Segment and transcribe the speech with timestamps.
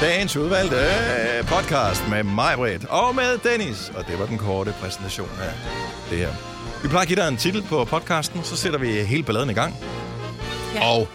[0.00, 3.92] Dagens udvalgte øh, podcast med mig, Britt, og med Dennis.
[3.94, 5.52] Og det var den korte præsentation af
[6.10, 6.32] det her.
[6.82, 9.52] Vi plejer at give dig en titel på podcasten, så sætter vi hele balladen i
[9.54, 9.74] gang.
[10.74, 10.88] Ja.
[10.90, 11.08] Og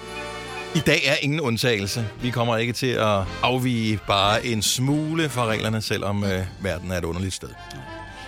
[0.75, 2.07] i dag er ingen undtagelse.
[2.21, 6.97] Vi kommer ikke til at afvige bare en smule fra reglerne, selvom øh, verden er
[6.97, 7.49] et underligt sted.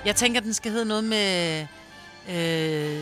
[0.05, 1.59] Jeg tænker, den skal hedde noget med...
[2.29, 3.01] Øh,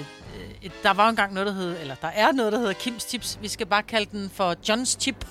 [0.62, 1.76] et, der var engang noget, der hed...
[1.82, 3.38] Eller der er noget, der hedder Kims Chips.
[3.42, 5.26] Vi skal bare kalde den for Johns Chip.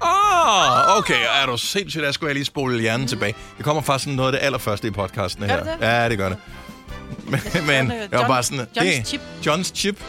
[0.00, 1.24] Ah, okay.
[1.42, 2.04] Er du sindssygt?
[2.04, 3.08] Der skulle jeg lige spole hjernen mm.
[3.08, 3.34] tilbage.
[3.56, 5.62] Det kommer faktisk sådan noget af det allerførste i podcasten her.
[5.64, 5.76] Det?
[5.80, 6.38] Ja, det gør det.
[7.26, 8.66] Men, men øh, jeg var bare sådan...
[8.76, 9.20] Johns det, Chip.
[9.46, 10.04] Johns Chip.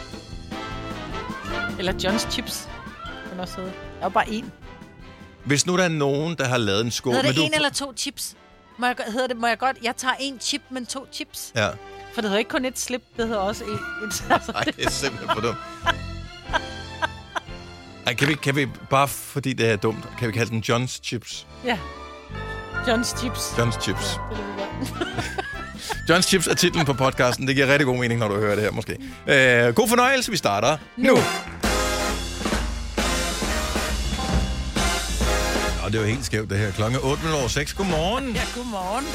[1.78, 2.68] Eller Johns Chips.
[3.28, 3.70] Kan også hedde.
[3.70, 4.44] Der er jo bare én.
[5.44, 7.14] Hvis nu der er nogen, der har lavet en skål...
[7.14, 8.36] Hedder det men en eller to chips?
[8.78, 9.76] Må jeg, hedder det, må jeg godt...
[9.82, 11.52] Jeg tager en chip, men to chips.
[11.54, 11.68] Ja.
[12.14, 13.70] For det hedder ikke kun et slip, det hedder også en.
[13.70, 15.58] et altså, Nej, det er simpelthen for dumt.
[18.06, 21.00] Ej, kan vi, kan vi, bare fordi det er dumt, kan vi kalde den Johns
[21.04, 21.46] Chips?
[21.64, 21.78] Ja.
[22.88, 23.54] Johns Chips.
[23.58, 24.18] Johns Chips.
[24.30, 24.44] Det er
[24.80, 25.40] det, gør.
[26.08, 27.46] Johns Chips er titlen på podcasten.
[27.46, 28.96] Det giver rigtig god mening, når du hører det her, måske.
[29.26, 31.16] Øh, god fornøjelse, vi starter nu.
[35.84, 36.70] Og det er jo helt skævt, det her.
[36.70, 37.72] Klokken er 8 over 6.
[37.74, 38.32] Godmorgen.
[38.32, 39.06] Ja, godmorgen.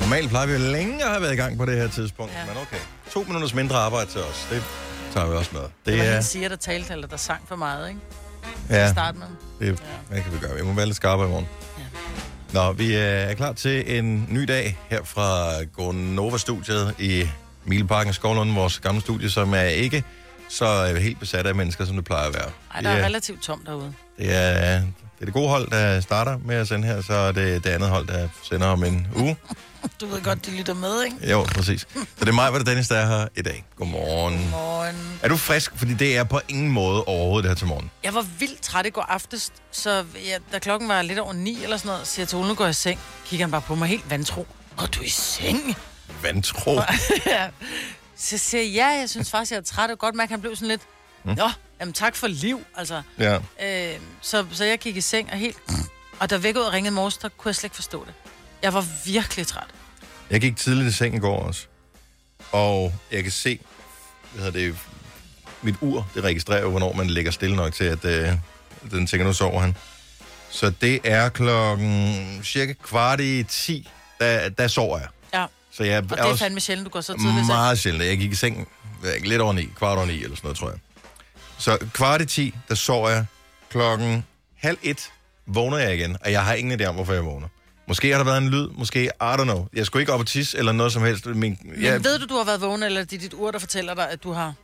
[0.00, 2.38] Normalt plejer vi jo længe at have været i gang på det her tidspunkt, ja.
[2.38, 2.46] Ja.
[2.46, 2.82] men okay.
[3.10, 4.46] To minutters mindre arbejde til os.
[4.50, 4.62] Det
[5.14, 5.60] tager vi også med.
[5.60, 6.20] Det Det var er...
[6.20, 8.00] siger, der talte, eller der sang for meget, ikke?
[8.70, 8.92] Ja.
[8.92, 9.26] Start med.
[9.68, 10.56] Det, hvad kan vi gøre?
[10.56, 11.46] Vi må være lidt skarpere i morgen.
[12.52, 17.28] Nå, vi øh, er klar til en ny dag her fra Gonova-studiet i
[17.64, 20.04] Mileparken Skovlund, vores gamle studie, som er ikke
[20.48, 22.50] så øh, helt besat af mennesker, som det plejer at være.
[22.74, 23.92] Ej, der det, er er, relativt tomt derude.
[24.18, 24.86] det, er, det
[25.20, 27.88] er det gode hold, der starter med at sende her, så er det det andet
[27.88, 29.36] hold, der sender om en uge.
[30.00, 31.30] Du ved godt, de lytter med, ikke?
[31.30, 31.86] Jo, præcis.
[31.94, 33.64] Så det er mig, hvor det Dennis, der er her i dag.
[33.76, 34.50] Godmorgen.
[34.50, 35.18] Morgen.
[35.22, 35.72] Er du frisk?
[35.76, 37.90] Fordi det er på ingen måde overhovedet det her til morgen.
[38.02, 39.90] Jeg var vildt træt i går aftes, så
[40.30, 42.54] jeg, da klokken var lidt over ni eller sådan noget, siger jeg til Ole, nu
[42.54, 43.00] går jeg i seng.
[43.26, 44.46] Kigger han bare på mig helt vantro.
[44.76, 45.76] Går du i seng?
[46.22, 46.80] Vantro.
[47.26, 47.48] Ja.
[48.16, 49.90] så siger jeg, ja, jeg synes faktisk, jeg er træt.
[49.90, 50.82] Og godt mærke, at han blev sådan lidt,
[51.24, 53.02] Nå, jamen tak for liv, altså.
[53.18, 53.38] Ja.
[53.62, 55.56] Øh, så, så jeg gik i seng og helt...
[56.20, 58.14] Og da væk ud og ringede morges, der kunne jeg slet ikke forstå det.
[58.64, 59.66] Jeg var virkelig træt.
[60.30, 61.66] Jeg gik tidligt i seng i går også.
[62.52, 63.58] Og jeg kan se,
[64.32, 64.78] hvad hedder det,
[65.62, 68.32] mit ur, det registrerer jo, hvornår man ligger stille nok til, at øh,
[68.90, 69.76] den tænker, nu sover han.
[70.50, 73.88] Så det er klokken cirka kvart i 10,
[74.20, 75.08] der, der sover jeg.
[75.34, 78.04] Ja, Så jeg og det er fandme sjældent, du går så tidligt meget sjældent.
[78.04, 78.68] Jeg gik i seng
[79.24, 80.78] lidt over 9, kvart over 9 eller sådan noget, tror jeg.
[81.58, 83.26] Så kvart i 10, der sover jeg.
[83.70, 84.24] Klokken
[84.58, 85.10] halv et
[85.46, 87.48] vågner jeg igen, og jeg har ingen idé om, hvorfor jeg vågner.
[87.88, 89.66] Måske har der været en lyd, måske, I don't know.
[89.74, 91.26] Jeg skulle ikke op og tisse eller noget som helst.
[91.26, 93.58] Min, jeg, Men ved du, du har været vågen, eller er det dit ur, der
[93.58, 94.54] fortæller dig, at du har...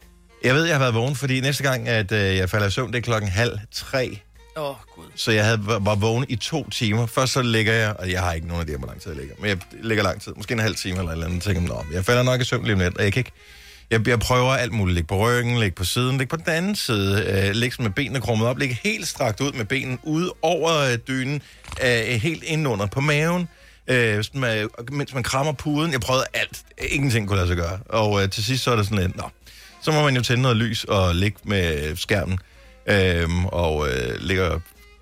[0.44, 2.92] jeg ved, jeg har været vågen, fordi næste gang, at øh, jeg falder i søvn,
[2.92, 4.18] det er klokken halv tre.
[4.56, 5.04] Åh, oh, gud.
[5.14, 7.06] Så jeg havde, var vågen i to timer.
[7.06, 9.34] Først så ligger jeg, og jeg har ikke nogen idé, hvor lang tid jeg ligger.
[9.38, 11.42] Men jeg ligger lang tid, måske en halv time eller et eller andet.
[11.42, 13.32] Tænker, Nå, jeg falder nok i søvn lige om lidt, og jeg kan ikke...
[13.90, 14.94] Jeg, jeg prøver alt muligt.
[14.94, 17.24] Ligge på ryggen, ligge på siden, ligge på den anden side.
[17.28, 20.98] Øh, ligge med benene krummet op, ligge helt strakt ud med benene ud over øh,
[21.08, 21.42] dynen,
[21.84, 23.48] øh, helt indunder på maven.
[23.86, 25.92] Øh, med, mens man krammer puden.
[25.92, 26.62] Jeg prøvede alt.
[26.78, 27.78] Ingenting kunne lade sig gøre.
[27.88, 29.30] Og øh, til sidst så er det sådan lidt, nå,
[29.82, 32.38] så må man jo tænde noget lys og ligge med skærmen.
[32.86, 34.50] Øh, og øh, ligge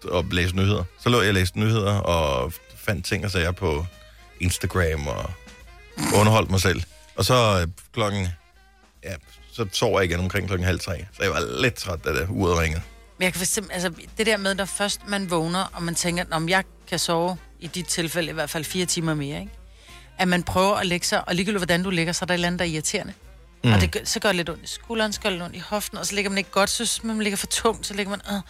[0.04, 0.84] og læse nyheder.
[1.00, 3.86] Så lå jeg og læste nyheder og fandt ting og sager på
[4.40, 5.30] Instagram og
[6.14, 6.82] underholdt mig selv.
[7.16, 8.28] Og så øh, klokken,
[9.04, 9.14] ja,
[9.52, 11.06] så sov jeg igen omkring klokken halv tre.
[11.16, 12.82] Så jeg var lidt træt, da det uret ringede.
[13.18, 16.24] Men jeg kan forstemme, altså det der med, når først man vågner, og man tænker,
[16.30, 19.52] om jeg kan sove, i dit tilfælde i hvert fald fire timer mere, ikke?
[20.18, 22.36] At man prøver at lægge sig, og ligegyldigt hvordan du ligger, så er der et
[22.36, 23.12] eller andet, der er irriterende.
[23.64, 23.72] Mm.
[23.72, 25.56] Og det, gør- så gør det lidt ondt i skulderen, så gør det lidt ondt
[25.56, 28.10] i hoften, og så ligger man ikke godt, så man ligger for tungt, så ligger
[28.10, 28.20] man...
[28.30, 28.40] Øh.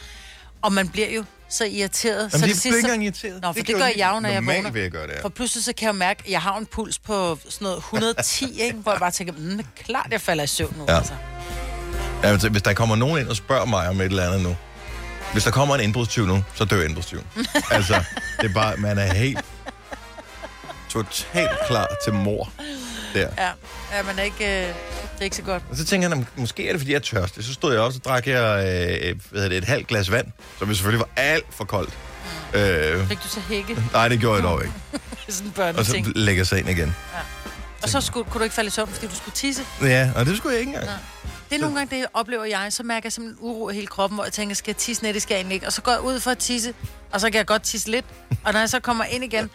[0.63, 2.19] Og man bliver jo så irriteret.
[2.19, 3.43] Jamen, så det, det det sidste, ikke engang irriteret.
[3.43, 4.71] Nå, for det, kan gør jeg jo, når jeg vågner.
[4.71, 5.23] vil jeg gøre det, ja.
[5.23, 8.61] For pludselig så kan jeg mærke, at jeg har en puls på sådan noget 110,
[8.61, 8.77] ikke?
[8.77, 10.85] hvor jeg bare tænker, mm, det klart, jeg falder i søvn nu.
[10.89, 10.97] Ja.
[10.97, 11.13] Altså.
[12.23, 14.57] Ja, altså, hvis der kommer nogen ind og spørger mig om et eller andet nu.
[15.33, 17.25] Hvis der kommer en indbrudstyv nu, så dør indbrudstyven.
[17.71, 18.05] altså,
[18.41, 19.45] det er bare, man er helt
[20.89, 22.53] totalt klar til mor
[23.15, 23.29] der.
[23.39, 23.49] Ja,
[23.97, 24.75] ja men ikke, øh, det
[25.21, 25.63] er ikke så godt.
[25.71, 27.45] Og så tænker jeg, "Nå, måske er det, fordi jeg er tørstig.
[27.45, 28.65] Så stod jeg op, så drak jeg
[29.05, 30.27] øh, hvad det, et halvt glas vand,
[30.59, 31.93] som selvfølgelig var alt for koldt.
[32.55, 33.77] Øh, Fik du så hække?
[33.93, 34.75] nej, det gjorde jeg dog ikke.
[35.27, 36.95] Det er sådan en Og så lægger jeg sig ind igen.
[37.83, 39.63] Og så skulle, kunne du ikke falde i søvn, fordi du skulle tisse.
[39.83, 40.91] Ja, og det skulle jeg ikke engang.
[41.51, 42.67] Det er nogle gange, det oplever jeg.
[42.73, 45.15] Så mærker jeg simpelthen uro i hele kroppen, hvor jeg tænker, skal jeg tisse net,
[45.15, 45.67] det skal jeg egentlig ikke.
[45.67, 46.75] Og så går jeg ud for at tisse,
[47.13, 48.05] og så kan jeg godt tisse lidt.
[48.45, 49.51] Og når jeg så kommer ind igen,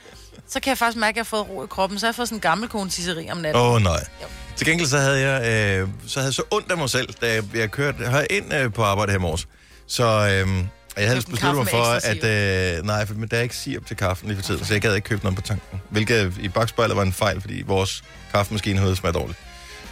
[0.47, 1.99] så kan jeg faktisk mærke, at jeg har fået ro i kroppen.
[1.99, 3.61] Så har jeg fået sådan en gammel kone tisseri om natten.
[3.61, 4.05] Åh, oh, nej.
[4.21, 4.27] Jo.
[4.55, 5.41] Til gengæld så havde jeg
[5.81, 8.53] øh, så havde jeg så ondt af mig selv, da jeg, jeg kørte her ind
[8.53, 9.47] øh, på arbejde her i morges.
[9.87, 10.63] Så, øh,
[10.95, 12.77] Og jeg havde Købt en besluttet mig for, at...
[12.77, 14.81] Øh, nej, for, men der er ikke sirup til kaffen lige for tiden, så jeg
[14.81, 15.81] gad ikke købe noget på tanken.
[15.89, 18.03] Hvilket i bagspejlet var en fejl, fordi vores
[18.33, 19.39] kaffemaskine havde smaget dårligt.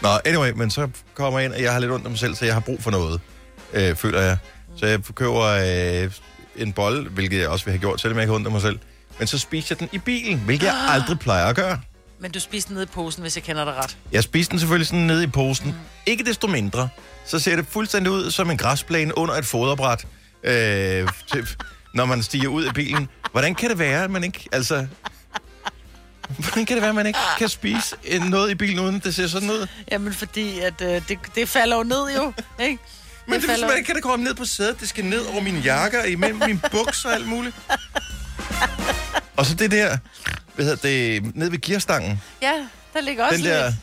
[0.01, 2.35] Nå, anyway, men så kommer jeg ind, og jeg har lidt ondt af mig selv,
[2.35, 3.21] så jeg har brug for noget,
[3.73, 4.37] øh, føler jeg.
[4.77, 5.41] Så jeg køber
[6.03, 6.11] øh,
[6.55, 8.61] en bold, hvilket jeg også vil have gjort, selvom jeg ikke har ondt af mig
[8.61, 8.79] selv.
[9.21, 11.81] Men så spiser jeg den i bilen, hvilket jeg aldrig plejer at gøre.
[12.19, 13.97] Men du spiste den nede i posen, hvis jeg kender dig ret.
[14.11, 15.67] Jeg spiste den selvfølgelig sådan nede i posen.
[15.67, 15.73] Mm.
[16.05, 16.89] Ikke desto mindre,
[17.25, 20.05] så ser det fuldstændig ud som en græsplæne under et foderbræt,
[20.43, 21.47] øh, til,
[21.93, 23.09] når man stiger ud af bilen.
[23.31, 24.87] Hvordan kan det være, at man ikke, altså...
[26.37, 27.95] Hvordan kan det være, at man ikke kan spise
[28.29, 29.67] noget i bilen, uden det ser sådan ud?
[29.91, 32.77] Jamen, fordi at, øh, det, det falder jo ned jo, ikke?
[33.27, 34.79] Men det, falder- hvordan kan det komme ned på sædet?
[34.79, 37.55] Det skal ned over mine jakker, imellem mine bukser og alt muligt.
[39.37, 39.97] Og så det der,
[40.55, 42.21] hvad hedder det, nede ved gearstangen.
[42.41, 42.53] Ja,
[42.93, 43.73] der ligger også Den der,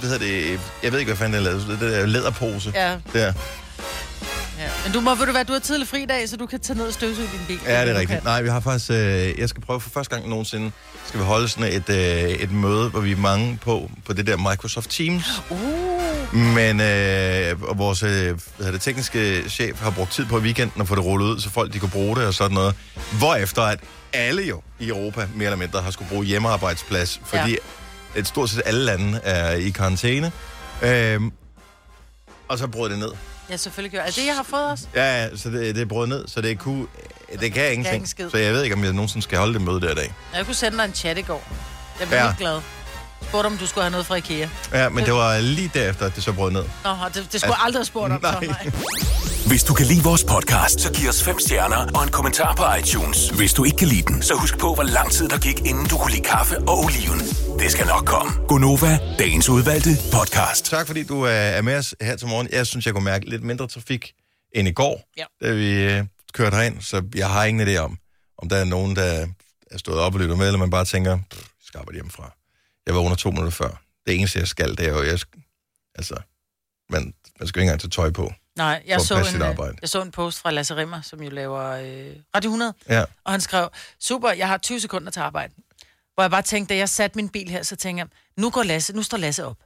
[0.00, 1.80] hvad hedder det, jeg ved ikke, hvad fanden det er lavet.
[1.80, 2.72] Det der læderpose.
[2.74, 3.32] Ja, Der.
[4.58, 4.68] ja.
[4.84, 6.76] Men du må, ved du hvad, du har tidlig fri dag, så du kan tage
[6.78, 7.58] ned og støvsuge din bil.
[7.66, 8.08] Ja, det er rigtigt.
[8.08, 8.20] kan.
[8.24, 8.90] Nej, vi har faktisk...
[8.90, 10.70] Øh, jeg skal prøve for første gang nogensinde,
[11.06, 14.26] skal vi holde sådan et, øh, et møde, hvor vi er mange på, på det
[14.26, 15.42] der Microsoft Teams.
[15.50, 15.58] Uh,
[16.34, 20.80] Men øh, og vores øh, hvad det, tekniske chef har brugt tid på i weekenden
[20.80, 22.74] at få det rullet ud, så folk de kunne bruge det og sådan noget.
[23.18, 23.78] Hvorefter at
[24.12, 27.56] alle jo i Europa mere eller mindre har skulle bruge hjemmearbejdsplads, fordi ja.
[28.20, 30.32] et stort set alle lande er i karantæne.
[30.82, 31.20] Øh,
[32.48, 33.12] og så brød det ned.
[33.50, 34.04] ja, selvfølgelig gør.
[34.04, 34.84] Er det, jeg har fået også?
[34.94, 36.86] Ja, så det, det er brød ned, så det kunne,
[37.40, 37.94] det kan ingenting.
[37.94, 38.30] ingen skid.
[38.30, 40.14] så jeg ved ikke, om jeg nogensinde skal holde det møde der i dag.
[40.34, 41.48] Jeg kunne sende dig en chat i går.
[42.00, 42.26] Jeg blev ja.
[42.26, 42.60] helt glad.
[43.32, 44.48] Spurgte, om du skulle have noget fra Ikea.
[44.72, 46.64] Ja, men det var lige derefter, at det så brød ned.
[46.84, 48.20] Nå, og det, det skulle Altså, jeg aldrig have spurgt om.
[48.22, 48.32] nej.
[48.44, 49.46] Så, nej.
[49.46, 52.64] Hvis du kan lide vores podcast, så giv os fem stjerner og en kommentar på
[52.80, 53.28] iTunes.
[53.28, 55.86] Hvis du ikke kan lide den, så husk på, hvor lang tid der gik, inden
[55.86, 57.18] du kunne lide kaffe og oliven.
[57.58, 58.32] Det skal nok komme.
[58.48, 60.64] Gonova, dagens udvalgte podcast.
[60.64, 62.48] Tak fordi du øh, er med os her til morgen.
[62.52, 64.12] Jeg synes, jeg kunne mærke lidt mindre trafik
[64.54, 65.24] end i går, Ja.
[65.46, 66.80] da vi øh, kørte herind.
[66.80, 67.96] Så jeg har ingen idé om,
[68.42, 69.26] om der er nogen, der
[69.70, 72.32] er stået op og lytter med, eller man bare tænker, "Pff, jeg skal arbejde hjemmefra.
[72.86, 73.82] Jeg var under to minutter før.
[74.06, 75.18] Det eneste, jeg skal, det er jo, jeg,
[75.94, 76.14] altså,
[76.90, 78.32] man, man skal jo ikke engang tage tøj på.
[78.56, 79.42] Nej, jeg så, en,
[79.80, 83.04] jeg så en post fra Lasse Rimmer, som jo laver øh, Radio 100, Ja.
[83.24, 83.68] og han skrev,
[84.00, 85.54] super, jeg har 20 sekunder til arbejde.
[86.14, 88.62] Hvor jeg bare tænkte, da jeg satte min bil her, så tænkte jeg, nu går
[88.62, 89.56] Lasse, nu står Lasse op.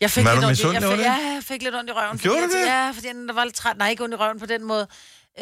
[0.00, 2.18] Jeg fik lidt ondt i, jeg fik, ja, jeg fik lidt ondt i røven.
[2.18, 2.66] Gjorde fordi du det?
[2.66, 3.76] Ja, fordi jeg var lidt træt.
[3.76, 4.88] Nej, ikke ondt i røven på den måde.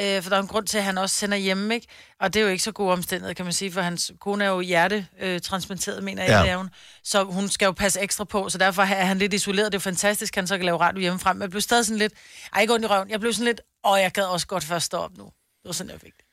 [0.01, 1.87] Øh, for der er en grund til, at han også sender hjemme, ikke?
[2.21, 4.49] Og det er jo ikke så god omstændighed, kan man sige, for hans kone er
[4.49, 6.43] jo hjertetransplanteret, øh, mener jeg, Ja.
[6.43, 6.71] det er hun.
[7.05, 9.73] Så hun skal jo passe ekstra på, så derfor er han lidt isoleret.
[9.73, 11.33] Det er fantastisk, han så kan lave radio hjemmefra.
[11.33, 12.13] Men jeg blev stadig sådan lidt,
[12.55, 13.11] ej, ikke ondt i røven.
[13.11, 15.25] Jeg blev sådan lidt, åh, jeg gad også godt først stå op nu.
[15.25, 15.33] Det
[15.65, 16.25] var sådan, jeg fik det.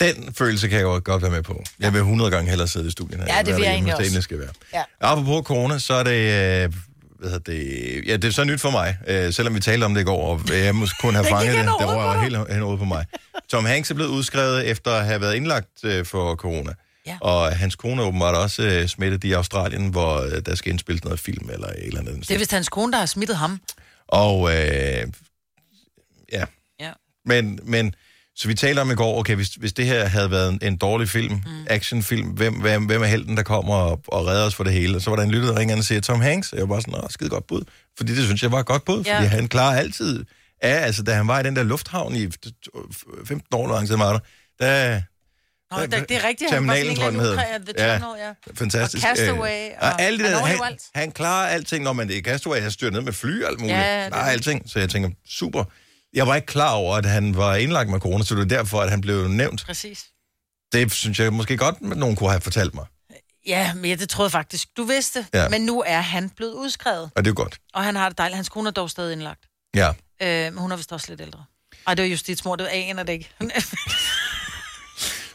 [0.00, 1.62] Den følelse kan jeg jo godt være med på.
[1.80, 3.36] Jeg vil 100 gange hellere sidde i studiet her.
[3.36, 4.02] Ja, det vil jeg egentlig det også.
[4.06, 4.48] endelig skal være.
[4.74, 4.82] Ja.
[5.00, 6.64] Apropos corona, så er det...
[6.64, 6.72] Øh,
[7.22, 9.94] hvad hedder det, ja, det er så nyt for mig, øh, selvom vi talte om
[9.94, 11.64] det i går, og jeg måske kunne have fanget det.
[11.64, 12.22] Det rører dig.
[12.22, 13.04] helt hen over på mig.
[13.48, 16.72] Tom Hanks er blevet udskrevet efter at have været indlagt øh, for corona.
[17.06, 17.16] Ja.
[17.20, 21.04] Og hans kone er åbenbart også øh, smittet i Australien, hvor øh, der skal indspilles
[21.04, 22.28] noget film eller et eller andet.
[22.28, 23.60] Det er vist hans kone, der har smittet ham.
[24.08, 24.56] Og øh,
[26.32, 26.44] ja,
[26.80, 26.90] Ja.
[27.24, 27.94] men, men
[28.36, 30.76] så vi talte om i går, okay, hvis, hvis det her havde været en, en
[30.76, 31.66] dårlig film, mm.
[31.66, 34.96] actionfilm, hvem, hvem, hvem er helten, der kommer og, og redder os for det hele?
[34.96, 36.52] Og så var der en lytter, der ringede og siger, Tom Hanks.
[36.52, 37.62] Og jeg var bare sådan, åh, skide godt bud.
[37.96, 39.16] Fordi det synes jeg var et godt bud, Ja.
[39.16, 40.24] fordi han klarer altid
[40.62, 42.28] af, altså da han var i den der lufthavn i
[43.26, 44.18] 15 år, hvor tid var der,
[44.60, 45.00] der
[45.76, 46.50] Nå, det, det er rigtigt.
[46.50, 48.32] Terminalen, tror jeg, den eller Terminal, ja.
[48.54, 49.04] fantastisk.
[49.06, 50.82] Og Castaway, Øh, og og alle de han der, han, alt.
[50.94, 53.60] han klarer alting, når man det er Castaway, han styrer ned med fly og alt
[53.60, 53.78] muligt.
[53.78, 54.32] Ja, det er klarer det.
[54.32, 54.62] alting.
[54.66, 55.64] Så jeg tænker, super.
[56.14, 58.80] Jeg var ikke klar over, at han var indlagt med corona, så det er derfor,
[58.80, 59.64] at han blev nævnt.
[59.66, 60.04] Præcis.
[60.72, 62.84] Det synes jeg måske godt, at nogen kunne have fortalt mig.
[63.46, 65.26] Ja, men ja, det troede jeg faktisk, du vidste.
[65.34, 65.48] Ja.
[65.48, 67.58] Men nu er han blevet udskrevet, Og det er godt.
[67.74, 68.36] og han har det dejligt.
[68.36, 69.40] Hans kone er dog stadig indlagt.
[69.74, 69.88] Ja.
[70.22, 71.44] Øh, men hun er vist også lidt ældre.
[71.86, 73.30] Ej, det var justitsmor, det var en af det ikke.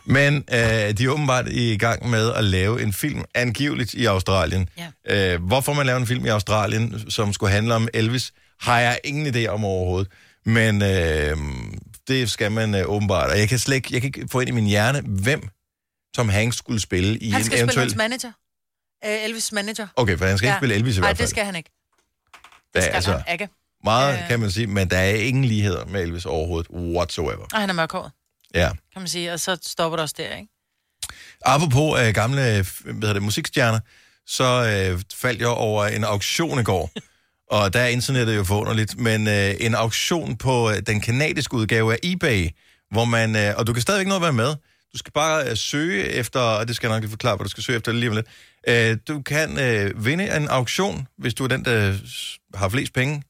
[0.06, 0.58] Men øh,
[0.98, 4.70] de er åbenbart i gang med at lave en film, angiveligt i Australien.
[5.08, 5.34] Ja.
[5.34, 9.00] Øh, hvorfor man laver en film i Australien, som skulle handle om Elvis, har jeg
[9.04, 10.12] ingen idé om overhovedet.
[10.48, 11.38] Men øh,
[12.08, 13.32] det skal man øh, åbenbart.
[13.32, 15.50] Og jeg kan slet ikke, jeg kan ikke få ind i min hjerne, hvem
[16.16, 17.84] Tom Hanks skulle spille i han en skal spille eventuel...
[17.84, 18.32] hans manager.
[19.06, 19.88] Øh, Elvis' manager.
[19.96, 21.26] Okay, for han skal ikke spille Elvis i Nej, hvert fald.
[21.26, 21.70] det skal han ikke.
[22.76, 23.50] Er Skal altså han ikke.
[23.84, 24.28] meget, Øh.
[24.28, 27.46] kan man sige, men der er ingen ligheder med Elvis overhovedet, whatsoever.
[27.54, 28.12] Og han er mørkhåret,
[28.54, 28.70] Ja.
[28.94, 29.34] kan man sige.
[29.34, 30.48] Og så stopper det også der, ikke?
[31.46, 33.80] Apropos øh, gamle hvad det, musikstjerner,
[34.28, 34.44] så
[34.94, 36.92] øh, faldt jeg over en auktion i går.
[37.52, 41.94] og der er internettet jo forunderligt, men øh, en auktion på øh, den kanadiske udgave
[41.94, 42.50] af eBay,
[42.92, 44.56] hvor man, øh, og du kan stadigvæk nå at være med,
[44.94, 47.50] du skal bare øh, søge efter, og det skal jeg nok lige forklare, hvad du
[47.50, 48.28] skal søge efter lige om lidt.
[48.68, 51.96] Øh, du kan øh, vinde en auktion, hvis du er den, der øh,
[52.54, 53.24] har flest penge,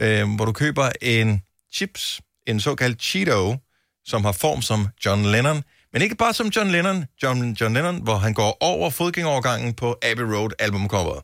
[0.00, 1.42] øh, hvor du køber en
[1.72, 3.56] chips, en såkaldt Cheeto,
[4.04, 8.02] som har form som John Lennon, men ikke bare som John Lennon, John, John Lennon,
[8.02, 11.22] hvor han går over fodgængerovergangen på Abbey Road albumcoveret.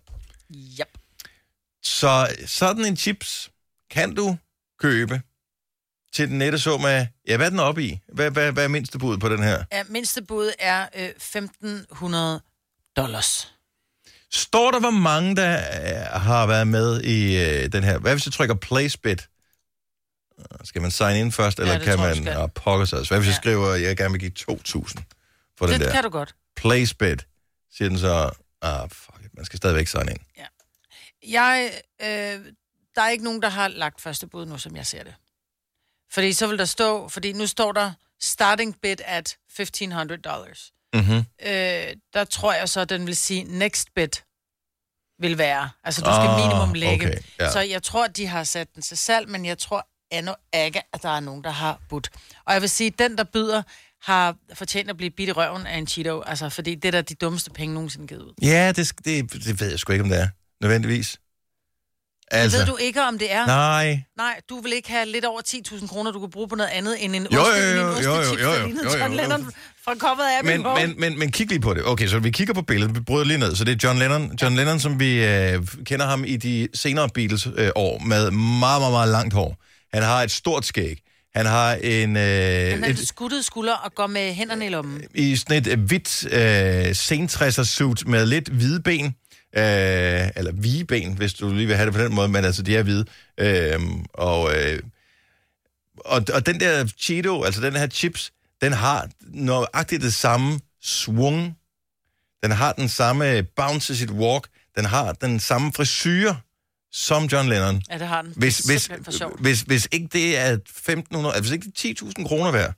[0.54, 0.88] Yep.
[1.88, 3.50] Så sådan en chips
[3.90, 4.36] kan du
[4.80, 5.22] købe
[6.12, 8.00] til den nette sum af, ja, hvad er den oppe i?
[8.12, 9.64] Hvad, hvad, hvad er mindste bud på den her?
[9.72, 12.40] Ja, mindste bud er øh, 1500
[12.96, 13.54] dollars.
[14.32, 17.98] Står der, hvor mange der øh, har været med i øh, den her?
[17.98, 19.28] Hvad hvis jeg trykker placebit?
[20.38, 22.28] Øh, Skal man sign in først, eller det kan jeg, man...
[22.28, 22.98] Ah, pokker sig.
[23.08, 23.40] Hvad hvis jeg Ja.
[23.40, 25.92] skriver, at jeg gerne vil give 2.000 for den Det der?
[25.92, 26.34] kan du godt.
[26.56, 27.26] Placebit,
[27.76, 28.30] siger den så...
[28.62, 30.18] Ah, fuck it, man skal stadigvæk sign in.
[31.26, 31.72] Jeg,
[32.02, 32.06] øh,
[32.94, 35.14] der er ikke nogen, der har lagt første bud nu, som jeg ser det.
[36.12, 40.72] Fordi så vil der stå, fordi nu står der starting bid at 1500 dollars.
[40.94, 41.16] Mm-hmm.
[41.42, 44.08] Øh, der tror jeg så, den vil sige next bid
[45.20, 45.70] vil være.
[45.84, 47.06] Altså, du skal Ah, minimum lægge.
[47.06, 47.50] okay, ja.
[47.52, 51.02] Så jeg tror, de har sat den til salg, men jeg tror endnu ikke, at
[51.02, 52.10] der er nogen, der har budt.
[52.44, 53.62] Og jeg vil sige, at den, der byder,
[54.02, 56.20] har fortjent at blive bidt i røven af en Cheeto.
[56.22, 58.34] Altså, fordi det er da de dummeste penge nogensinde givet ud.
[58.42, 60.28] Ja, det, det, det ved jeg sgu ikke, om det er.
[60.60, 61.16] Nødvendigvis.
[62.30, 63.46] Altså, ved du ikke, om det er?
[63.46, 64.02] Nej.
[64.16, 67.04] Nej, du vil ikke have lidt over 10.000 kroner, du kan bruge på noget andet
[67.04, 69.16] end en Jo, oste, jo, jo, jo, jo, jo, jo, jo, John jo.
[69.16, 69.52] Lennon
[69.84, 71.86] fra coveret af Men, men, men, men kig lige på det.
[71.86, 72.94] Okay, så vi kigger på billedet.
[72.94, 73.56] Vi bryder lige ned.
[73.56, 77.08] Så det er John Lennon, John Lennon som vi øh, kender ham i de senere
[77.08, 79.56] Beatles-år, øh, år, med meget, meget, meget langt hår.
[79.94, 81.02] Han har et stort skæg.
[81.34, 82.16] Han har en...
[82.16, 85.02] Øh, Han har et, et skuttet skulder og går med hænderne i lommen.
[85.14, 89.14] i sådan et øh, hvidt øh, sentræsser suit med lidt hvide ben.
[89.56, 92.62] Øh, eller hvide ben, hvis du lige vil have det på den måde, men altså,
[92.62, 93.04] de er hvide.
[93.38, 93.80] Øh,
[94.12, 94.80] og, øh,
[95.96, 101.56] og, og den der Cheeto, altså den her chips, den har nøjagtigt det samme swung.
[102.42, 104.48] Den har den samme bounce i sit walk.
[104.76, 106.34] Den har den samme frisyr
[106.92, 107.82] som John Lennon.
[107.90, 108.32] Ja, det har den.
[108.36, 108.90] Hvis, hvis,
[109.38, 112.74] hvis, hvis ikke det er 1500, altså hvis ikke det er 10.000 kroner værd,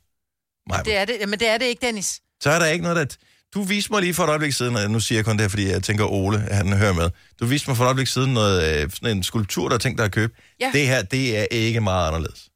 [0.68, 2.20] Maja, Det er det, men det er det ikke, Dennis.
[2.42, 3.16] så er der ikke noget, der...
[3.54, 5.68] Du viste mig lige for et øjeblik siden, nu siger jeg kun det her, fordi
[5.68, 7.10] jeg tænker, Ole, han hører med.
[7.40, 9.98] Du viste mig for et øjeblik siden noget, øh, sådan en skulptur, der er tænkt
[9.98, 10.32] dig at købe.
[10.60, 10.70] Ja.
[10.72, 12.48] Det her, det er ikke meget anderledes.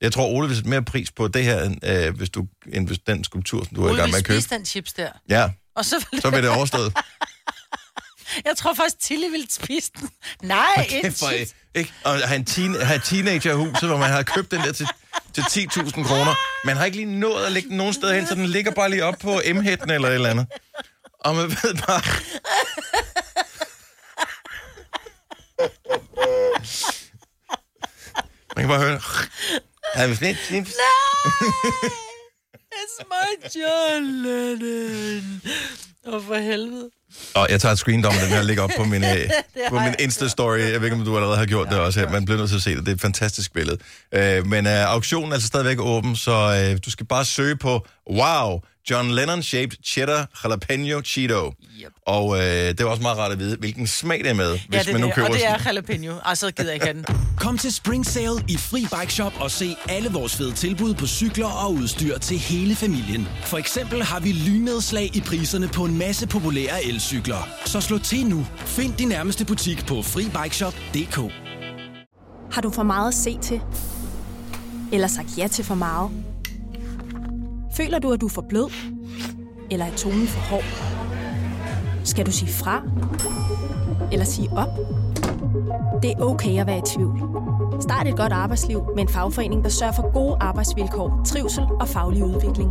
[0.00, 2.86] Jeg tror, Ole vil sætte mere pris på det her, end, øh, hvis, du, end
[2.86, 4.40] hvis den skulptur, som du er i Ole gang vil med at købe.
[4.40, 5.08] spise den chips der.
[5.28, 6.96] Ja, Og så vil så vil det overstået.
[8.44, 10.08] Jeg tror faktisk, Tilly ville spise den.
[10.42, 11.54] Nej, ikke Kæft, hvor, chips.
[11.74, 11.92] ikke?
[12.04, 14.86] Og have en, teen, have et teenagerhus, hvor man har købt den der til,
[15.34, 16.34] til 10.000 kroner.
[16.64, 18.90] Man har ikke lige nået at lægge den nogen steder hen, så den ligger bare
[18.90, 20.46] lige op på m eller et eller andet.
[21.20, 22.02] Og man ved bare...
[28.56, 29.00] Man kan bare høre...
[29.94, 30.74] Er det det chips.
[32.80, 35.42] It's my John Lennon.
[36.06, 36.90] Åh, for helvede.
[37.34, 39.28] Og jeg tager et screen om den her ligger op på min, øh,
[39.68, 40.58] på min jeg Insta-story.
[40.58, 42.10] Jeg ved ikke, om du allerede har gjort det også her.
[42.10, 42.80] Man bliver nødt til at se det.
[42.80, 43.78] Det er et fantastisk billede.
[44.14, 46.32] Øh, men øh, auktionen er altså stadigvæk åben, så
[46.72, 51.46] øh, du skal bare søge på Wow, John Lennon Shaped Cheddar Jalapeno Cheeto.
[51.82, 51.92] Yep.
[52.06, 54.62] Og øh, det er også meget rart at vide, hvilken smag det er med, hvis
[54.72, 55.14] Ja, det man nu det.
[55.14, 56.14] køber Og det er jalapeno.
[56.24, 57.04] Altså, gider jeg ikke have den.
[57.44, 61.06] Kom til Spring Sale i Fri Bike Shop og se alle vores fede tilbud på
[61.06, 63.28] cykler og udstyr til hele familien.
[63.44, 67.48] For eksempel har vi lynedslag i priserne på en masse populære elcykler.
[67.64, 68.44] Så slå til nu.
[68.56, 71.32] Find din nærmeste butik på FriBikeShop.dk.
[72.52, 73.60] Har du for meget at se til?
[74.92, 76.10] Eller sagt ja til for meget?
[77.76, 78.70] Føler du, at du er for blød?
[79.70, 80.64] Eller er tonen for hård?
[82.04, 82.82] Skal du sige fra?
[84.12, 84.68] Eller sige op?
[86.02, 87.20] Det er okay at være i tvivl.
[87.80, 92.24] Start et godt arbejdsliv med en fagforening, der sørger for gode arbejdsvilkår, trivsel og faglig
[92.24, 92.70] udvikling.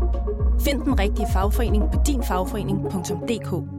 [0.62, 3.79] Find den rigtige fagforening på dinfagforening.dk.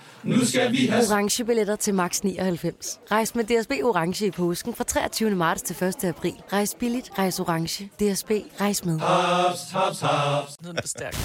[0.23, 2.99] Nu skal vi have orange billetter til max 99.
[3.11, 5.29] Rejs med DSB orange i påsken fra 23.
[5.29, 6.03] marts til 1.
[6.03, 6.33] april.
[6.53, 7.85] Rejs billigt, rejs orange.
[7.85, 8.99] DSB rejs med.
[10.69, 11.15] er den stærk.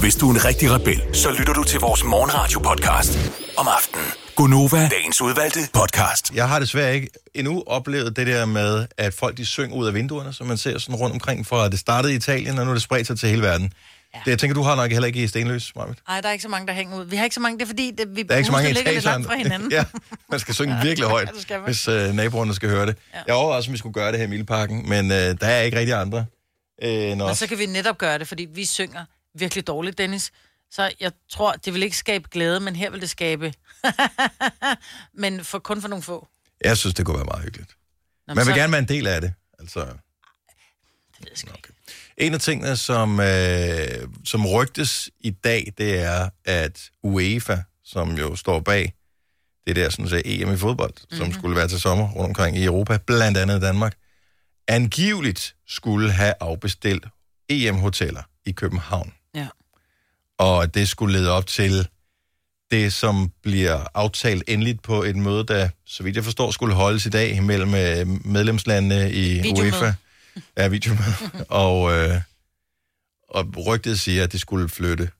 [0.00, 3.18] Hvis du er en rigtig rebel, så lytter du til vores morgenradio-podcast
[3.56, 4.06] om aftenen.
[4.36, 6.34] Gunova, dagens udvalgte podcast.
[6.34, 9.94] Jeg har desværre ikke endnu oplevet det der med, at folk de synger ud af
[9.94, 12.74] vinduerne, som man ser sådan rundt omkring, fra det startede i Italien, og nu er
[12.74, 13.72] det spredt sig til hele verden.
[14.14, 14.20] Ja.
[14.24, 16.00] Det, jeg tænker, du har nok heller ikke i Stenløs, Marvitt.
[16.08, 17.04] Nej, der er ikke så mange, der hænger ud.
[17.04, 18.72] Vi har ikke så mange, det er fordi, det, vi Der er ikke så mange
[18.72, 19.70] ligger lidt langt fra hinanden.
[19.78, 19.84] ja,
[20.30, 21.64] man skal synge virkelig højt, Ja, det skal man.
[21.64, 22.96] hvis øh, naboerne skal høre det.
[23.14, 23.18] Ja.
[23.26, 25.78] Jeg overvejede, om vi skulle gøre det her i Milleparken, men øh, der er ikke
[25.78, 26.26] rigtig andre
[26.82, 29.04] øh, Og så kan vi netop gøre det, fordi vi synger
[29.38, 30.32] virkelig dårligt, Dennis.
[30.70, 33.52] Så jeg tror, det vil ikke skabe glæde, men her vil det skabe...
[35.22, 36.28] men for, kun for nogle få.
[36.64, 37.70] Jeg synes, det kunne være meget hyggeligt.
[38.28, 39.34] Nå, Man vil så- gerne være en del af det.
[39.58, 39.88] Altså, Det
[41.20, 41.68] ved jeg ikke.
[42.18, 48.36] En af tingene, som, øh, som rygtes i dag, det er, at UEFA, som jo
[48.36, 48.92] står bag
[49.66, 51.16] det der sådan, så EM i fodbold, mm-hmm.
[51.16, 53.94] som skulle være til sommer rundt omkring i Europa, blandt andet Danmark,
[54.68, 57.04] angiveligt skulle have afbestilt
[57.48, 59.12] EM-hoteller i København.
[59.34, 59.46] Ja.
[60.38, 61.88] Og det skulle lede op til
[62.70, 67.06] det, som bliver aftalt endeligt på et møde, der, så vidt jeg forstår, skulle holdes
[67.06, 69.52] i dag mellem øh, medlemslandene i.
[69.52, 69.92] UEFA.
[70.56, 71.14] Ja, videomøde.
[71.48, 72.20] og, øh,
[73.28, 75.10] og rygtet siger, at det skulle flytte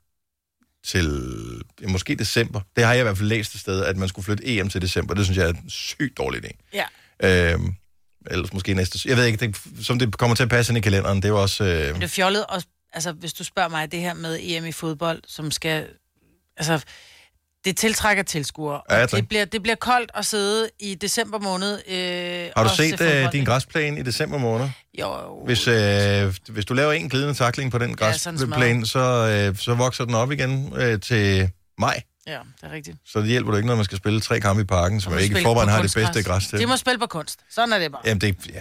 [0.85, 2.61] til ja, måske december.
[2.77, 4.83] Det har jeg i hvert fald læst et sted, at man skulle flytte EM til
[4.83, 5.15] december.
[5.15, 6.51] Det synes jeg er en sygt dårlig idé.
[6.73, 6.85] Ja.
[7.53, 7.75] Øhm,
[8.31, 9.09] ellers måske næste...
[9.09, 11.29] Jeg ved ikke, det, som det kommer til at passe ind i kalenderen, det er
[11.29, 11.65] jo også...
[11.65, 14.67] Øh, Men det er fjollet, og, altså, hvis du spørger mig, det her med EM
[14.67, 15.89] i fodbold, som skal...
[16.57, 16.81] Altså,
[17.65, 18.81] det tiltrækker tilskuere.
[18.91, 21.79] Ja, det, bliver, det bliver koldt at sidde i december måned.
[21.89, 24.69] Øh, har du se set fodbold, øh, din græsplæne i december måned?
[25.01, 25.09] Jo.
[25.47, 29.75] Hvis, øh, hvis du laver en glidende takling på den Ja, græsplæne, så, øh, så
[29.75, 32.03] vokser den op igen øh, til maj.
[32.27, 32.97] Ja, det er rigtigt.
[33.07, 35.19] Så det hjælper det ikke, når man skal spille tre kampe i parken, som Du
[35.19, 36.59] ikke i forvejen har det bedste græs til.
[36.59, 37.41] De må spille på kunst.
[37.51, 38.03] Sådan er det bare.
[38.05, 38.53] Jamen, det, ja,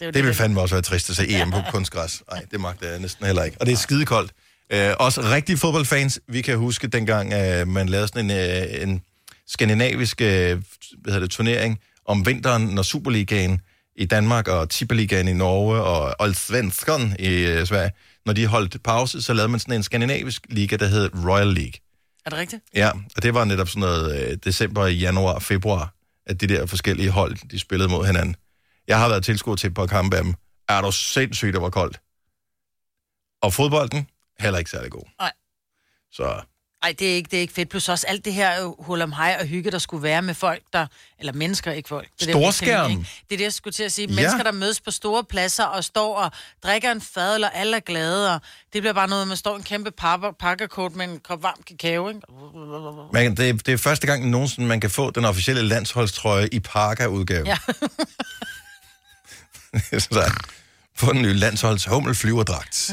[0.00, 0.36] det, jo det vil det.
[0.36, 2.22] fandme også være trist at se EM på kunstgræs.
[2.30, 3.56] Nej, det magter jeg næsten heller ikke.
[3.60, 4.32] Og det er skidekoldt.
[4.72, 9.02] Øh, også rigtige fodboldfans, vi kan huske dengang, øh, man lavede sådan en, øh, en
[9.46, 13.60] skandinavisk øh, hvad hedder det, turnering om vinteren, når Superligaen
[13.96, 17.90] i Danmark og Tippeligaen i Norge og Allsvenskan i øh, Sverige,
[18.26, 21.72] når de holdt pause, så lavede man sådan en skandinavisk liga, der hed Royal League.
[22.26, 22.62] Er det rigtigt?
[22.74, 25.94] Ja, og det var netop sådan noget øh, december, januar, februar,
[26.26, 28.36] at de der forskellige hold, de spillede mod hinanden.
[28.88, 30.34] Jeg har været tilskuer til et par kampe af dem.
[30.68, 32.00] Er du sindssygt, det var koldt.
[33.42, 34.06] Og fodbolden,
[34.42, 35.04] heller ikke særlig god.
[35.20, 35.32] Nej.
[36.12, 36.40] Så
[36.82, 37.68] Nej, det er ikke, det er ikke fedt.
[37.68, 40.62] Plus også alt det her hul om hej og hygge, der skulle være med folk,
[40.72, 40.86] der...
[41.18, 42.08] Eller mennesker, ikke folk.
[42.20, 42.90] Det er det, Storskærm.
[42.90, 43.02] ikke?
[43.02, 44.08] Det er det, jeg skulle til at sige.
[44.08, 44.14] Ja.
[44.14, 46.30] Mennesker, der mødes på store pladser og står og
[46.62, 48.34] drikker en fadel, og alle er glade.
[48.34, 48.40] Og
[48.72, 49.90] det bliver bare noget, man står en kæmpe
[50.40, 52.20] pakkerkort med en kop varm kakao, ikke?
[53.12, 56.60] man, det, er- det er første gang nogensinde, man kan få den officielle landsholdstrøje i
[56.60, 57.46] Parker-udgave.
[57.46, 57.58] Ja.
[59.98, 60.32] så
[60.96, 62.74] få den nye landsholds hummelflyverdragt.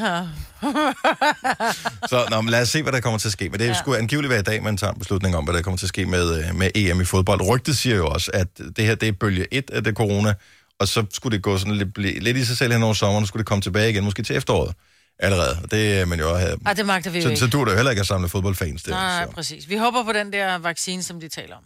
[2.10, 3.50] Så nå, men lad os se, hvad der kommer til at ske.
[3.50, 3.74] Men det ja.
[3.74, 5.90] skulle angiveligt være i dag, man tager en beslutning om, hvad der kommer til at
[5.90, 7.48] ske med, øh, med EM i fodbold.
[7.48, 10.34] Rygtet siger jo også, at det her det er bølge 1 af det corona,
[10.80, 13.28] og så skulle det gå sådan lidt, lidt i sig selv hen over sommeren, og
[13.28, 14.74] skulle det komme tilbage igen, måske til efteråret
[15.20, 15.58] allerede.
[15.64, 16.58] Og det er man jo have.
[16.66, 17.40] Ej, det magter vi Så, ikke.
[17.40, 18.92] så du er jo heller ikke at samle fodboldfans der.
[18.92, 19.32] Nej, så.
[19.32, 19.70] præcis.
[19.70, 21.64] Vi håber på den der vaccine, som de taler om.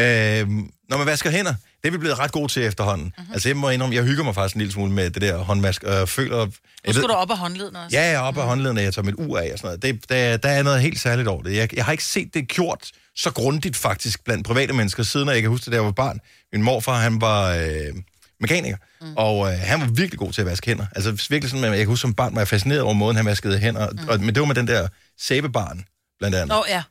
[0.00, 0.48] Øh,
[0.88, 1.54] når man vasker hænder,
[1.86, 3.06] det er vi blevet ret gode til efterhånden.
[3.06, 3.14] Mhm.
[3.18, 3.32] Mm-hmm.
[3.32, 5.82] Altså jeg må indrømme, jeg hygger mig faktisk en lille smule med det der håndvask,
[5.82, 6.46] og jeg føler...
[6.46, 6.52] Nu
[6.86, 7.96] Jeg skulle du op af håndleden også.
[7.96, 9.82] Ja, jeg er oppe af håndledene, jeg tager mit ur af og sådan noget.
[9.82, 11.56] Det, der, der er noget helt særligt over det.
[11.56, 15.40] Jeg, jeg har ikke set det gjort så grundigt faktisk blandt private mennesker, siden jeg
[15.40, 16.20] kan huske det, da jeg var barn.
[16.52, 17.94] Min morfar, han var øh,
[18.40, 19.12] mekaniker, mm.
[19.16, 20.86] og øh, han var virkelig god til at vaske hænder.
[20.96, 23.58] Altså virkelig sådan, jeg kan huske som barn, var jeg fascineret over måden, han vaskede
[23.58, 23.90] hænder.
[23.90, 24.08] Mm.
[24.08, 25.84] Og, men det var med den der sæbebarn,
[26.18, 26.56] blandt andet.
[26.56, 26.82] Åh, ja.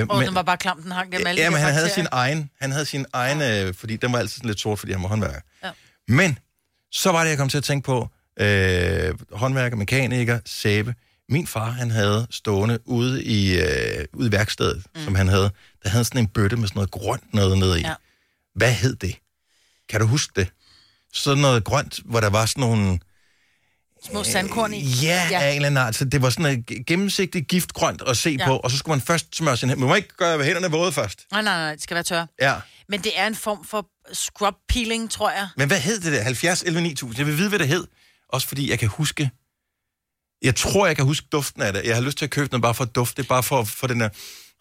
[0.00, 1.90] Øh, Og men- den var bare klam, den hang gennem alle Ja, men han havde
[1.90, 4.92] sin egen, han havde sin egen, øh, fordi den var altid sådan lidt sort, fordi
[4.92, 5.40] han var håndværker.
[5.64, 5.70] Ja.
[6.08, 6.38] Men
[6.92, 8.08] så var det, jeg kom til at tænke på,
[8.40, 10.94] øh, håndværker, mekaniker, sæbe.
[11.28, 15.04] Min far, han havde stående ude i, øh, ude i værkstedet, mm.
[15.04, 15.50] som han havde,
[15.82, 17.82] der havde sådan en bøtte med sådan noget grønt noget nede i.
[17.82, 17.94] Ja.
[18.54, 19.16] Hvad hed det?
[19.88, 20.48] Kan du huske det?
[21.12, 22.98] Sådan noget grønt, hvor der var sådan nogle...
[24.10, 24.80] Små sandkorn i.
[24.82, 25.40] Ja, ja.
[25.40, 25.94] af en eller anden art.
[25.94, 28.46] Så det var sådan et gennemsigtigt giftgrønt at se Ja.
[28.46, 29.80] på, og så skulle man først smøre sin hænder.
[29.80, 31.26] Man må ikke gøre hænderne våde først.
[31.32, 32.26] Nej, nej, nej, det skal være tør.
[32.40, 32.54] Ja.
[32.88, 35.48] Men det er en form for scrub peeling, tror jeg.
[35.56, 36.22] Men hvad hed det der?
[36.22, 37.18] 70 11 9000?
[37.18, 37.86] Jeg vil vide, hvad det hed.
[38.28, 39.30] Også fordi jeg kan huske...
[40.42, 41.84] Jeg tror, jeg kan huske duften af det.
[41.84, 44.00] Jeg har lyst til at købe den bare for at dufte, bare for få den
[44.00, 44.08] der...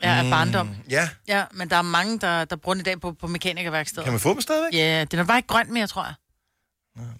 [0.04, 0.70] Ja, af barndom.
[0.90, 4.04] Ja, Ja, men der er mange, der, der bruger den i dag på, på mekanikerværkstedet.
[4.04, 4.74] kan man få dem stadigvæk?
[4.80, 6.14] Ja, den er bare ikke grøn mere, tror jeg.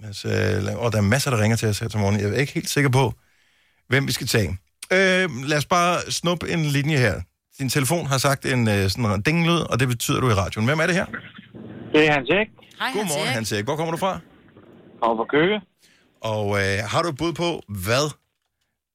[0.02, 2.20] Lad os, øh, og der er masser, der ringer til os her til morgen.
[2.20, 3.14] Jeg er ikke helt sikker på,
[3.88, 4.50] hvem vi skal tage.
[4.92, 7.22] Øh, lad os bare snuppe en linje her.
[7.60, 10.68] Din telefon har sagt en øh, sådan en dinglyd, og det betyder du i radioen.
[10.68, 11.06] Hvem er det her?
[11.94, 12.48] Det er Hans Erik.
[12.80, 13.66] Hej, Godmorgen, Hans Hans Erik.
[13.66, 14.20] Hvor kommer du fra?
[15.02, 15.62] Og på Køge.
[16.22, 18.06] Og øh, har du et bud på, hvad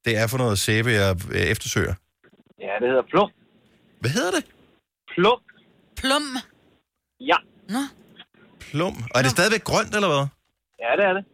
[0.05, 1.95] det er for noget sæbe, jeg øh, eftersøger?
[2.61, 3.31] Ja, det hedder Plum.
[4.01, 4.45] Hvad hedder det?
[5.15, 5.41] Plum.
[5.97, 6.27] Plum.
[7.21, 7.37] Ja.
[7.69, 7.83] Nå,
[8.61, 8.97] Plum.
[9.11, 10.27] Og er det stadigvæk grønt, eller hvad?
[10.83, 11.25] Ja, det er det.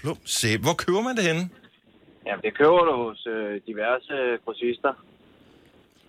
[0.00, 0.62] Plum sæbe.
[0.62, 1.44] Hvor køber man det henne?
[2.26, 4.92] Jamen, det køber du hos øh, diverse øh, grossister.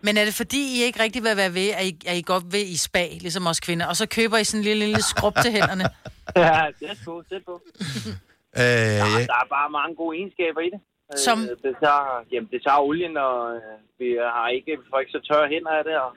[0.06, 2.44] Men er det fordi, I ikke rigtig vil være ved, at I, at I godt
[2.56, 5.36] ved i spa, ligesom os kvinder, og så køber I sådan en lille, lille skrub
[5.44, 5.84] til hænderne?
[6.46, 7.56] ja, det er på, det er på.
[8.62, 8.64] Øh,
[9.02, 9.26] Ja, ja.
[9.32, 10.80] der er bare mange gode egenskaber i det.
[11.26, 11.38] Som?
[11.42, 15.12] Øh, det, tager, jamen, det tager olien, og øh, vi har ikke, vi får ikke
[15.18, 16.10] så tørre hænder af det her.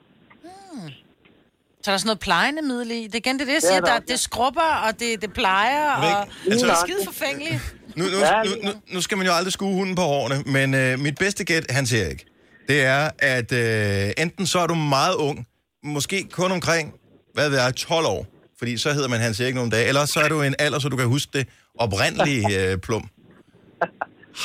[1.83, 3.03] Så er der sådan noget plejende middel i.
[3.07, 3.79] Det er igen det, er det jeg Ja, siger.
[3.79, 6.05] der Der, er- det skrubber, og det, det plejer, og
[6.51, 7.75] Altså- det er skide forfængeligt.
[7.95, 8.09] Nu, nu,
[8.45, 11.43] nu, nu, nu skal man jo aldrig skue hunden på hårene, men øh, mit bedste
[11.43, 12.25] gæt, han siger ikke,
[12.67, 15.47] det er, at øh, enten så er du meget ung,
[15.83, 16.93] måske kun omkring,
[17.33, 18.25] hvad ved jeg, 12 år,
[18.59, 20.89] fordi så hedder man Hans Erik nogle dage, eller så er du en alder, så
[20.89, 21.47] du kan huske det
[21.79, 23.09] oprindelige øh, plum.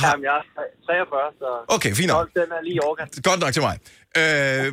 [0.03, 0.42] Jamen, jeg er
[0.87, 1.64] 43, så...
[1.68, 2.16] Okay, fint nok.
[2.16, 3.11] 12, den er lige i overgang.
[3.23, 3.79] Godt nok til mig.
[4.18, 4.73] Øh,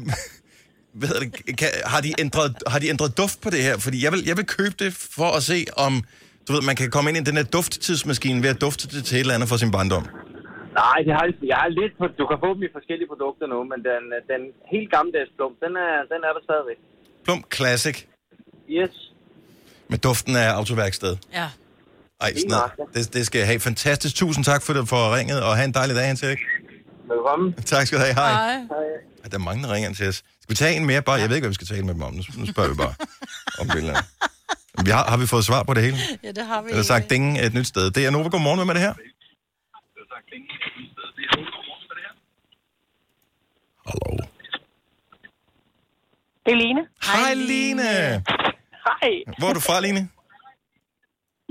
[0.93, 3.78] hvad det, kan, har, de ændret, har de ændret duft på det her?
[3.78, 6.04] Fordi jeg vil, jeg vil købe det for at se, om
[6.47, 9.15] du ved, man kan komme ind i den her dufttidsmaskine ved at dufte det til
[9.15, 10.06] et eller andet fra sin barndom.
[10.84, 13.58] Nej, det har, jeg er lidt på, du kan få dem i forskellige produkter nu,
[13.71, 14.41] men den, den
[14.73, 16.80] helt gammeldags plum, den er, den er der stadigvæk.
[17.25, 17.97] Plum Classic
[18.69, 18.95] Yes.
[19.88, 21.17] med duften af autoværksted.
[21.34, 21.47] Ja.
[22.21, 22.71] Ej, noget.
[22.93, 23.60] det, det skal jeg have.
[23.60, 24.15] Fantastisk.
[24.15, 26.39] Tusind tak for, det, for ringet, og have en dejlig dag, Hans Erik.
[27.08, 27.54] Velkommen.
[27.54, 28.13] Tak skal du have.
[28.15, 28.32] Hej.
[28.32, 28.54] Hej.
[29.23, 30.23] Ej, Der er mange, der ringer til os.
[30.49, 31.01] Skal vi tage en mere?
[31.01, 32.13] Bare, jeg ved ikke, hvad vi skal tale med dem om.
[32.13, 32.95] Nu, spørger vi bare
[33.62, 33.65] om.
[34.85, 35.97] Vi har, har vi fået svar på det hele?
[36.23, 36.69] Ja, det har vi.
[36.69, 37.85] Eller sagt ding et nyt sted.
[37.91, 38.29] Det er Nova.
[38.29, 38.59] Godmorgen.
[38.59, 38.93] Hvem er det her?
[43.89, 44.12] Hallo.
[46.45, 46.81] Det er Line.
[47.09, 47.89] Hej, Line.
[48.88, 49.12] Hej.
[49.39, 50.01] Hvor er du fra, Line?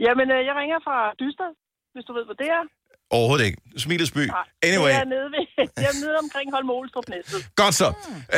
[0.04, 1.48] Jamen, øh, jeg ringer fra Dyster,
[1.94, 2.62] hvis du ved, hvor det er.
[3.10, 3.58] Overhovedet ikke.
[3.84, 4.24] Smilesby.
[4.68, 4.92] Anyway.
[4.92, 5.44] Det er nede, ved,
[5.84, 7.40] jeg er nede omkring Holm Olstrup næstet.
[7.62, 7.88] Godt så.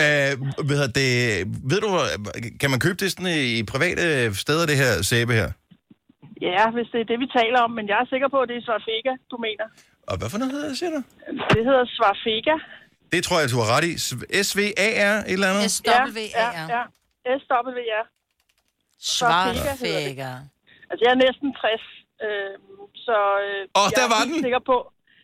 [0.01, 0.31] Øh,
[0.67, 1.11] hvad hedder det,
[1.71, 2.11] ved du, hvor-
[2.61, 3.27] kan man købe det sådan
[3.59, 4.03] i private
[4.45, 5.49] steder, det her sæbe her?
[6.49, 8.57] Ja, hvis det er det, vi taler om, men jeg er sikker på, at det
[8.57, 9.67] er Svarfega, du mener.
[10.11, 11.01] Og hvad for noget hedder det, siger du?
[11.55, 12.55] Det hedder Svarfega.
[13.13, 13.93] Det tror jeg, du har ret i.
[14.49, 15.71] S-V-A-R, et eller andet?
[15.71, 16.53] S-W-A-R.
[16.59, 16.83] Ja, ja.
[17.39, 18.07] S-W-A-R.
[19.19, 20.35] Svarfækker.
[20.91, 21.83] Altså, jeg er næsten 60,
[22.27, 22.53] øh,
[23.09, 24.43] så øh, Åh, jeg der er var helt den!
[24.47, 24.77] Sikker på,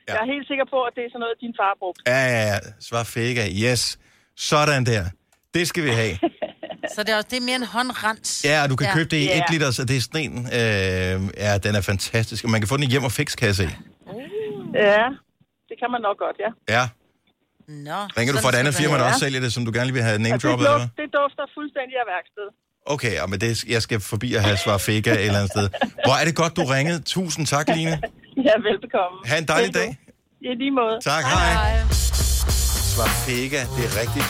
[0.09, 0.13] ja.
[0.15, 2.01] Jeg er helt sikker på, at det er sådan noget, din far brugte.
[2.13, 2.59] Ja, ja, ja.
[2.89, 3.45] Svar fækker.
[3.67, 3.83] Yes.
[4.51, 5.05] Sådan der.
[5.57, 6.15] Det skal vi have.
[6.95, 8.29] Så det er, også, det er mere en håndrens.
[8.51, 9.39] Ja, og du kan købe det i Ja.
[9.39, 10.37] 1 liter, så det er sådan en.
[10.59, 12.41] Øh, ja, den er fantastisk.
[12.47, 13.69] Og man kan få den i hjem og fix, kan jeg se.
[14.89, 15.05] Ja,
[15.69, 16.51] det kan man nok godt, ja.
[16.77, 16.85] Ja.
[17.91, 17.99] Nå.
[18.19, 20.07] Ringer du fra et andet firma, der også sælger det, som du gerne lige vil
[20.11, 20.79] have name Altså, det, droppet, hvad?
[20.81, 22.49] duft, det dufter fuldstændig af værksted.
[22.87, 25.69] Okay, ja, men det, jeg skal forbi og have svar fækker et eller andet sted.
[26.05, 27.01] Hvor er det godt, du ringede.
[27.01, 27.91] Tusind tak, Line.
[28.37, 29.19] Ja, velbekomme.
[29.25, 29.99] Ha' en dejlig dag.
[30.41, 30.99] I lige måde.
[31.05, 31.81] Tak, hej.
[32.95, 34.29] Svar fækker, det er rigtigt.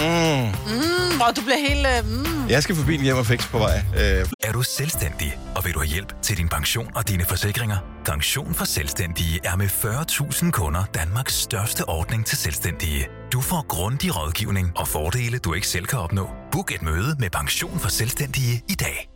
[0.00, 0.46] Mm.
[0.74, 1.86] Mm, og du bliver helt...
[1.86, 2.37] øh, Mm.
[2.48, 3.76] Jeg skal forbi en hjem og fix på vej.
[3.96, 7.76] Øh, Er du selvstændig, og vil du have hjælp til din pension og dine forsikringer?
[8.04, 13.06] Pension for Selvstændige er med 40.000 kunder Danmarks største ordning til selvstændige.
[13.32, 16.30] Du får grundig rådgivning og fordele, du ikke selv kan opnå.
[16.52, 19.08] Book et møde med Pension for Selvstændige i dag.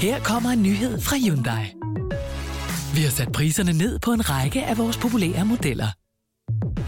[0.00, 1.74] Her kommer en nyhed fra Hyundai.
[2.94, 5.88] Vi har sat priserne ned på en række af vores populære modeller.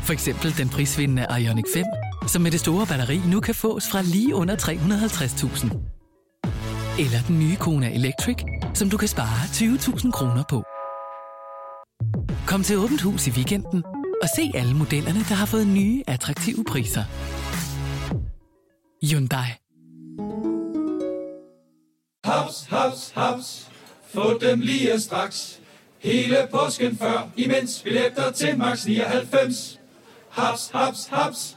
[0.05, 1.85] For eksempel den prisvindende Ioniq 5,
[2.31, 5.65] som med det store batteri nu kan fås fra lige under 350.000.
[7.03, 8.37] Eller den nye Kona Electric,
[8.75, 10.63] som du kan spare 20.000 kroner på.
[12.47, 13.85] Kom til Åbent Hus i weekenden
[14.23, 17.05] og se alle modellerne, der har fået nye, attraktive priser.
[19.07, 19.49] Hyundai.
[22.25, 23.71] Haps, haps, haps.
[24.15, 25.61] Få dem lige straks.
[25.99, 29.81] Hele påsken før, imens billetter til max 99.
[30.31, 31.57] Haps, haps, haps.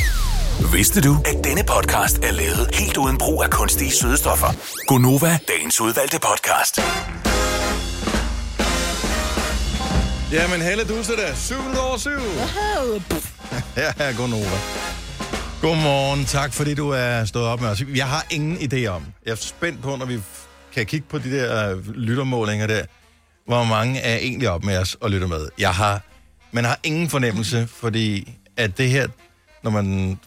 [0.69, 4.47] Vidste du, at denne podcast er lavet helt uden brug af kunstige sødestoffer?
[4.87, 6.79] Gonova, dagens udvalgte podcast.
[10.31, 11.35] Jamen, Helle Dusse der.
[11.35, 12.09] 7 over 7.
[13.75, 14.57] Her er Gunova.
[15.61, 16.25] Godmorgen.
[16.25, 17.83] Tak, fordi du er stået op med os.
[17.95, 19.05] Jeg har ingen idé om.
[19.25, 20.19] Jeg er spændt på, når vi
[20.73, 22.85] kan kigge på de der øh, lyttermålinger der,
[23.47, 25.47] hvor mange er egentlig op med os og lytter med.
[25.57, 26.01] Jeg har,
[26.51, 29.07] man har ingen fornemmelse, fordi at det her,
[29.63, 30.19] når man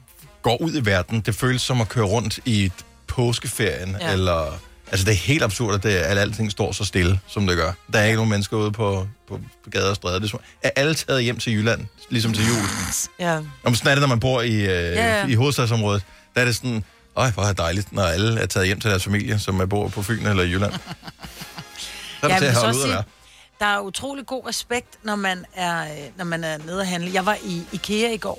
[0.45, 2.73] går ud i verden, det føles som at køre rundt i
[3.07, 4.13] påskeferien, ja.
[4.13, 4.59] eller...
[4.91, 7.73] Altså, det er helt absurd, at, det, at alting står så stille, som det gør.
[7.93, 10.19] Der er ikke nogen mennesker ude på, på, gader og stræder.
[10.19, 12.57] Det er, er alle taget hjem til Jylland, ligesom til jul?
[13.27, 13.41] Ja.
[13.65, 15.27] Om sådan er det, når man bor i, øh, ja, ja.
[15.27, 16.03] i hovedstadsområdet.
[16.35, 16.85] Der er det sådan,
[17.17, 19.67] øj, hvor er det dejligt, når alle er taget hjem til deres familie, som er
[19.67, 20.73] bor på Fyn eller Jylland.
[22.21, 23.05] Så er det Ja, til at holde ud sige,
[23.59, 27.11] der er utrolig god respekt, når man er, øh, når man er nede at handle.
[27.15, 28.39] Jeg var i IKEA i går,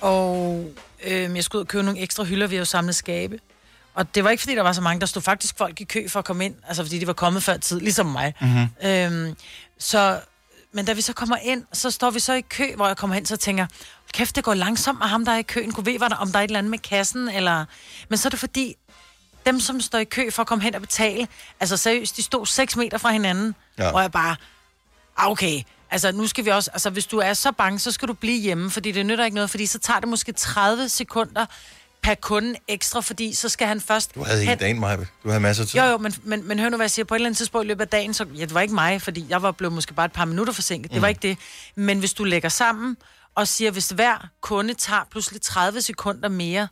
[0.00, 0.64] Og
[1.04, 3.38] øh, jeg skulle ud og købe nogle ekstra hylder, vi har jo samlet skabe.
[3.94, 5.00] Og det var ikke, fordi der var så mange.
[5.00, 7.42] Der stod faktisk folk i kø for at komme ind, altså fordi de var kommet
[7.42, 8.34] før tid, ligesom mig.
[8.40, 8.68] Mhm.
[8.84, 9.36] Øhm,
[9.78, 10.20] så,
[10.72, 13.14] men da vi så kommer ind, så står vi så i kø, hvor jeg kommer
[13.14, 13.66] hen, så tænker,
[14.12, 15.72] kæft, det går langsomt med ham, der er i køen.
[15.72, 17.64] Kunne ved, der, om der er et eller andet med kassen, eller...
[18.08, 18.74] Men så er det fordi,
[19.46, 21.28] dem, som står i kø for at komme hen og betale,
[21.60, 23.90] altså seriøst, de stod 6 meter fra hinanden, ja.
[23.90, 24.36] og jeg bare,
[25.16, 25.62] ah, okay,
[25.92, 28.40] altså nu skal vi også, altså hvis du er så bange, så skal du blive
[28.40, 31.46] hjemme, fordi det nytter ikke noget, fordi så tager det måske 30 sekunder
[32.02, 34.14] per kunde ekstra, fordi så skal han først...
[34.14, 34.96] Du havde hen- en dag, Maja.
[34.96, 35.80] Du havde masser af tid.
[35.80, 37.04] jo, jo, men, men, men hør nu, hvad jeg siger.
[37.04, 38.26] På et eller andet tidspunkt i løbet af dagen, så...
[38.34, 40.90] Ja, det var ikke mig, fordi jeg var blevet måske bare et par minutter forsinket.
[40.90, 40.94] Mm.
[40.94, 41.38] Det var ikke det.
[41.74, 42.96] Men hvis du lægger sammen
[43.34, 46.68] og siger, hvis hver kunde tager pludselig 30 sekunder mere,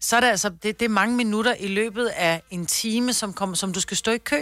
[0.00, 0.48] så er det altså...
[0.48, 3.96] Det, det er mange minutter i løbet af en time, som, kom, som du skal
[3.96, 4.40] stå i kø.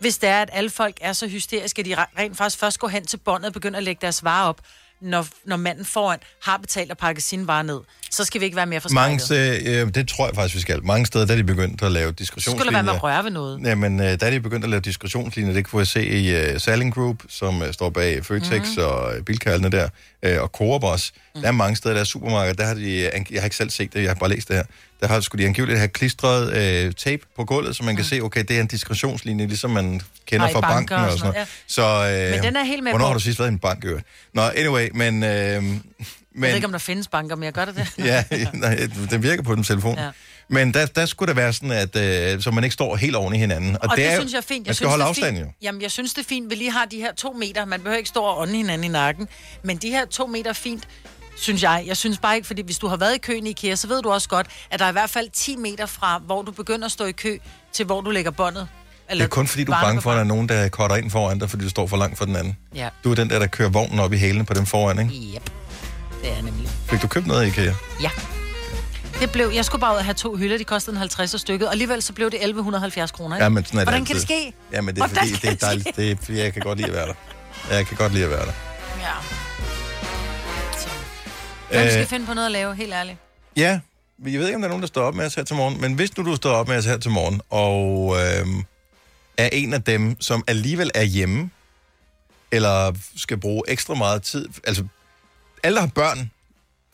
[0.00, 2.78] Hvis det er, at alle folk er så hysteriske, at de re- rent faktisk først
[2.78, 4.60] går hen til båndet og begynder at lægge deres varer op,
[5.00, 7.80] når, når manden foran har betalt og pakket sine varer ned,
[8.10, 9.62] så skal vi ikke være mere Mange forskrækket.
[9.62, 10.84] steder, øh, det tror jeg faktisk, vi skal.
[10.84, 12.58] Mange steder, der er de begyndt at lave Så diskretionslinjer.
[12.58, 13.60] skulle der være med at røre ved noget.
[13.64, 15.52] Jamen, øh, der er de begyndt at lave diskretionslinjer.
[15.52, 18.82] Det kunne jeg se i uh, Saling Group, som uh, står bag Føtex mm.
[18.82, 19.88] og uh, Bilkaldene der,
[20.36, 21.12] uh, og Coop også.
[21.38, 21.42] Mm.
[21.42, 23.92] Der er mange steder, der er supermarkeder, der har de, jeg har ikke selv set
[23.92, 24.64] det, jeg har bare læst det her,
[25.00, 28.20] der har, skulle de angiveligt have klistret uh, tape på gulvet, så man kan se,
[28.20, 31.48] okay, det er en diskretionslinje, ligesom man kender fra banken og sådan noget.
[31.66, 33.08] Så, uh, Men den er jeg helt med Hvornår på.
[33.08, 34.06] har du sidst været i en bank, øvrigt?
[34.34, 35.22] Nå, anyway, men...
[35.22, 35.62] Jeg
[36.42, 37.88] men ved ikke, om der findes banker, men jeg gør det det.
[38.04, 39.94] ja, nej, den virker på den telefon.
[39.98, 40.04] Ja.
[40.04, 40.10] Ja.
[40.48, 43.34] Men der, der skulle det være sådan, at øh, så man ikke står helt oven
[43.34, 43.70] i hinanden.
[43.76, 44.66] Og, og det, er det jo- synes jeg er fint.
[44.66, 45.46] Jeg Man skal synes, holde er afstand fint.
[45.46, 45.52] jo.
[45.62, 46.50] Jamen, jeg synes, det er fint.
[46.50, 47.64] Vi lige har de her to meter.
[47.64, 49.28] Man behøver ikke stå og ånde hinanden i nakken.
[49.62, 50.88] Men de her to meter er fint,
[51.40, 51.84] synes jeg.
[51.86, 54.02] Jeg synes bare ikke, fordi hvis du har været i køen i IKEA, så ved
[54.02, 56.84] du også godt, at der er i hvert fald 10 meter fra, hvor du begynder
[56.86, 57.38] at stå i kø,
[57.72, 58.68] til hvor du lægger båndet.
[59.10, 61.10] Det er kun fordi, du er bange for, at der er nogen, der cutter ind
[61.10, 62.56] foran dig, fordi du står for langt for den anden.
[62.74, 62.88] Ja.
[63.04, 65.34] Du er den der, der kører vognen op i hælene på dem foran, ikke?
[65.36, 65.50] Yep.
[66.22, 66.68] Det er nemlig.
[66.86, 67.72] Fik du købt noget i IKEA?
[68.02, 68.10] Ja.
[69.20, 71.66] Det blev, jeg skulle bare ud og have to hylder, de kostede en 50 stykket,
[71.68, 73.36] og alligevel så blev det 1170 kroner.
[73.36, 73.44] ikke?
[73.44, 74.36] Ja, men sådan er det Hvordan kan det altid.
[74.36, 74.52] ske?
[74.72, 75.96] Ja, men det er Hvordan fordi, det er dejligt.
[75.96, 77.14] Det er, jeg kan godt lide at være der.
[77.74, 78.52] Jeg kan godt lide at være der.
[79.00, 79.47] Ja.
[81.70, 83.18] Hvem skal Øh, finde på noget at lave, helt ærligt?
[83.56, 83.80] Ja,
[84.24, 85.80] jeg ved ikke, om der er nogen, der står op med os her til morgen,
[85.80, 88.64] men hvis nu du står op med os her til morgen, og øh,
[89.36, 91.50] er en af dem, som alligevel er hjemme,
[92.52, 94.84] eller skal bruge ekstra meget tid, altså
[95.62, 96.30] alle, der har børn,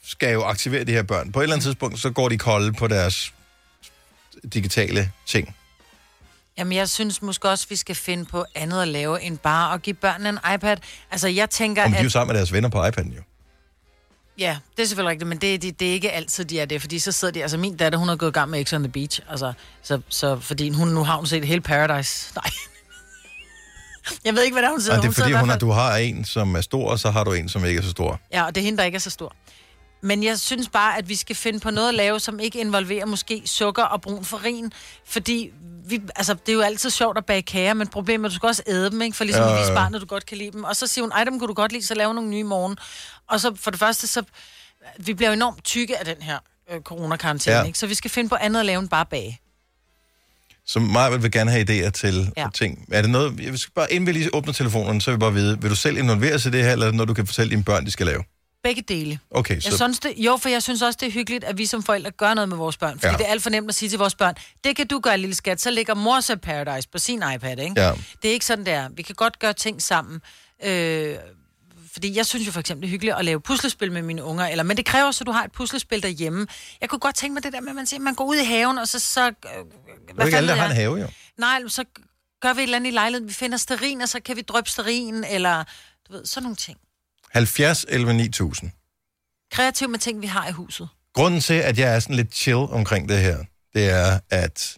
[0.07, 1.33] skal jo aktivere de her børn.
[1.33, 3.33] På et eller andet tidspunkt, så går de kolde på deres
[4.55, 5.57] digitale ting.
[6.59, 9.83] Jamen, jeg synes måske også, vi skal finde på andet at lave, end bare at
[9.83, 10.77] give børnene en iPad.
[11.11, 12.13] Altså, jeg tænker, Om de er jo at...
[12.13, 13.23] sammen med deres venner på iPad'en jo.
[14.39, 16.81] Ja, det er selvfølgelig rigtigt, men det, det, det er ikke altid, de er det,
[16.81, 17.43] fordi så sidder de...
[17.43, 20.01] Altså, min datter, hun har gået i gang med X on the Beach, altså, så,
[20.09, 22.33] så fordi hun nu har hun set hele Paradise.
[22.37, 22.51] Nej.
[24.25, 24.97] Jeg ved ikke, hvad der er, hun sidder.
[24.97, 27.11] Og det er hun fordi, hun fald- du har en, som er stor, og så
[27.11, 28.21] har du en, som ikke er så stor.
[28.33, 29.33] Ja, og det er hende, der ikke er så stor.
[30.03, 33.07] Men jeg synes bare, at vi skal finde på noget at lave, som ikke involverer
[33.07, 34.73] måske sukker og brun farin.
[35.07, 35.51] Fordi
[35.89, 38.37] vi, altså, det er jo altid sjovt at bage kager, men problemet er, at du
[38.37, 39.17] skal også æde dem, ikke?
[39.17, 40.65] For ligesom at vise barnet, at du godt kan lide dem.
[40.65, 42.43] Og så siger hun, ej, dem kunne du godt lide, så lave nogle nye i
[42.43, 42.77] morgen.
[43.29, 44.23] Og så for det første, så
[44.99, 46.39] vi bliver jo enormt tykke af den her
[46.73, 47.63] øh, coronakarantæne, Ja.
[47.65, 47.79] ikke?
[47.79, 49.41] Så vi skal finde på andet at lave end bare bage.
[50.67, 52.47] Så mig vil gerne have idéer til ja.
[52.55, 52.85] Ting.
[52.93, 55.33] Er det noget, jeg skal bare, inden vi lige åbner telefonen, så vil jeg bare
[55.35, 57.27] vide, vil du selv involvere sig i det her, eller er det noget, du kan
[57.27, 58.25] fortælle dine børn, de skal lave?
[58.65, 59.19] Begge dele.
[59.31, 61.67] Okay, Jeg så synes det, jo, for jeg synes også, det er hyggeligt, at vi
[61.67, 62.93] som forældre gør noget med vores børn.
[62.99, 63.17] Fordi Ja.
[63.19, 65.35] det er alt for nemt at sige til vores børn, det kan du gøre, lille
[65.35, 67.81] skat, så ligger mor så Paradise på sin iPad, ikke?
[67.81, 67.93] Ja.
[68.23, 68.89] Det er ikke sådan, der.
[68.89, 70.21] Vi kan godt gøre ting sammen.
[70.65, 71.17] Øh,
[71.93, 74.47] fordi jeg synes jo for eksempel, det er hyggeligt at lave puslespil med mine unger,
[74.47, 76.47] eller, men det kræver så, at du har et puslespil derhjemme.
[76.81, 78.45] Jeg kunne godt tænke mig det der med, at man, siger, man går ud i
[78.45, 78.99] haven, og så...
[78.99, 81.09] så øh, det er ikke alle, der har en have, jo.
[81.39, 81.85] Nej, så
[82.43, 83.29] gør vi et eller andet i lejligheden.
[83.29, 85.65] Vi finder sterin, og så kan vi drøbe sterin, eller
[86.09, 86.79] du ved, sådan nogle ting.
[87.35, 88.71] 70 11 9000.
[89.53, 90.89] Kreativ med ting, vi har i huset.
[91.15, 93.39] Grunden til, at jeg er sådan lidt chill omkring det her,
[93.75, 94.77] det er, at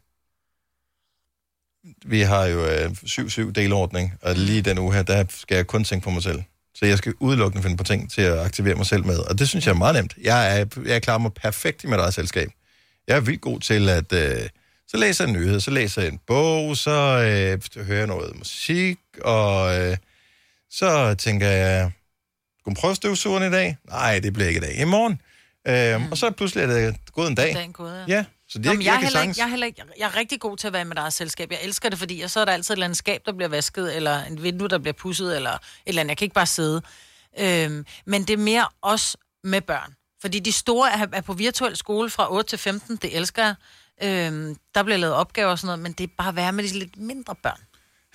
[2.06, 5.84] vi har jo øh, 7-7 delordning, og lige den uge her, der skal jeg kun
[5.84, 6.42] tænke på mig selv.
[6.74, 9.48] Så jeg skal udelukkende finde på ting til at aktivere mig selv med, og det
[9.48, 10.14] synes jeg er meget nemt.
[10.22, 12.48] Jeg, er, jeg klarer mig perfekt i mit eget selskab.
[13.08, 14.12] Jeg er vildt god til at...
[14.12, 14.48] Øh,
[14.88, 18.36] så læser jeg en nyhed, så læser jeg en bog, så øh, hører jeg noget
[18.36, 19.96] musik, og øh,
[20.70, 21.90] så tænker jeg,
[22.66, 23.79] skal du prøve støvsugeren i dag?
[23.88, 24.81] Nej, det bliver ikke i dag.
[24.81, 25.20] I morgen.
[25.68, 26.11] Øh, mm.
[26.12, 27.55] Og så pludselig er det gået en dag.
[27.55, 29.35] Dagen gået, Ja, så det Nå, er men ikke, jeg, er jeg kan heller ikke,
[29.38, 31.50] jeg, er heller ikke, jeg er rigtig god til at være med deres selskab.
[31.50, 33.96] Jeg elsker det, fordi så er der altid et eller andet skab, der bliver vasket,
[33.96, 36.09] eller en vindue, der bliver pudset, eller et eller andet.
[36.11, 36.83] Jeg kan ikke bare sidde.
[37.38, 39.94] Øhm, men det er mere os med børn.
[40.20, 43.55] Fordi de store er, er på virtuel skole fra 8 til 15, det elsker jeg.
[44.02, 46.64] Øhm, der bliver lavet opgaver og sådan noget, men det er bare at være med
[46.64, 47.61] de lidt mindre børn.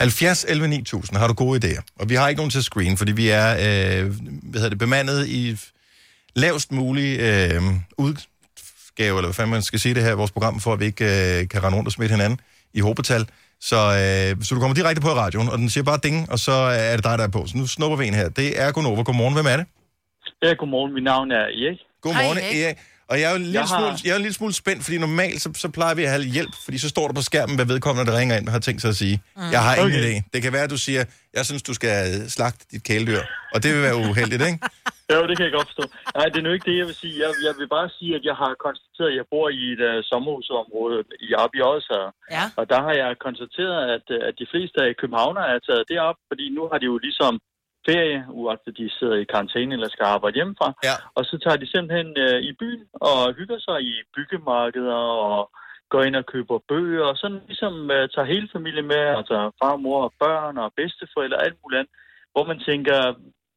[0.02, 1.82] 70 11 9000 har du gode idéer.
[2.00, 4.06] Og vi har ikke nogen til at screen, fordi vi er øh,
[4.44, 5.58] hvad hedder det, bemandet i
[6.36, 7.62] lavest mulige øh,
[7.98, 11.06] udgave, eller hvad fanden man skal sige det her vores program, for at vi ikke
[11.06, 12.40] øh, kan rende rundt og smitte hinanden
[12.74, 13.26] i hobetal.
[13.62, 16.40] Så, øh, så du kommer direkte på i radioen, og den siger bare ding, og
[16.40, 17.48] så er det dig, der er på.
[17.48, 18.30] Så nu snupper vi en her.
[18.30, 19.02] Det er Gunova.
[19.02, 19.34] Godmorgen.
[19.34, 19.66] Hvem er det?
[20.44, 20.94] Ja, godmorgen.
[20.94, 21.80] Mit navn er Erik.
[22.02, 22.78] Godmorgen, Erik.
[23.12, 24.82] Og jeg er jo en lille, Jeg har- smule, jeg er en lille smule spændt,
[24.86, 27.56] fordi normalt så, så plejer vi at have hjælp, fordi så står der på skærmen,
[27.60, 29.16] hvad vedkommende, der ringer ind, har tænkt sig at sige.
[29.38, 29.52] Mm.
[29.56, 30.04] Jeg har ingen Okay.
[30.20, 30.30] idé.
[30.34, 31.02] Det kan være, at du siger,
[31.38, 31.96] jeg synes, du skal
[32.36, 33.22] slagte dit kæledyr.
[33.54, 34.60] Og det vil være uheldigt, ikke?
[35.16, 35.86] Jo, det kan jeg godt forstå.
[36.18, 37.16] Nej, det er nu ikke det, jeg vil sige.
[37.24, 39.96] Jeg, jeg vil bare sige, at jeg har konstateret, at jeg bor i et uh,
[40.12, 40.98] sommerhusområde
[41.28, 42.12] i op i Odsherred.
[42.38, 42.46] Ja.
[42.60, 46.18] Og der har jeg konstateret, at, øh, at de fleste af københavnere er taget derop,
[46.30, 47.34] fordi nu har de jo ligesom
[47.88, 50.70] ferie, uagtet de sidder i karantæne eller skal arbejde hjemmefra.
[50.88, 50.96] Ja.
[51.18, 55.40] Og så tager de simpelthen uh, i byen og hygger sig i byggemarkeder og
[55.94, 59.76] går ind og køber bøger, og sådan ligesom uh, tager hele familien med, altså far,
[59.86, 61.94] mor og børn og bedsteforældre og alt muligt andet,
[62.34, 62.98] hvor man tænker,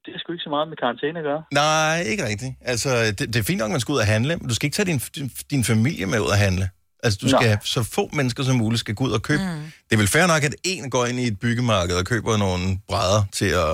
[0.04, 1.42] det er sgu ikke så meget med karantæne at gøre.
[1.62, 2.52] Nej, ikke rigtigt.
[2.72, 4.66] Altså, det, det er fint nok, at man skal ud og handle, men du skal
[4.66, 6.66] ikke tage din, din, din familie med ud og handle.
[7.04, 7.40] Altså, du Nej.
[7.40, 9.42] skal, så få mennesker som muligt skal gå ud og købe.
[9.42, 9.64] Mm.
[9.86, 12.64] Det er vel fair nok, at en går ind i et byggemarked og køber nogle
[12.90, 13.72] brædder til at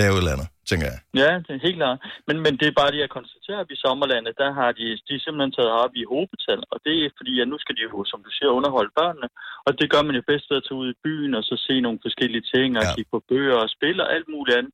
[0.00, 0.98] lave et eller andet, tænker jeg.
[1.22, 1.98] Ja, det er helt klart.
[2.28, 5.12] Men, men det er bare det, jeg konstaterer, at i sommerlandet, der har de, de
[5.18, 6.60] er simpelthen taget op i hovedbetal.
[6.72, 9.28] Og det er fordi, at nu skal de jo, som du siger, underholde børnene.
[9.66, 11.74] Og det gør man jo bedst ved at tage ud i byen og så se
[11.86, 12.92] nogle forskellige ting og Ja.
[12.96, 14.72] kigge på bøger og spille og alt muligt andet.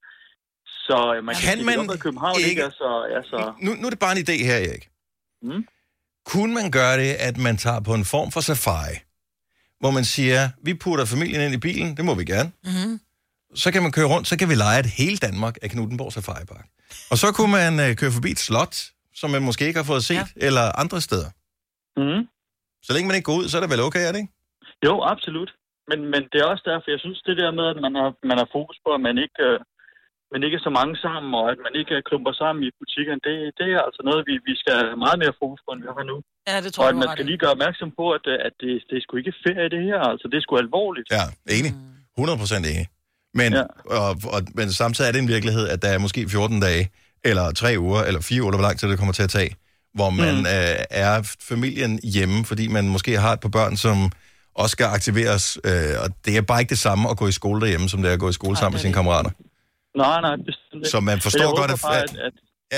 [0.87, 2.91] Så øh, man kan, Kan sige, man ad København ikke- ikke er så...
[3.17, 4.85] Er så Nu, nu er det bare en idé her, Erik.
[5.49, 5.63] Mm.
[6.33, 8.97] Kunne man gøre det, at man tager på en form for safari,
[9.83, 12.51] hvor man siger, vi putter familien ind i bilen, det må vi gerne.
[12.65, 12.95] Mm-hmm.
[13.55, 16.45] Så kan man køre rundt, så kan vi lege et hele Danmark af Knuttenborg Safari
[16.45, 16.67] Park.
[17.11, 18.75] Og så kunne man øh, køre forbi et slot,
[19.15, 20.47] som man måske ikke har fået set, ja.
[20.47, 21.31] eller andre steder.
[21.97, 22.23] mm.
[22.87, 24.33] Så længe man ikke går ud, så er det vel okay, er det ikke?
[24.87, 25.51] Jo, absolut.
[25.91, 28.39] Men, men det er også derfor, jeg synes, det der med, at man har, man
[28.43, 29.59] har fokus på, at man ikke, øh,
[30.33, 33.21] man ikke er så mange sammen, og at man ikke øh, klumper sammen i butikkerne,
[33.27, 35.91] det, det er altså noget, vi, vi skal have meget mere fokus på, end vi
[35.99, 36.17] har nu.
[36.51, 38.55] Ja, det tror og jeg, at man skal lige gøre opmærksom på, at, øh, at
[38.63, 40.01] det, det er sgu ikke ferie, det her.
[40.13, 41.09] Altså, det er sgu alvorligt.
[41.17, 41.25] Ja,
[41.57, 41.73] enig.
[42.19, 42.87] 100% enig.
[43.35, 43.63] Men, ja.
[43.85, 46.91] og, og, men samtidig er det en virkelighed, at der er måske 14 dage,
[47.25, 49.57] eller 3 uger, eller 4 uger, hvor lang tid det kommer til at tage,
[49.95, 50.41] hvor man mm.
[50.41, 54.11] øh, er familien hjemme, fordi man måske har et par børn, som
[54.55, 57.61] også skal aktiveres, øh, og det er bare ikke det samme at gå i skole
[57.61, 59.31] derhjemme, som det er at gå i skole sammen med sine kammerater.
[60.03, 60.89] Nej, nej, bestemt ikke.
[60.89, 62.33] Så man forstår godt, at, at, at,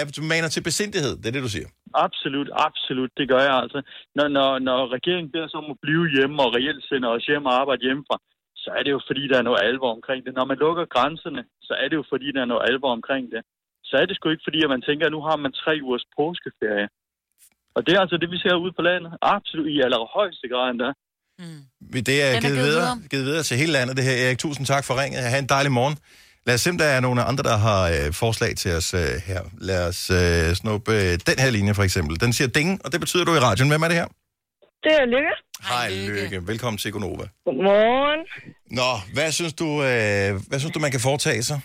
[0.09, 1.69] at du maner til besindighed, det er det, du siger.
[2.07, 3.79] Absolut, absolut, det gør jeg altså.
[4.17, 7.45] Når, når, når regeringen beder os om at blive hjemme og reelt sender os hjem
[7.51, 8.17] og arbejde hjemmefra,
[8.65, 10.33] så er det jo fordi, der er noget alvor omkring det.
[10.39, 13.43] Når man lukker grænserne, så er det jo fordi, der er noget alvor omkring det.
[13.89, 16.07] Så er det sgu ikke fordi, at man tænker, at nu har man tre ugers
[16.19, 16.89] påskeferie.
[17.77, 19.13] Og det er altså det, vi ser ude på landet.
[19.37, 20.91] Absolut i allerhøjeste grad endda.
[22.09, 23.09] Det er, er givet, videre, videre.
[23.11, 24.17] givet videre til hele landet, det her.
[24.27, 25.21] Erik, tusind tak for ringet.
[25.33, 25.97] Ha' en dejlig morgen.
[26.47, 29.01] Lad os se, om der er nogle andre, der har øh, forslag til os øh,
[29.29, 29.41] her.
[29.69, 32.21] Lad os øh, snuppe øh, den her linje, for eksempel.
[32.21, 33.71] Den siger ding, og det betyder du i radioen.
[33.71, 34.09] Hvem er det her?
[34.85, 35.35] Det er Lykke.
[35.73, 36.39] Hej, Lykke.
[36.51, 37.27] Velkommen til Gonova.
[37.47, 38.23] Godmorgen.
[38.79, 41.59] Nå, hvad synes du, øh, hvad synes du man kan foretage sig?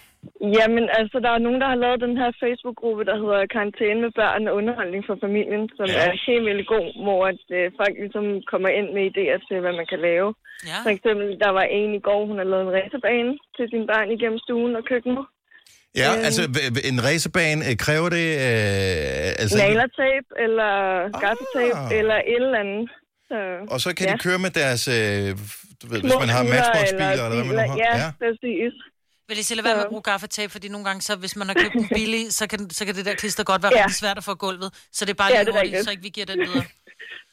[0.57, 4.11] Jamen, altså, der er nogen, der har lavet den her Facebook-gruppe, der hedder Karantæne med
[4.21, 5.99] børn og underholdning for familien, som ja.
[6.05, 9.73] er helt vildt god, hvor at, øh, folk ligesom kommer ind med idéer til, hvad
[9.79, 10.29] man kan lave.
[10.69, 10.77] Ja.
[10.85, 14.07] For eksempel, der var en i går, hun har lavet en racerbane til sine børn
[14.15, 15.25] igennem stuen og køkkenet.
[16.01, 16.25] Ja, Øh.
[16.27, 16.43] altså
[16.91, 18.27] en racerbane, øh, kræver det...
[18.47, 20.71] Øh, altså, Nalertape eller
[21.25, 21.99] gaffetape Ah.
[21.99, 22.85] eller et eller andet.
[23.29, 23.37] Så,
[23.73, 24.13] og så kan ja.
[24.13, 24.87] de køre med deres...
[24.87, 25.37] Øh,
[25.81, 27.77] du ved, hvis man har biler matchbox-biler, eller, eller hvad man nu har.
[27.77, 28.73] Ja, præcis.
[29.29, 31.53] Vil I lade være med at bruge gaffatape, fordi nogle gange, så hvis man har
[31.53, 33.79] købt en billig, så kan, så kan det der klister godt være Ja.
[33.79, 33.83] ja.
[33.85, 34.69] rigtig svært at få gulvet.
[34.91, 36.65] Så det er bare Ja, lige hurtigt, så ikke vi giver den videre.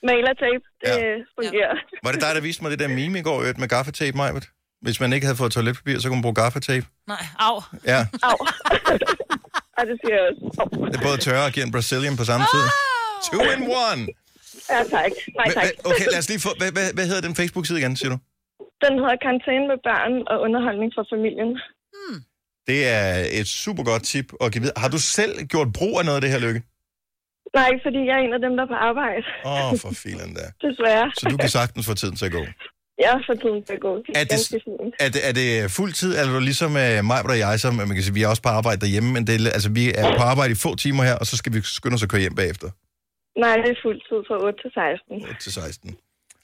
[0.08, 1.16] Malertape, det ja.
[1.38, 1.74] fungerer.
[2.04, 4.48] Var det dig, der viste mig det der meme i går, øvrigt, med gaffatape, Majbet?
[4.82, 6.86] Hvis man ikke havde fået toiletpapir, så kunne man bruge gaffatape.
[7.06, 7.62] Nej, au.
[7.86, 8.36] Ja, Au.
[9.78, 10.56] ja, det siger jeg også.
[10.58, 10.86] Au.
[10.86, 12.64] det er både tørre og giver en Brazilian på samme tid.
[13.26, 14.02] Two in one!
[14.72, 15.12] Ja, tak.
[15.40, 15.64] Nej, tak.
[15.64, 16.50] hva- Okay, lad os lige få...
[16.60, 18.18] Hvad, hvad, hvad hedder den Facebook-side igen, siger du?
[18.84, 21.50] Den hedder Karantæne med børn og underholdning for familien.
[22.70, 23.08] Det er
[23.40, 24.78] et super godt tip at give videre.
[24.84, 26.60] Har du selv gjort brug af noget af det her, Lykke?
[27.60, 29.22] Nej, fordi jeg er en af dem, der er på arbejde.
[29.44, 30.44] Åh, oh, for filen da.
[30.66, 31.06] Desværre.
[31.18, 32.42] Så du kan sagtens få tiden til at gå.
[33.04, 33.92] Ja, for tiden til at gå.
[33.96, 35.00] Det er, Er det-.
[35.00, 37.74] Er det, er det fuld tid, eller er du ligesom uh, mig og jeg, som
[37.74, 40.22] man kan sige, vi er også på arbejde derhjemme, men det altså, vi er på
[40.32, 42.68] arbejde i få timer her, og så skal vi skynde os at køre hjem bagefter.
[43.42, 45.14] Nej, det er fuld tid fra 8 til 16.
[45.28, 45.90] 8 til 16.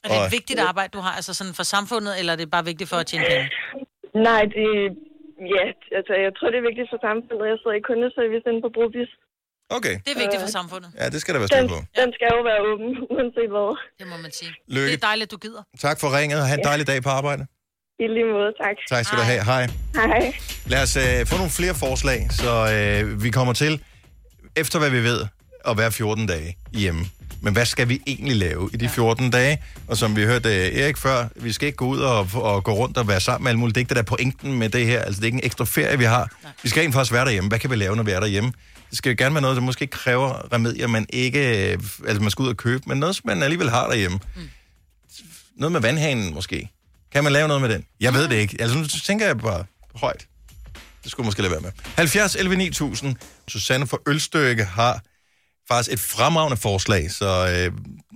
[0.03, 2.49] Er det Og- et vigtigt arbejde, du har, altså sådan for samfundet, eller er det
[2.55, 3.47] bare vigtigt for at tjene penge?
[4.29, 4.67] Nej, det
[5.57, 5.65] Ja,
[5.99, 7.45] altså, jeg tror, det er vigtigt for samfundet.
[7.51, 9.11] Jeg sidder i kundeservice inde på Brobis.
[9.77, 9.95] Okay.
[10.05, 10.89] Det er vigtigt for samfundet.
[11.01, 11.79] Ja, det skal der være styr Den, på.
[12.01, 13.69] den skal jo være åben, uanset hvad.
[13.99, 14.51] Det må man sige.
[14.75, 14.87] Lykke.
[14.91, 15.63] Det er dejligt, at du gider.
[15.85, 17.43] Tak for ringet, og have en dejlig dag på arbejde.
[18.03, 18.75] I lige måde, tak.
[18.93, 19.41] Tak skal du have.
[19.51, 19.63] Hej.
[20.01, 20.21] Hej.
[20.73, 23.73] Lad os øh, få nogle flere forslag, så øh, vi kommer til.
[24.61, 25.19] efter hvad vi ved,
[25.67, 27.05] at være 14 dage hjemme.
[27.43, 29.63] Men hvad skal vi egentlig lave i de 14 dage?
[29.87, 32.71] Og som vi hørte øh, Erik før, vi skal ikke gå ud og, og gå
[32.73, 33.73] rundt og være sammen med alle mulige.
[33.73, 35.01] Det er ikke det, der er pointen med det her.
[35.01, 36.29] Altså, det er ikke en ekstra ferie, vi har.
[36.63, 37.47] Vi skal egentlig faktisk være derhjemme.
[37.47, 38.51] Hvad kan vi lave, når vi er derhjemme?
[38.89, 41.71] Det skal jo gerne være noget, der måske ikke kræver remedier, man ikke...
[41.73, 44.19] øh, Altså, man skal ud og købe, men noget, som man alligevel har derhjemme.
[44.35, 44.41] Mm.
[45.57, 46.69] Noget med vandhanen, måske.
[47.13, 47.85] Kan man lave noget med den?
[47.99, 48.57] Jeg ved det ikke.
[48.59, 50.27] Altså, nu tænker jeg bare højt.
[51.03, 51.71] Det skulle måske lade være med.
[51.95, 53.15] 70 11 9000.
[53.47, 55.01] Susanne fra Ølstykke har
[55.71, 57.67] faktisk et fremragende forslag, så øh,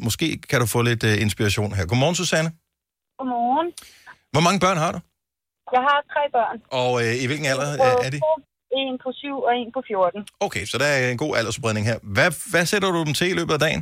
[0.07, 1.85] måske kan du få lidt øh, inspiration her.
[1.91, 2.49] Godmorgen, Susanne.
[3.19, 3.67] Godmorgen.
[4.33, 4.99] Hvor mange børn har du?
[5.75, 6.57] Jeg har tre børn.
[6.81, 8.19] Og øh, i hvilken alder øh, er de?
[8.83, 10.27] En på syv og en på 14.
[10.47, 11.97] Okay, så der er en god aldersspredning her.
[12.15, 13.81] Hvad, hvad sætter du dem til i løbet af dagen?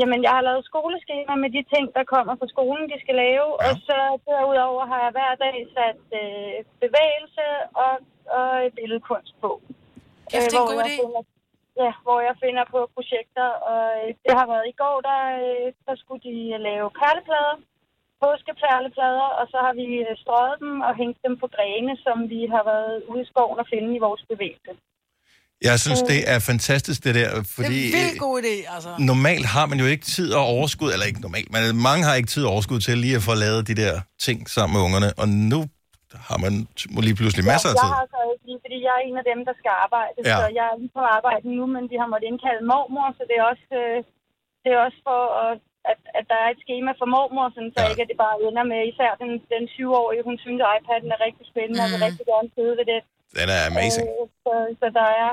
[0.00, 3.48] Jamen, jeg har lavet skoleskema med de ting, der kommer fra skolen, de skal lave.
[3.54, 3.64] Ja.
[3.66, 7.44] Og så derudover har jeg hver dag sat øh, bevægelse
[7.84, 7.94] og,
[8.38, 9.50] og billedkunst på.
[10.32, 11.35] Ja, det er en hvor god idé.
[11.82, 13.48] Ja, hvor jeg finder på projekter.
[13.72, 16.36] Og øh, det har været i går, der, øh, der skulle de
[16.68, 17.56] lave perleplader.
[18.24, 22.40] Påskeperleplader, og så har vi øh, strøget dem og hængt dem på grene, som vi
[22.54, 24.72] har været ude i skoven og finde i vores bevægelse.
[25.68, 28.90] Jeg synes, det er fantastisk, det der, fordi Det er en vildt god idé, altså.
[28.90, 32.14] øh, normalt har man jo ikke tid og overskud, eller ikke normalt, men mange har
[32.14, 33.94] ikke tid og overskud til lige at få lavet de der
[34.26, 35.60] ting sammen med ungerne, og nu
[36.28, 37.88] har man t- lige pludselig masser af ja, tid.
[37.90, 40.28] Jeg har så ikke lige, fordi jeg er en af dem, der skal arbejde, Ja.
[40.30, 40.36] ja.
[40.40, 43.36] så jeg er lige på arbejde nu, men de har måttet indkalde mormor, så det
[43.40, 43.98] er også, øh,
[44.62, 45.58] det er også for, at,
[45.90, 47.88] at, at der er et schema for mormor, sådan, så ja.
[47.90, 51.20] ikke at det bare ender med, især den, den 20-årige, hun synes, at iPad'en er
[51.26, 51.84] rigtig spændende, mm.
[51.84, 53.00] og vil rigtig gerne sidde ved det.
[53.38, 54.06] Den er amazing.
[54.12, 55.30] Øh, så, så der er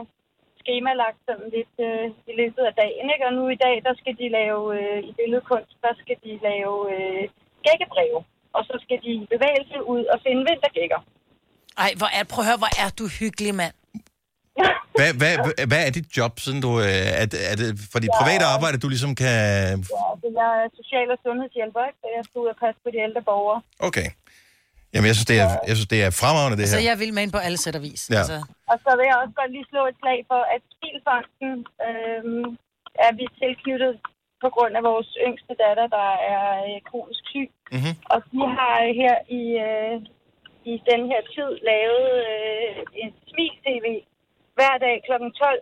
[0.62, 3.26] skemalagt sådan lidt øh, i løbet af dagen, ikke?
[3.30, 6.76] Og nu i dag, der skal de lave, øh, i billedkunst, der skal de lave
[6.96, 7.24] øh,
[7.66, 8.20] gækkebreve.
[8.58, 11.00] Og så skal de i bevægelse ud og finde vintergækker.
[11.86, 13.76] Ej, hvor er, prøv at høre, hvor er du hyggelig, mand.
[15.00, 15.34] Hvad, hvad,
[15.72, 18.76] hvad er dit job, siden du, øh, er, det- er det for dit private arbejde,
[18.84, 19.36] du ligesom kan...
[19.98, 21.98] Ja, altså, jeg er social- og sundhedshjælper, ikke?
[22.02, 23.60] så jeg skal ud og passe på de ældre borgere.
[23.88, 24.08] Okay.
[24.94, 26.90] Jamen, jeg synes, det er, jeg synes, det er fremragende, det Så her.
[26.90, 28.02] jeg vil med ind på alle sæt og vis.
[28.10, 28.18] Ja.
[28.20, 28.38] Altså.
[28.72, 31.54] Og så vil jeg også godt lige slå et slag for, at Stilfonden
[31.88, 32.24] øh,
[33.08, 33.94] er vi tilknyttet
[34.46, 37.50] på grund af vores yngste datter, der er øh, kronisk syg.
[37.76, 37.96] Mm-hmm.
[38.14, 39.96] Og de har her i, øh,
[40.72, 43.86] i den her tid lavet øh, en smil-tv
[44.58, 45.12] hver dag kl.
[45.12, 45.60] 12.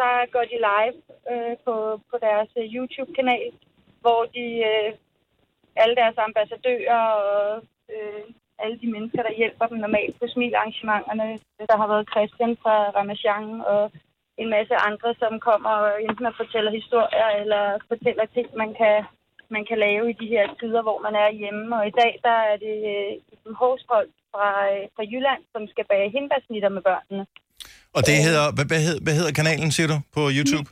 [0.00, 0.98] Der går de live
[1.32, 1.74] øh, på,
[2.10, 3.52] på deres øh, YouTube-kanal,
[4.02, 4.90] hvor de øh,
[5.82, 7.62] alle deres ambassadører og
[7.94, 8.24] øh,
[8.58, 11.28] alle de mennesker, der hjælper dem normalt på smilarrangementerne.
[11.70, 13.82] Der har været Christian fra Ramachan og
[14.42, 18.96] en masse andre, som kommer og enten og fortæller historier eller fortæller ting, man kan,
[19.56, 21.64] man kan lave i de her tider, hvor man er hjemme.
[21.78, 23.10] Og i dag, der er det øh,
[23.46, 27.24] en Horsvold fra, øh, fra Jylland, som skal bage hindbærsnitter med børnene.
[27.96, 30.66] Og det hedder, hvad, hvad, hedder, hvad hedder kanalen, siger du, på YouTube?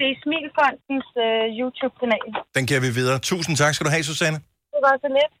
[0.00, 2.26] Det er Smilfondens øh, YouTube-kanal.
[2.56, 3.18] Den giver vi videre.
[3.30, 4.38] Tusind tak skal du have, Susanne.
[4.74, 5.32] Det var så lidt.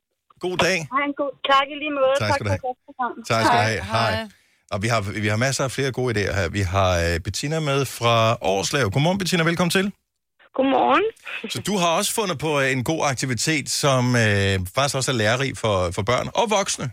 [0.44, 0.78] God dag.
[0.94, 2.14] Ha' en god tak i lige måde.
[2.22, 2.62] Tak skal du have.
[3.30, 3.82] Tak skal du have.
[3.94, 4.12] Hej.
[4.74, 6.48] Og vi har, vi har masser af flere gode idéer her.
[6.58, 8.16] Vi har øh, Bettina med fra
[8.54, 8.86] Årslev.
[8.94, 9.42] Godmorgen, Bettina.
[9.50, 9.86] Velkommen til.
[10.56, 11.06] Godmorgen.
[11.54, 15.20] Så du har også fundet på øh, en god aktivitet, som øh, faktisk også er
[15.22, 16.86] lærerig for, for børn og voksne.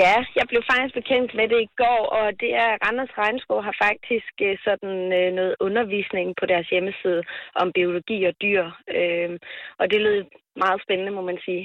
[0.00, 3.76] Ja, jeg blev faktisk bekendt med det i går, og det er Randers Regnskov har
[3.86, 4.94] faktisk øh, sådan
[5.38, 7.22] noget undervisning på deres hjemmeside
[7.60, 8.64] om biologi og dyr.
[8.98, 9.30] Øh,
[9.80, 10.18] og det lød
[10.64, 11.64] meget spændende, må man sige.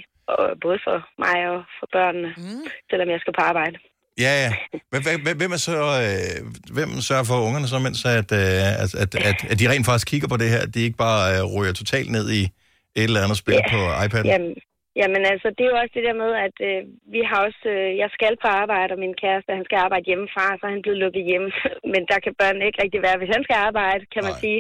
[0.65, 2.63] Både for mig og for børnene, mm.
[2.89, 3.77] selvom jeg skal på arbejde.
[4.25, 4.51] Ja, ja.
[4.91, 4.99] Men
[5.39, 6.37] hvem- er så, øh,
[6.75, 10.07] hvem sørger for ungerne så, mens at, øh, at, at, at, at de rent faktisk
[10.11, 12.41] kigger på det her, at de ikke bare øh, ryger totalt ned i
[12.99, 13.67] et eller andet spil Ja.
[13.73, 14.27] på iPad'en?
[14.33, 14.53] Jamen,
[15.01, 16.79] jamen altså, det er jo også det der med, at øh,
[17.15, 20.45] vi har også, øh, jeg skal på arbejde, og min kæreste, han skal arbejde hjemmefra,
[20.57, 21.49] så er han blevet lukket hjemme.
[21.93, 24.59] Men der kan børn ikke rigtig være, hvis han skal arbejde, kan man sige.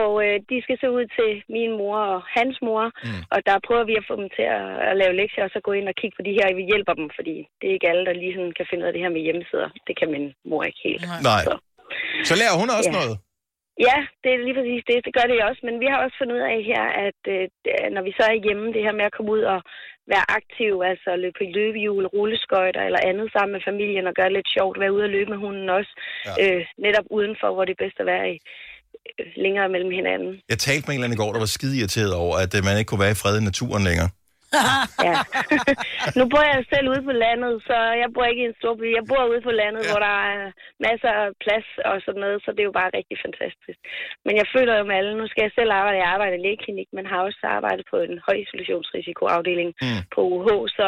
[0.00, 3.22] Og øh, de skal så ud til min mor og hans mor, mm.
[3.34, 5.72] og der prøver vi at få dem til at, at lave lektier, og så gå
[5.78, 8.04] ind og kigge på de her, og vi hjælper dem, fordi det er ikke alle,
[8.08, 9.68] der lige sådan kan finde ud af det her med hjemmesider.
[9.86, 11.02] Det kan min mor ikke helt.
[11.30, 11.42] Nej.
[11.48, 11.54] Så.
[12.28, 12.98] Så lærer hun også Ja.
[13.00, 13.16] noget.
[13.88, 15.04] Ja, det er lige præcis det.
[15.06, 15.60] Det gør det også.
[15.68, 17.44] Men vi har også fundet ud af her, at øh,
[17.94, 19.60] når vi så er hjemme, det her med at komme ud og
[20.14, 24.38] være aktiv, altså løbe på løbehjul, rulleskøjter eller andet sammen med familien og gøre det
[24.38, 25.92] lidt sjovt, være ude og løbe med hunden også.
[26.26, 26.32] Ja.
[26.42, 28.36] Øh, netop udenfor, hvor det er bedst at være i,
[29.36, 30.30] længere mellem hinanden.
[30.52, 32.64] Jeg talte med en eller anden i går, der var skide irriteret over, at øh,
[32.64, 34.08] man ikke kunne være i fred i naturen længere
[35.08, 35.16] ja.
[36.18, 38.86] nu bor jeg selv ude på landet, så jeg bor ikke i en stor by.
[38.98, 39.88] Jeg bor ude på landet, ja.
[39.90, 40.44] hvor der er
[40.86, 43.78] masser af plads og sådan noget, så det er jo bare rigtig fantastisk.
[44.26, 46.88] Men jeg føler jo med alle, nu skal jeg selv arbejde, jeg arbejder i lægeklinik,
[46.92, 50.02] men har også arbejdet på en høj isolationsrisikoafdeling mm.
[50.14, 50.86] på UH, så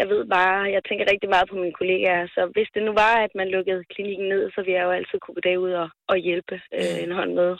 [0.00, 3.14] jeg ved bare, jeg tænker rigtig meget på mine kollegaer, så hvis det nu var,
[3.26, 6.16] at man lukkede klinikken ned, så ville jeg jo altid kunne gå derud og, og
[6.16, 7.50] hjælpe øh, en hånd med.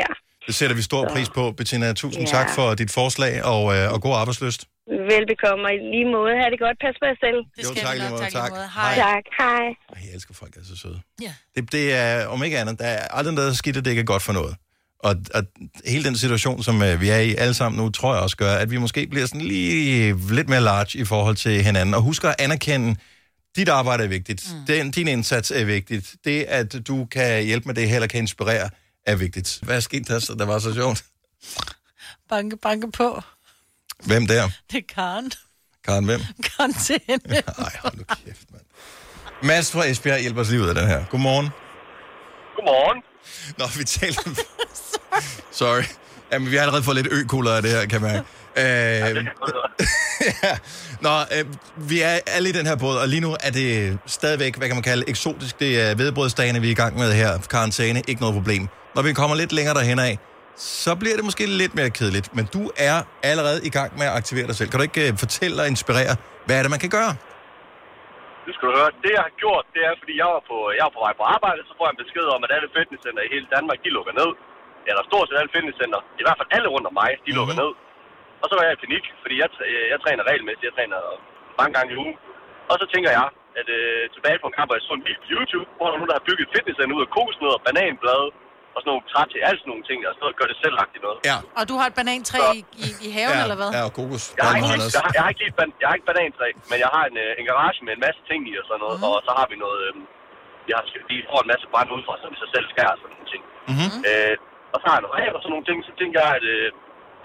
[0.00, 0.10] Ja.
[0.46, 1.92] Det sætter vi stor pris på, Bettina.
[1.92, 2.30] Tusind Ja.
[2.30, 4.64] tak for dit forslag, og, øh, og god arbejdsløst.
[5.10, 6.32] Velbekomme, og i lige måde.
[6.40, 6.76] Ha' det godt.
[6.84, 7.38] Pas på jer selv.
[7.56, 8.30] Det Jo, tak lige måde.
[8.30, 8.50] Tak.
[8.74, 8.94] Hej.
[8.94, 9.24] Tak.
[9.38, 9.64] Hej.
[10.04, 11.00] Jeg elsker folk, der er så søde.
[11.22, 11.32] Ja.
[11.54, 14.22] Det, det er, om ikke andet, der er aldrig noget skidt, det ikke er godt
[14.22, 14.56] for noget.
[15.00, 15.42] Og, og
[15.86, 18.54] hele den situation, som øh, vi er i alle sammen nu, tror jeg også gør,
[18.54, 21.94] at vi måske bliver sådan lige lidt mere large i forhold til hinanden.
[21.94, 22.96] Og husk at anerkende,
[23.56, 24.42] dit arbejde er vigtigt.
[24.54, 24.66] Mm.
[24.66, 26.14] Den, din indsats er vigtigt.
[26.24, 28.70] Det, at du kan hjælpe med det, eller kan inspirere,
[29.08, 29.58] er vigtigt.
[29.62, 31.04] Hvad er sket der, så der var så sjovt?
[32.28, 33.22] Banke, banke på.
[34.04, 34.50] Hvem der?
[34.72, 35.32] Det er Karen.
[35.84, 36.20] Karen, hvem?
[36.42, 37.18] Karantæne.
[37.26, 37.42] Nej,
[37.82, 38.62] hold nu kæft, mand.
[39.42, 41.04] Mads fra Esbjerg hjælper os lige ud af den her.
[41.10, 41.48] Godmorgen.
[42.56, 43.02] Godmorgen.
[43.58, 44.44] Nå, vi taler...
[45.52, 45.82] Sorry.
[46.32, 48.26] Jamen, vi har allerede fået lidt ø af det her, kan man mærke.
[48.56, 48.64] Øh,
[50.42, 50.56] ja.
[51.00, 51.44] Nå, øh,
[51.76, 54.76] vi er alle i den her båd, og lige nu er det stadigvæk, hvad kan
[54.76, 55.60] man kalde, eksotisk.
[55.60, 57.38] Det er vedbrødsdagene, vi er i gang med her.
[57.38, 58.68] Karantæne, ikke noget problem.
[58.94, 60.14] Når vi kommer lidt længere derhen af,
[60.84, 62.28] så bliver det måske lidt mere kedeligt.
[62.36, 62.96] Men du er
[63.30, 64.68] allerede i gang med at aktivere dig selv.
[64.70, 66.14] Kan du ikke øh, fortælle og inspirere,
[66.46, 67.12] hvad er det, man kan gøre?
[68.46, 70.84] Nu skal du høre, det jeg har gjort, det er, fordi jeg var på, jeg
[70.88, 73.30] var på vej på arbejde, så får jeg en besked om, at alle fitnesscenter i
[73.34, 74.30] hele Danmark, de lukker ned.
[74.88, 77.70] Eller stort set alle fitnesscenter, i hvert fald alle rundt om mig, de lukker ned.
[78.42, 80.98] Og så var jeg i panik, fordi jeg, træ- jeg træner regelmæssigt, jeg træner
[81.60, 82.16] mange gange i ugen.
[82.70, 83.26] Og så tænker jeg,
[83.60, 85.94] at øh, tilbage på en kamp, hvor jeg så en video på YouTube, hvor der
[85.94, 88.26] er nogen, der har bygget et fitnesscenter ud af kokosnødder, bananblade
[88.78, 91.02] og sådan nogle træt til alt sådan nogle ting, og sådan noget, gør det selvagtigt
[91.06, 91.18] noget.
[91.30, 91.36] Ja.
[91.58, 93.70] Og du har et banantræ i, i, i haven, ja, eller hvad?
[93.76, 94.24] Ja, og kokos.
[94.38, 96.48] Jeg har, ikke, jeg, har, jeg, har ikke lige et ban, jeg har ikke banantræ,
[96.70, 98.98] men jeg har en, øh, en garage med en masse ting i og sådan noget,
[99.00, 99.08] mm.
[99.08, 99.92] og så har vi noget, øh,
[100.66, 102.98] vi har vi får en masse brænde ud fra, som vi så selv skærer og
[103.00, 103.42] sådan nogle ting.
[103.70, 103.98] Mm-hmm.
[104.10, 104.34] Øh,
[104.72, 106.66] og så har jeg noget ræb og sådan nogle ting, så tænker jeg, at øh,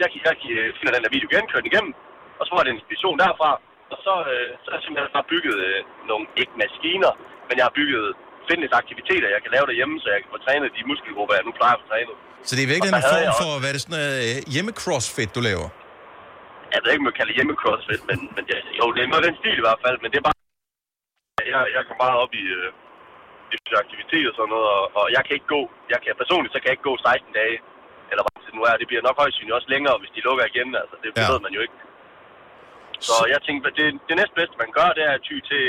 [0.01, 1.93] jeg, jeg, jeg øh, finder den der video igen, kører den igennem,
[2.39, 3.51] og så får jeg en inspiration derfra,
[3.93, 5.79] og så, øh, så har jeg simpelthen bare bygget øh,
[6.09, 7.13] nogle, ikke maskiner,
[7.47, 8.05] men jeg har bygget
[8.49, 11.75] fitnessaktiviteter, jeg kan lave derhjemme, så jeg kan få trænet de muskelgrupper, jeg nu plejer
[11.77, 12.15] at få trænet.
[12.47, 15.41] Så det er virkelig en form for, hvad er det sådan noget øh, hjemme-crossfit, du
[15.49, 15.67] laver?
[16.73, 19.25] jeg ved ikke, om jeg kalder det hjemme-crossfit, men, men det, jo, det er noget
[19.27, 20.37] den stil i hvert fald, men det er bare,
[21.53, 22.69] jeg, jeg går meget op i, øh,
[23.53, 25.61] i aktivitet og sådan noget, og, og jeg kan ikke gå,
[25.93, 27.57] jeg kan personligt, så kan jeg ikke gå 16 dage,
[28.11, 30.45] eller hvad det nu er, det bliver nok højst sandsynligt også længere, hvis de lukker
[30.51, 31.31] igen, altså det, det Ja.
[31.31, 31.77] ved man jo ikke.
[33.09, 35.63] Så jeg tænkte, at det, det næstbedste, man gør, det er at ty til,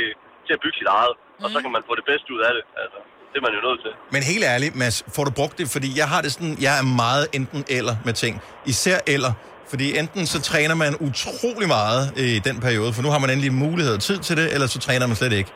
[0.48, 1.14] til at bygge sit eget,
[1.44, 2.98] og så kan man få det bedste ud af det, altså,
[3.30, 3.92] det er man jo nødt til.
[4.14, 5.66] Men helt ærligt, Mads, får du brugt det?
[5.76, 8.34] Fordi jeg har det sådan, jeg er meget enten eller med ting.
[8.72, 9.32] Især eller.
[9.72, 13.52] Fordi enten så træner man utrolig meget i den periode, for nu har man endelig
[13.66, 15.50] mulighed og tid til det, eller så træner man slet ikke.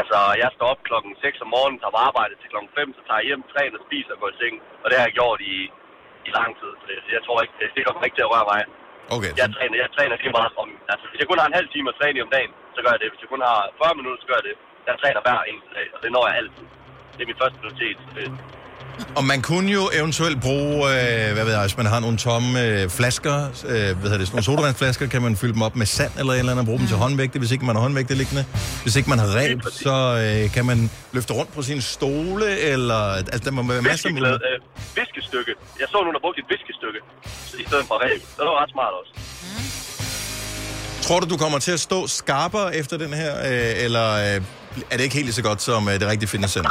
[0.00, 3.00] Altså, jeg står op klokken 6 om morgenen, tager på arbejde til klokken 5, så
[3.06, 4.54] tager jeg hjem, træner, spiser og går i seng.
[4.82, 5.56] Og det har jeg gjort i,
[6.28, 6.72] i lang tid.
[6.80, 8.60] Så det, jeg tror ikke, det, det kommer ikke til at røre mig.
[9.16, 9.32] Okay.
[9.42, 10.68] Jeg træner, jeg træner lige meget om.
[10.92, 12.92] Altså, hvis jeg kun har en halv time at træne i om dagen, så gør
[12.94, 13.08] jeg det.
[13.12, 14.56] Hvis jeg kun har 40 minutter, så gør jeg det.
[14.88, 16.64] Jeg træner hver eneste dag, og det når jeg altid.
[17.16, 17.98] Det er min første prioritet.
[18.18, 18.28] Øh,
[19.18, 22.48] Og man kunne jo eventuelt bruge, øh, hvad ved jeg, hvis man har nogle tomme
[22.66, 23.36] øh, flasker,
[23.72, 26.32] øh, hvad hedder det, sådan nogle sodavandsflasker, kan man fylde dem op med sand eller
[26.32, 28.44] et eller andet, og bruge dem til håndvægte, hvis ikke man har håndvægte liggende.
[28.84, 30.78] Hvis ikke man har reb, så øh, kan man
[31.16, 33.02] løfte rundt på sine stole, eller,
[33.34, 34.40] altså der må være masser af muligheder.
[34.50, 34.58] øh,
[35.00, 35.52] viskestykke.
[35.80, 37.00] Jeg så nogen, der brugte et viskestykke
[37.62, 38.20] i stedet for ræb.
[38.36, 39.12] Det var ret smart også.
[41.12, 44.42] Tror du, du kommer til at stå skarpere efter den her, øh, eller øh,
[44.90, 46.70] er det ikke helt lige så godt som øh, det rigtige fitnesscenter?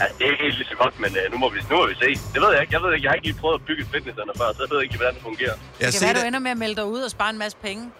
[0.00, 1.86] Ja, det er ikke helt lige så godt, men øh, nu, må vi, nu må
[1.86, 2.08] vi se.
[2.34, 2.72] Det ved jeg ikke.
[2.74, 4.70] Jeg ved ikke, jeg har ikke lige prøvet at bygge et fitnesscenter før, så jeg
[4.70, 5.54] ved ikke, hvordan det fungerer.
[5.80, 7.58] Jeg Det kan være, du ender med at melde dig ud og spare en masse
[7.62, 7.90] penge.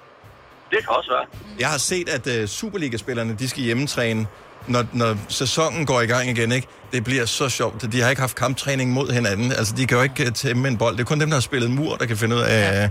[0.71, 1.27] Det kan også være.
[1.59, 4.27] Jeg har set, at uh, Superliga-spillerne, de skal hjemmetræne,
[4.67, 6.69] når, når sæsonen går i gang igen, ikke?
[6.93, 7.93] Det bliver så sjovt.
[7.93, 9.53] De har ikke haft kamptræning mod hinanden.
[9.53, 10.97] Altså, de kan jo ikke uh, tæmme en bold.
[10.97, 12.91] Det er kun dem, der har spillet mur, der kan finde ud af uh,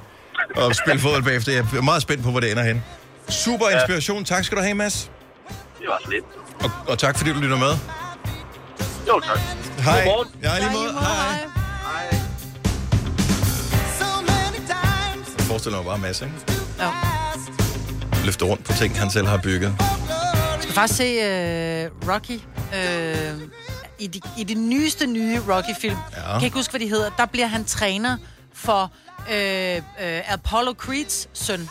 [0.57, 1.51] at spille fodbold bagefter.
[1.51, 2.83] Jeg er meget spændt på, hvor det ender hen.
[3.29, 4.25] Super inspiration.
[4.25, 5.11] Tak skal du have, Mads.
[5.79, 6.25] Det var så lidt.
[6.63, 7.73] Og, og tak, fordi du lytter med.
[9.07, 9.39] Jo, tak.
[9.79, 10.03] Hej.
[10.03, 10.29] Godmorgen.
[10.43, 10.93] Ja, lige måde.
[10.93, 11.47] Hej.
[15.37, 16.33] Jeg forestiller mig bare Mads, ikke?
[16.79, 16.91] Ja.
[18.25, 19.75] Løfter rundt på ting, han selv har bygget.
[19.79, 22.39] Jeg skal faktisk se uh, Rocky.
[22.73, 23.41] Uh,
[23.99, 26.21] i, de, I de nyeste nye Rocky-film, ja.
[26.21, 28.17] kan jeg ikke huske, hvad de hedder, der bliver han træner
[28.53, 28.91] for
[29.29, 31.69] uh, uh, Apollo Creeds søn.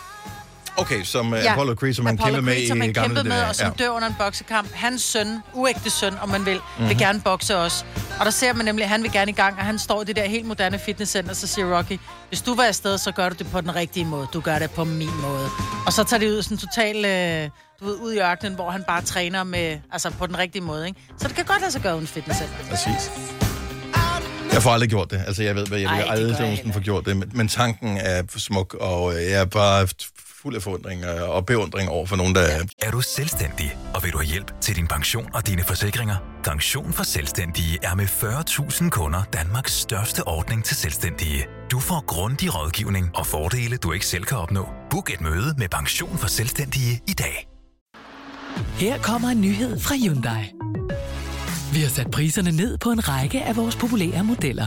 [0.76, 3.42] Okay, som uh, Apollo Creed, som han Apollo kæmpede med som i gamle kæmpede med,
[3.42, 3.84] og som Ja.
[3.84, 4.72] dør under en boksekamp.
[4.74, 6.80] Hans søn, uægte søn, om man vil, mm-hmm.
[6.82, 6.88] Mhm.
[6.88, 7.84] vil gerne bokse også.
[8.18, 10.04] Og der ser man nemlig, at han vil gerne i gang, og han står i
[10.04, 11.98] det der helt moderne fitnesscenter, så siger Rocky,
[12.28, 14.26] hvis du var afsted, så gør du det på den rigtige måde.
[14.32, 15.48] Du gør det på min måde.
[15.86, 18.84] Og så tager det ud sådan total, øh, du ved, ud i ørkenen, hvor han
[18.86, 21.00] bare træner med, altså på den rigtige måde, ikke?
[21.18, 22.54] Så det kan godt lade sig gøre uden fitnesscenter.
[22.70, 23.10] Præcis.
[24.52, 25.24] Jeg får aldrig gjort det.
[25.26, 27.16] Altså, jeg ved, hvad jeg vil aldrig jeg nogensinde få gjort det.
[27.16, 29.88] Men, men tanken er smuk, og øh, jeg er bare
[30.42, 32.62] fuld af forundring øh, og beundring over for nogen, der er...
[32.82, 36.16] Er du selvstændig, og vil du have hjælp til din pension og dine forsikringer?
[36.44, 41.46] Pension for Selvstændige er med 40.000 kunder Danmarks største ordning til selvstændige.
[41.70, 44.68] Du får grundig rådgivning og fordele, du ikke selv kan opnå.
[44.90, 47.48] Book et møde med Pension for Selvstændige i dag.
[48.78, 50.52] Her kommer en nyhed fra Hyundai.
[51.74, 54.66] Vi har sat priserne ned på en række af vores populære modeller.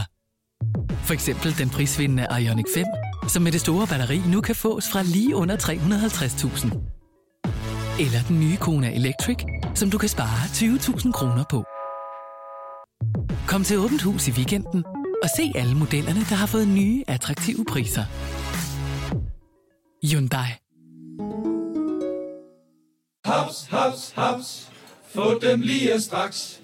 [1.06, 2.84] For eksempel den prisvindende Ioniq 5,
[3.28, 6.66] som med det store batteri nu kan fås fra lige under 350.000.
[8.04, 9.38] Eller den nye Kona Electric,
[9.74, 11.64] som du kan spare 20.000 kroner på.
[13.48, 14.84] Kom til Åbent Hus i weekenden
[15.22, 18.04] og se alle modellerne, der har fået nye, attraktive priser.
[20.06, 20.50] Hyundai.
[23.24, 24.70] Haps, haps, haps.
[25.14, 26.63] Få dem lige straks.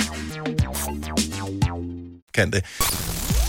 [2.41, 2.65] Kan det.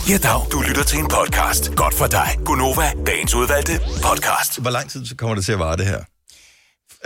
[0.09, 0.51] Ja, dag.
[0.51, 1.75] Du lytter til en podcast.
[1.75, 2.29] Godt for dig.
[2.45, 4.61] Gunova, dagens udvalgte podcast.
[4.61, 6.01] Hvor lang tid kommer det til at vare det her?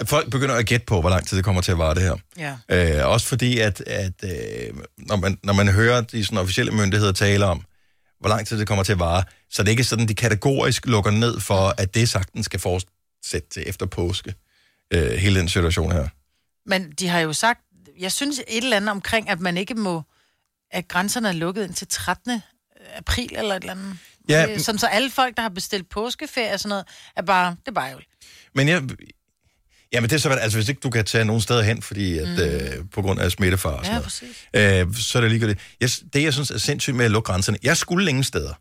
[0.05, 2.15] Folk begynder at gætte på, hvor lang tid det kommer til at vare det her.
[2.69, 2.99] Ja.
[2.99, 7.11] Øh, også fordi, at, at øh, når, man, når man hører de sådan, officielle myndigheder
[7.11, 7.61] tale om,
[8.19, 10.85] hvor lang tid det kommer til at vare, så det er ikke sådan, de kategorisk
[10.85, 14.33] lukker ned for, at det sagtens skal fortsætte til efter påske.
[14.93, 16.07] Øh, hele den situation her.
[16.65, 17.59] Men de har jo sagt,
[17.99, 20.03] jeg synes et eller andet omkring, at man ikke må,
[20.71, 22.41] at grænserne er lukket indtil 13.
[22.95, 23.97] april eller et eller andet.
[24.29, 27.49] Ja, Øh, Sådan så alle folk, der har bestilt påskeferie og sådan noget, er bare,
[27.59, 28.09] det er bare ærgerligt.
[28.55, 28.83] Men jeg...
[29.91, 32.27] Jamen det er så, altså hvis ikke du kan tage nogen steder hen, fordi at,
[32.27, 32.35] mm.
[32.35, 34.89] øh, på grund af smittefar og sådan Ja, noget, præcis.
[34.93, 35.59] øh, så er det ligegyldigt.
[35.81, 38.53] Jeg, det, jeg synes er sindssygt med at lukke grænserne, jeg skulle ingen steder.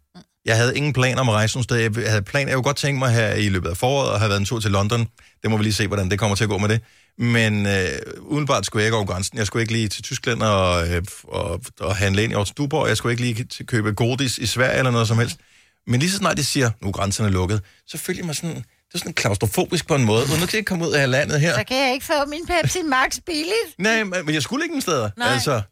[0.47, 2.01] Jeg havde ingen planer om at rejse nogen steder.
[2.01, 4.29] Jeg havde plan, jeg kunne godt tænke mig her i løbet af foråret at have
[4.29, 5.07] været en tur til London.
[5.43, 6.81] Det må vi lige se, hvordan det kommer til at gå med det.
[7.19, 7.89] Men øh,
[8.21, 9.39] udenbart skulle jeg ikke over grænsen.
[9.39, 12.89] Jeg skulle ikke lige til Tyskland og, øh, og, og handle ind i Aarhus Duborg.
[12.89, 15.37] Jeg skulle ikke lige til købe godis i Sverige eller noget som helst.
[15.87, 18.57] Men lige så snart de siger, nu er grænserne lukket, så føler jeg mig sådan,
[18.57, 20.25] det er sådan klaustrofobisk på en måde.
[20.33, 21.55] Uden at ikke komme ud af landet her.
[21.55, 23.79] Så kan jeg ikke få min Pepsi Max billigt.
[23.79, 25.11] Nej, men jeg skulle ikke nogen steder.
[25.17, 25.33] Nej.
[25.33, 25.63] Altså,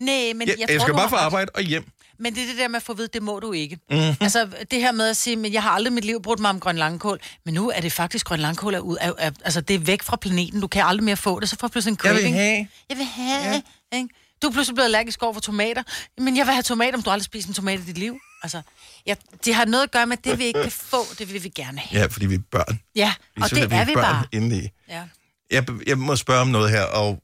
[0.00, 1.84] Nej, men jeg, jeg, jeg, tror, skal bare få arbejde og hjem.
[2.20, 3.78] Men det er det der med at få at vide, det må du ikke.
[3.90, 4.00] Mhm.
[4.20, 6.50] Altså, det her med at sige, men jeg har aldrig i mit liv brugt mig
[6.50, 9.60] om grøn langkål, men nu er det faktisk grøn langkål er ud af, er, altså
[9.60, 11.92] det er væk fra planeten, du kan aldrig mere få det, så får du pludselig
[11.92, 12.36] en Jeg vil craving.
[12.36, 12.68] have.
[12.88, 13.62] Jeg vil have.
[13.92, 13.96] Ja.
[13.98, 14.08] Ikke?
[14.42, 15.82] Du er pludselig blevet allergisk over for tomater,
[16.18, 18.18] men jeg vil have tomater, om du aldrig spist en tomat i dit liv.
[18.42, 18.62] Altså,
[19.06, 19.14] ja,
[19.44, 21.48] det har noget at gøre med, at det vi ikke kan få, det vil vi
[21.48, 22.00] gerne have.
[22.00, 22.80] Ja, fordi vi er børn.
[22.96, 24.24] Ja, og synes, det er vi børn bare.
[24.32, 24.68] Indeni.
[24.88, 25.02] Ja.
[25.50, 27.22] Jeg, jeg må spørge om noget her, og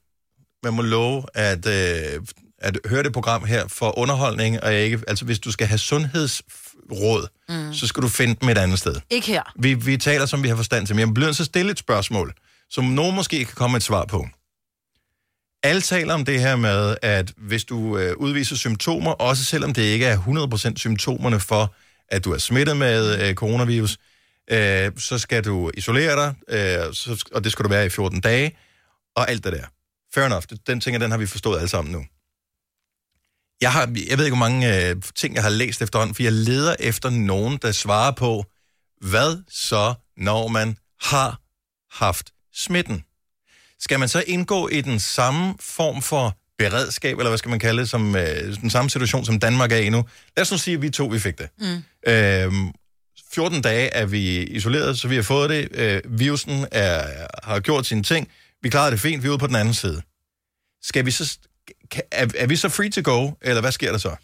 [0.63, 2.21] man må love, at, øh,
[2.59, 7.27] at høre det program her for underholdning, og ikke, altså hvis du skal have sundhedsråd,
[7.49, 7.73] mm.
[7.73, 8.95] så skal du finde dem et andet sted.
[9.09, 9.41] Ikke her.
[9.55, 12.33] Vi, vi taler, som vi har forstand til, men jeg bliver at stille et spørgsmål,
[12.69, 14.27] som nogen måske kan komme et svar på.
[15.63, 19.81] Alle taler om det her med, at hvis du øh, udviser symptomer, også selvom det
[19.81, 21.75] ikke er 100% symptomerne for,
[22.09, 23.97] at du er smittet med øh, coronavirus,
[24.51, 28.21] øh, så skal du isolere dig, øh, så, og det skal du være i 14
[28.21, 28.57] dage,
[29.15, 29.65] og alt det der.
[30.13, 30.43] Fair enough.
[30.67, 32.05] Den ting, den har vi forstået alle sammen nu.
[33.61, 36.31] Jeg, har, jeg ved ikke, hvor mange øh, ting, jeg har læst efterhånden, for jeg
[36.31, 38.45] leder efter nogen, der svarer på,
[39.01, 41.41] hvad så, når man har
[41.91, 43.03] haft smitten?
[43.79, 47.81] Skal man så indgå i den samme form for beredskab, eller hvad skal man kalde
[47.81, 50.05] det, som øh, den samme situation, som Danmark er i nu?
[50.37, 51.49] Lad os nu sige, at vi to, vi fik det.
[51.59, 51.83] Mm.
[52.11, 52.71] Øhm,
[53.33, 55.69] 14 dage er vi isoleret, så vi har fået det.
[55.71, 58.27] Øh, virusen er, har gjort sine ting.
[58.61, 60.01] Vi klarede det fint, vi er ude på den anden side.
[60.81, 61.37] Skal vi så,
[61.91, 64.15] kan, er, er vi så free to go, eller hvad sker der så?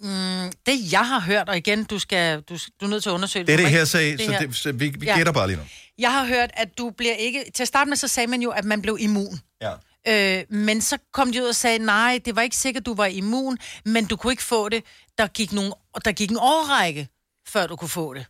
[0.00, 3.14] Mm, det jeg har hørt, og igen, du, skal, du, du er nødt til at
[3.14, 5.16] undersøge Det er Du det her sag, så, det, så vi, vi Ja.
[5.16, 5.62] gætter bare lige nu.
[5.98, 7.44] Jeg har hørt, at du bliver ikke...
[7.54, 9.40] Til at starte med, så sagde man jo, at man blev immun.
[9.62, 9.72] Ja.
[10.08, 13.06] Øh, men så kom de ud og sagde, nej, det var ikke sikkert, du var
[13.06, 14.84] immun, men du kunne ikke få det.
[15.18, 15.72] Der gik, nogle,
[16.04, 17.08] der gik en årrække,
[17.48, 18.26] før du kunne få det.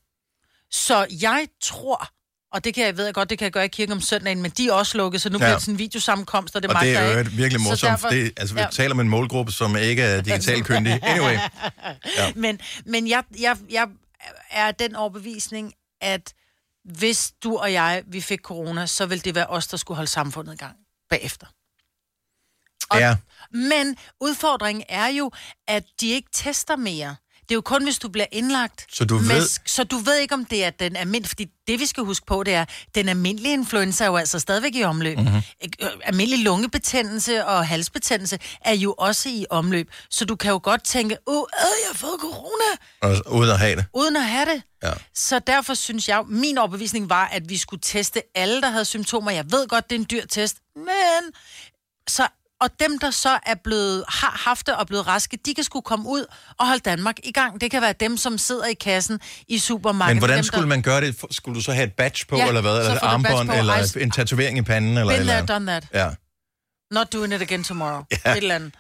[0.71, 2.09] Så jeg tror,
[2.57, 4.43] Og det kan jeg ved jeg godt, det kan jeg gøre i kirken om søndagen,
[4.43, 5.39] men de er også lukket, så nu Ja.
[5.39, 7.31] bliver det sådan en videosammenkomst, og det og magter det er jo ikke.
[7.31, 7.91] virkelig Så morsomt.
[7.91, 8.67] derfor- Det, altså, vi Ja.
[8.73, 11.01] taler med en målgruppe, som ikke er digitalt kyndig.
[11.03, 11.33] Anyway.
[12.17, 12.33] Ja.
[12.45, 13.89] Men, men jeg, jeg, jeg
[14.51, 16.33] er den overbevisning, at
[16.85, 20.11] hvis du og jeg, vi fik corona, så vil det være os, der skulle holde
[20.11, 20.77] samfundet i gang
[21.11, 21.47] bagefter.
[22.95, 23.17] Ja.
[23.53, 25.31] Men udfordringen er jo,
[25.69, 27.17] at de ikke tester mere.
[27.49, 28.87] Det er jo kun, hvis du bliver indlagt.
[28.93, 31.29] Så du med, ved- Så du ved ikke, om det er den almindelige...
[31.29, 34.75] Fordi det, vi skal huske på, det er, den almindelige influenza er jo altså stadigvæk
[34.75, 35.19] i omløb.
[35.19, 35.27] Mhm.
[35.27, 36.01] Mm-hmm.
[36.05, 39.91] Almindelig lungebetændelse og halsbetændelse er jo også i omløb.
[40.11, 41.47] Så du kan jo godt tænke, åh, øh,
[41.83, 42.71] jeg har fået corona,
[43.03, 43.85] Og, uden at have det.
[43.95, 44.63] uden at have det.
[44.83, 44.93] Ja.
[45.15, 49.31] Så derfor synes jeg, min overbevisning var, at vi skulle teste alle, der havde symptomer.
[49.31, 51.33] Jeg ved godt, det er en dyr test, men...
[52.09, 52.27] Så,
[52.61, 55.83] og dem, der så er blevet, har haft det og blevet raske, de kan skulle
[55.83, 56.25] komme ud
[56.59, 57.61] og holde Danmark i gang.
[57.61, 60.15] Det kan være dem, som sidder i kassen i supermarkedet.
[60.17, 61.25] Men hvordan dem, skulle man gøre det?
[61.31, 62.79] Skulle du så have et badge på, Ja, eller hvad?
[62.79, 65.89] Eller et armbånd, eller Ej, en tatovering i panden, eller Been eller there, done that.
[65.95, 66.11] Ja.
[66.91, 68.03] Not doing it again tomorrow.
[68.25, 68.31] Ja.
[68.33, 68.75] Et eller andet.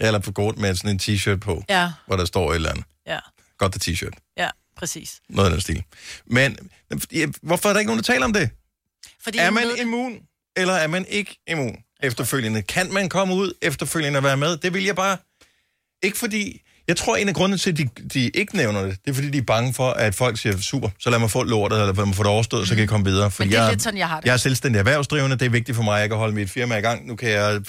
[0.00, 2.84] Eller på godt med sådan en t-shirt på, Ja, hvor der står et eller andet.
[3.06, 3.18] ja,
[3.58, 4.32] Godt det t-shirt.
[4.36, 5.20] ja, præcis.
[5.28, 5.84] Noget af den stil.
[6.26, 6.58] Men
[7.12, 8.50] ja, hvorfor er der ikke nogen, der taler om det?
[9.24, 10.18] Fordi er man immun,
[10.56, 12.62] eller er man ikke immun efterfølgende?
[12.62, 14.56] Kan man komme ud efterfølgende være med?
[14.56, 15.16] Det vil jeg bare...
[16.02, 16.62] Ikke fordi...
[16.88, 19.30] Jeg tror, en af grundene til, at de, de ikke nævner det, det er, fordi
[19.30, 22.06] de er bange for, at folk siger, super, så lad mig få lortet, eller lad
[22.06, 23.30] mig få det overstået, så kan jeg komme videre.
[23.30, 23.50] Fordi Mm.
[23.50, 24.26] det er jeg, lidt sådan, jeg har det.
[24.26, 26.76] Jeg er selvstændig erhvervsdrivende, det er vigtigt for mig, at jeg kan holde mit firma
[26.76, 27.06] i gang.
[27.06, 27.60] Nu kan jeg,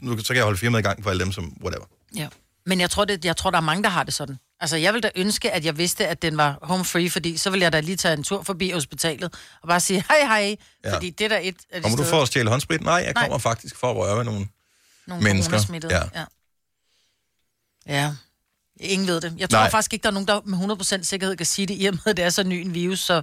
[0.00, 1.84] nu, så kan jeg holde firmaet i gang for alle dem, som whatever.
[2.16, 2.28] Ja.
[2.66, 4.36] Men jeg tror, det, jeg tror, der er mange, der har det sådan.
[4.62, 7.50] Altså, jeg vil da ønske, at jeg vidste, at den var home free, fordi så
[7.50, 10.94] vil jeg da lige tage en tur forbi hospitalet og bare sige hej hej, Ja.
[10.94, 12.80] fordi det er der et af de Kommer du for at stjæle håndsprit?
[12.80, 13.22] Nej, jeg Nej.
[13.22, 14.48] kommer faktisk for at røre ved nogle,
[15.06, 15.88] nogle mennesker.
[15.90, 16.20] Ja.
[16.20, 16.24] ja.
[17.86, 18.12] Ja.
[18.80, 19.34] Ingen ved det.
[19.38, 19.70] Jeg tror Nej.
[19.70, 22.00] faktisk ikke, der er nogen, der med 100% sikkerhed kan sige det, i og med,
[22.06, 23.22] at det er så ny en virus, så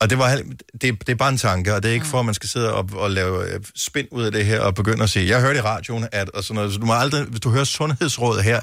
[0.00, 0.42] Og det, var,
[0.80, 2.74] det, det er bare en tanke, og det er ikke for, at man skal sidde
[2.74, 5.58] og, og lave øh, spind ud af det her og begynde at sige, jeg hørte
[5.58, 8.60] i radioen, at og sådan noget, så du må aldrig, hvis du hører Sundhedsrådet her,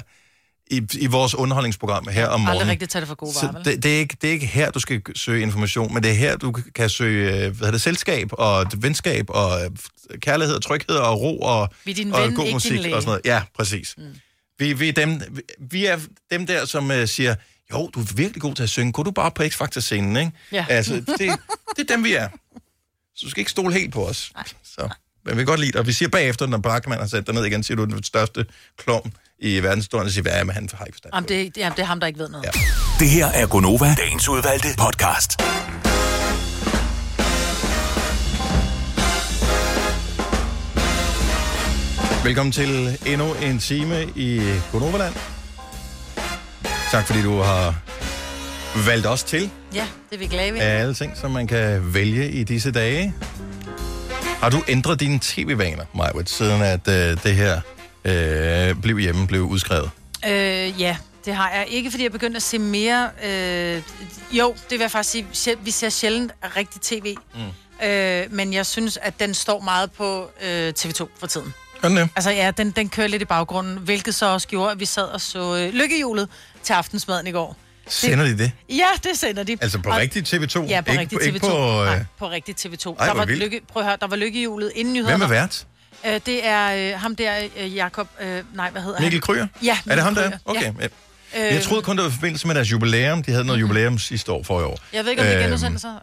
[0.70, 3.82] i, i vores underholdningsprogram her om aldrig morgenen, rigtigt tage det for gode varer, det,
[3.82, 6.36] det, er ikke, det er ikke her, du skal søge information, men det er her,
[6.36, 9.70] du kan søge øh, hvad hedder det, selskab og venskab og øh,
[10.20, 13.20] kærlighed og tryghed og ro og, Vi din og ven, god musik og sådan noget.
[13.24, 13.94] Ja, præcis.
[13.98, 14.04] Mm.
[14.58, 15.20] Vi, vi, er dem,
[15.58, 15.98] vi, er
[16.30, 17.34] dem der, som øh, siger,
[17.72, 18.92] jo, du er virkelig god til at synge.
[18.92, 20.32] Gå du bare på X-Factor-scenen, ikke?
[20.52, 20.66] Ja.
[20.68, 21.06] Altså, det,
[21.76, 22.28] det er dem, vi er.
[23.14, 24.32] Så du skal ikke stole helt på os.
[24.64, 24.88] Så.
[25.24, 25.80] Men vi kan godt lide det.
[25.80, 28.46] Og vi siger bagefter, når Bachmann har sat dig ned igen, siger du, den største
[28.76, 31.14] klum i verdenshistorien, og siger, hvad er med han har ikke forstand.
[31.14, 32.44] Jamen, det, jamen, det er ham, der ikke ved noget.
[32.44, 32.50] Ja.
[32.98, 35.40] Det her er Gonova, dagens udvalgte podcast.
[42.24, 44.40] Velkommen til endnu en time i
[44.72, 45.14] Gonoverland.
[46.90, 47.74] Tak fordi du har
[48.86, 50.60] valgt os til ja, det er vi glade ved.
[50.60, 53.14] af alle ting, som man kan vælge i disse dage.
[54.40, 57.60] Har du ændret dine tv-vaner, Majwit, siden at øh, det her
[58.06, 59.90] øh, blev hjemme, blev udskrevet?
[60.26, 61.66] Øh, ja, det har jeg.
[61.68, 63.10] Ikke fordi jeg begyndte at se mere...
[63.24, 63.82] Øh,
[64.32, 65.56] jo, det vil jeg faktisk sige.
[65.62, 67.16] Vi ser sjældent rigtig tv.
[67.34, 67.86] Mm.
[67.86, 71.54] Øh, men jeg synes, at den står meget på øh, TV2 for tiden.
[71.82, 72.08] Den det?
[72.16, 75.04] Altså ja, den, den kører lidt i baggrunden, hvilket så også gjorde, at vi sad
[75.04, 76.28] og så øh, lykkehjulet
[76.62, 77.56] til aftensmaden i går.
[77.88, 78.52] Sender de det?
[78.68, 79.56] Ja, det sender de.
[79.60, 80.66] Altså på Og- rigtig TV2?
[80.68, 81.26] Ja, på ikke, rigtig TV2.
[81.26, 81.86] Ikke på, øh...
[81.86, 82.94] Nej, på rigtig TV2.
[82.98, 85.16] Ej, der var lykke, prøv at høre, der var lykkehjulet inden nyhederne.
[85.16, 85.66] Hvem er vært?
[86.06, 89.20] Øh, det er øh, ham der, øh, Jakob, øh, nej, hvad hedder Mikkel han?
[89.20, 89.46] Kryger?
[89.62, 90.30] Ja, Er det ham der?
[90.44, 90.62] Okay.
[90.62, 90.72] Ja.
[90.80, 91.48] Ja.
[91.48, 93.22] Øh, Jeg troede kun, det var i forbindelse med deres jubilæum.
[93.22, 94.78] De havde noget jubilæum sidste år for i år.
[94.92, 95.94] Jeg ved ikke, om det er Øhm, genudsendelser.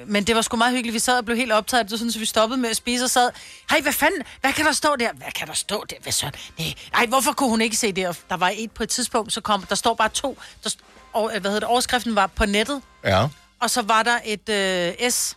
[0.00, 0.94] Øh, men det var sgu meget hyggeligt.
[0.94, 1.90] Vi sad og blev helt optaget.
[1.90, 3.30] Det så vi stoppede med at spise og sad.
[3.70, 4.22] Hej, hvad fanden?
[4.40, 5.08] Hvad kan der stå der?
[5.14, 5.96] Hvad kan der stå der?
[6.02, 6.30] Hvad så?
[6.58, 8.08] Nej, Ej, hvorfor kunne hun ikke se det?
[8.08, 10.38] Og Der var et på et tidspunkt, så kom, der står bare to.
[10.64, 10.70] Der,
[11.12, 11.64] og, hvad hedder det?
[11.68, 12.82] Overskriften var på nettet.
[13.04, 13.26] Ja.
[13.60, 15.36] Og så var der et øh, S.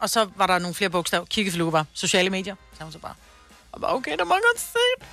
[0.00, 1.24] Og så var der nogle flere bogstaver.
[1.24, 2.54] Kiggefluge var sociale medier.
[2.84, 3.14] Var hun så bare.
[3.72, 5.06] Og bare, okay, der må godt se det.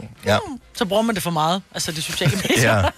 [0.00, 0.08] Hmm.
[0.24, 0.38] Ja.
[0.74, 1.62] Så bruger man det for meget.
[1.74, 2.76] Altså det sociale medier.
[2.78, 2.90] ja.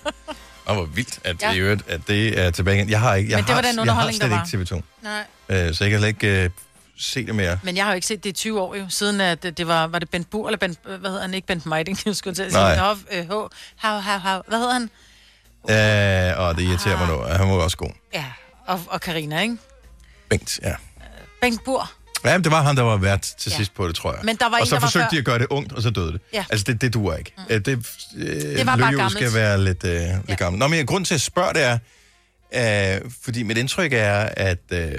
[0.64, 1.52] Og hvor vildt, at, Ja.
[1.52, 1.70] ja.
[1.70, 2.90] det, at det er tilbage igen.
[2.90, 4.82] Jeg har ikke, jeg Men det har, var den jeg har slet ikke TV2.
[5.02, 5.24] Nej.
[5.48, 6.50] Øh, så jeg kan slet ikke øh,
[6.98, 7.58] se det mere.
[7.62, 9.66] Men jeg har jo ikke set det i 20 år jo, siden at det, det
[9.68, 12.16] var, var det Bent Bur, eller Bent, øh, hvad hedder han, ikke Bent Meiding, jeg
[12.16, 12.76] skulle til at sige.
[12.76, 14.82] Nå, øh, H, hav, hav, hav, hvad hedder han?
[16.32, 17.22] Øh, og det irriterer mig nu.
[17.22, 17.90] Han var også god.
[18.14, 18.24] Ja,
[18.66, 19.56] og, og Karina, ikke?
[20.30, 20.74] Bengt, ja.
[21.40, 21.90] Bengt Bur.
[22.24, 23.56] Ja, men det var ham, der var vært til Ja.
[23.56, 24.20] sidst på det, tror jeg.
[24.24, 25.72] Men der var og en, så der var forsøgte før- de at gøre det ungt,
[25.72, 26.20] og så døde det.
[26.32, 26.44] Ja.
[26.50, 27.32] Altså, det, det duer ikke.
[27.38, 27.62] Mm.
[27.62, 27.68] Det,
[28.16, 29.34] øh, det var bare lykkehjul skal gammelt.
[29.34, 30.58] være lidt, øh, lidt gammelt.
[30.58, 31.62] Nå, men grund til at spørge det
[32.52, 34.98] er, øh, fordi mit indtryk er, at, øh,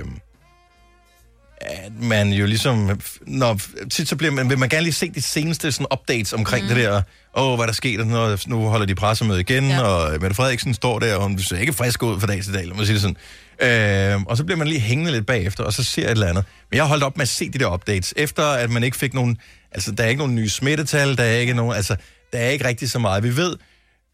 [1.61, 3.59] at man jo ligesom, når,
[3.91, 6.75] tit så bliver man, vil man gerne lige se de seneste sådan, updates omkring mm.
[6.75, 7.01] det der,
[7.37, 9.81] åh, hvad der sker, nu, nu holder de pressemøde igen, ja.
[9.81, 12.65] og Mette Frederiksen står der, og hun ser ikke frisk ud fra dag til dag,
[12.67, 13.17] lad mig sige det sådan.
[13.61, 16.27] Øh, og så bliver man lige hængende lidt bagefter, og så ser jeg et eller
[16.27, 16.43] andet.
[16.71, 18.97] Men jeg har holdt op med at se de der updates, efter at man ikke
[18.97, 19.37] fik nogen,
[19.71, 21.95] altså der er ikke nogen nye smittetal, der er ikke nogen, altså
[22.33, 23.23] der er ikke rigtig så meget.
[23.23, 23.55] Vi ved,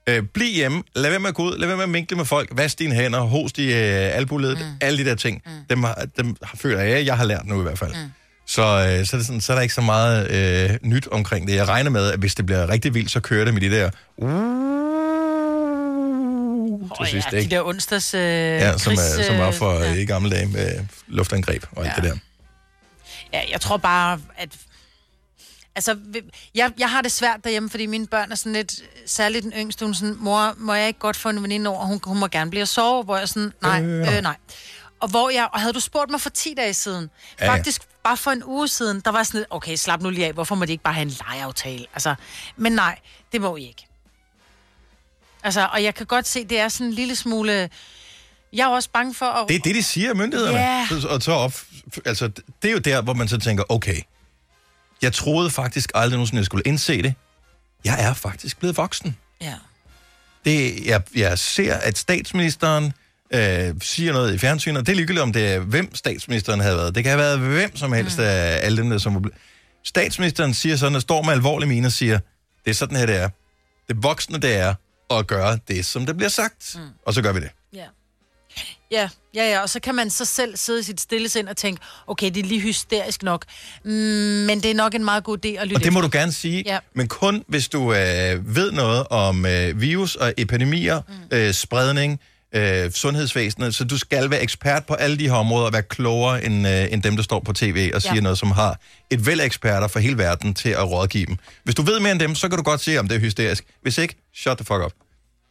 [0.10, 2.26] øh, bliv hjemme, lad være med at gå ud, lad være med at minkle med
[2.26, 4.66] folk, vask dine hænder, host i øh, albuledet, mm.
[4.82, 5.42] alle de der ting.
[5.46, 5.52] Mm.
[5.70, 7.92] Dem, har, dem føler jeg, jeg har lært nu i hvert fald.
[7.92, 8.12] Mm.
[8.48, 11.48] Så, øh, så, er det sådan, så er der ikke så meget øh, nyt omkring
[11.48, 11.56] det.
[11.56, 13.90] Jeg regner med, at hvis det bliver rigtig vildt, så kører det med de der...
[14.18, 14.81] Uh,
[17.00, 20.06] Åh ja, de der onsdags øh, Ja, som, er, som var for øh, øh, i
[20.06, 22.02] gamle dage med luftangreb og alt Ja.
[22.02, 22.18] det der.
[23.34, 24.50] Ja, jeg tror bare, at...
[25.76, 25.98] Altså,
[26.56, 28.74] jeg, jeg har det svært derhjemme, fordi mine børn er sådan lidt...
[29.06, 31.86] Særligt den yngste, hun sådan, mor, må jeg ikke godt få en veninde over?
[31.86, 34.16] Hun, hun må gerne blive at sove, hvor jeg sådan, nej, Øh.
[34.16, 34.36] øh, nej.
[35.00, 37.52] Og hvor jeg, og havde du spurgt mig for 10 dage siden, Ja, ja.
[37.52, 40.34] faktisk bare for en uge siden, der var sådan lidt, okay, slap nu lige af,
[40.34, 41.86] hvorfor må de ikke bare have en legeaftale?
[41.94, 42.16] Altså,
[42.58, 43.00] men nej,
[43.32, 43.88] det må I ikke.
[45.44, 47.70] Altså, og jeg kan godt se, det er sådan en lille smule...
[48.54, 49.50] Jeg er også bange for at...
[49.50, 51.02] Det er det, de siger, myndighederne.
[51.02, 51.54] Så- Og så op,
[52.06, 52.28] altså,
[52.62, 53.98] det er jo der, hvor man så tænker, okay,
[55.02, 57.14] jeg troede faktisk aldrig nogensinde, jeg skulle indse det.
[57.86, 59.18] Jeg er faktisk blevet voksen.
[59.42, 59.54] Ja.
[60.46, 62.94] Det, jeg, jeg ser, at statsministeren
[63.34, 66.78] øh, siger noget i fjernsynet, og det er ligegyldigt, om det er, hvem statsministeren havde
[66.78, 66.96] været.
[66.96, 68.24] Det kan have været hvem som helst mm.
[68.24, 69.14] af alle dem, der som...
[69.16, 69.38] var ble-
[69.84, 72.20] Statsministeren siger sådan, og står med alvorlig mine og siger,
[72.66, 73.30] det er sådan her, det er.
[73.88, 74.74] Det voksne, det er
[75.20, 76.76] at gøre det, som der bliver sagt.
[76.76, 76.82] Mm.
[77.06, 77.50] Og så gør vi det.
[77.74, 77.86] Ja.
[78.92, 81.58] Ja, ja, ja, og så kan man så selv sidde i sit stille sind og
[81.58, 83.46] tænke, okay, det er lige hysterisk nok,
[83.84, 86.08] mm, men det er nok en meget god idé at lytte Og det må du
[86.08, 86.20] efter.
[86.20, 86.80] gerne sige, Ja.
[86.96, 91.14] men kun hvis du øh, ved noget om øh, virus og epidemier, mm.
[91.38, 92.20] øh, spredning,
[92.56, 96.44] øh, sundhedsvæsenet, så du skal være ekspert på alle de her områder og være klogere
[96.46, 98.22] end, øh, end dem, der står på tv og siger Ja.
[98.22, 98.80] noget, som har
[99.10, 101.38] et væld eksperter fra hele verden til at rådgive dem.
[101.64, 103.64] Hvis du ved mere end dem, så kan du godt sige, om det er hysterisk.
[103.82, 104.92] Hvis ikke, shut the fuck up.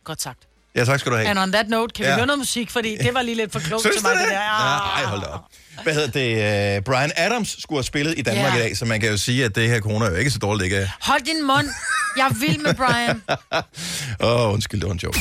[0.04, 0.38] Godt sagt.
[0.76, 1.28] Ja, tak skal du have.
[1.28, 2.14] And on that note, kan vi Ja.
[2.16, 4.20] høre noget musik, fordi det var lige lidt for klogt til mig, det?
[4.20, 4.38] det der.
[4.38, 5.40] Nej, hold da op.
[5.82, 6.78] Hvad hedder det?
[6.78, 8.58] Uh, Brian Adams skulle have spillet i Danmark Ja.
[8.58, 10.38] i dag, så man kan jo sige, at det her corona er jo ikke så
[10.38, 10.90] dårligt, ikke?
[11.00, 11.68] Hold din mund.
[12.16, 13.22] Jeg vild med Brian.
[14.20, 15.20] Åh, oh, undskyld, det var en joke.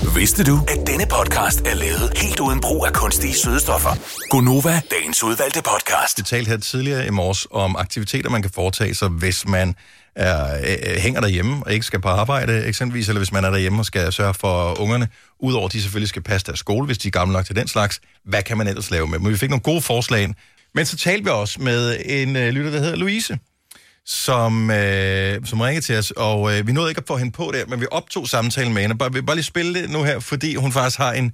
[0.00, 3.90] Vidste du, at denne podcast er lavet helt uden brug af kunstige sødestoffer?
[4.30, 6.18] Gonova, dagens udvalgte podcast.
[6.18, 9.74] Vi talte her tidligere i morges om aktiviteter, man kan foretage sig, hvis man
[10.16, 13.50] er, øh, øh, hænger derhjemme og ikke skal på arbejde eksempelvis, eller hvis man er
[13.50, 15.08] derhjemme og skal sørge for ungerne,
[15.40, 17.68] udover at de selvfølgelig skal passe deres skole, hvis de er gamle nok til den
[17.68, 18.00] slags.
[18.24, 19.18] Hvad kan man ellers lave med?
[19.18, 20.34] Men vi fik nogle gode forslag ind.
[20.74, 23.38] Men så talte vi også med en øh, lytter, der hedder Louise,
[24.26, 27.50] som, øh, som ringede til os, og øh, vi nåede ikke at få hende på
[27.54, 28.98] der, men vi optog samtalen med hende.
[28.98, 31.28] Bare, vi bare lige spille det nu her, fordi hun faktisk har en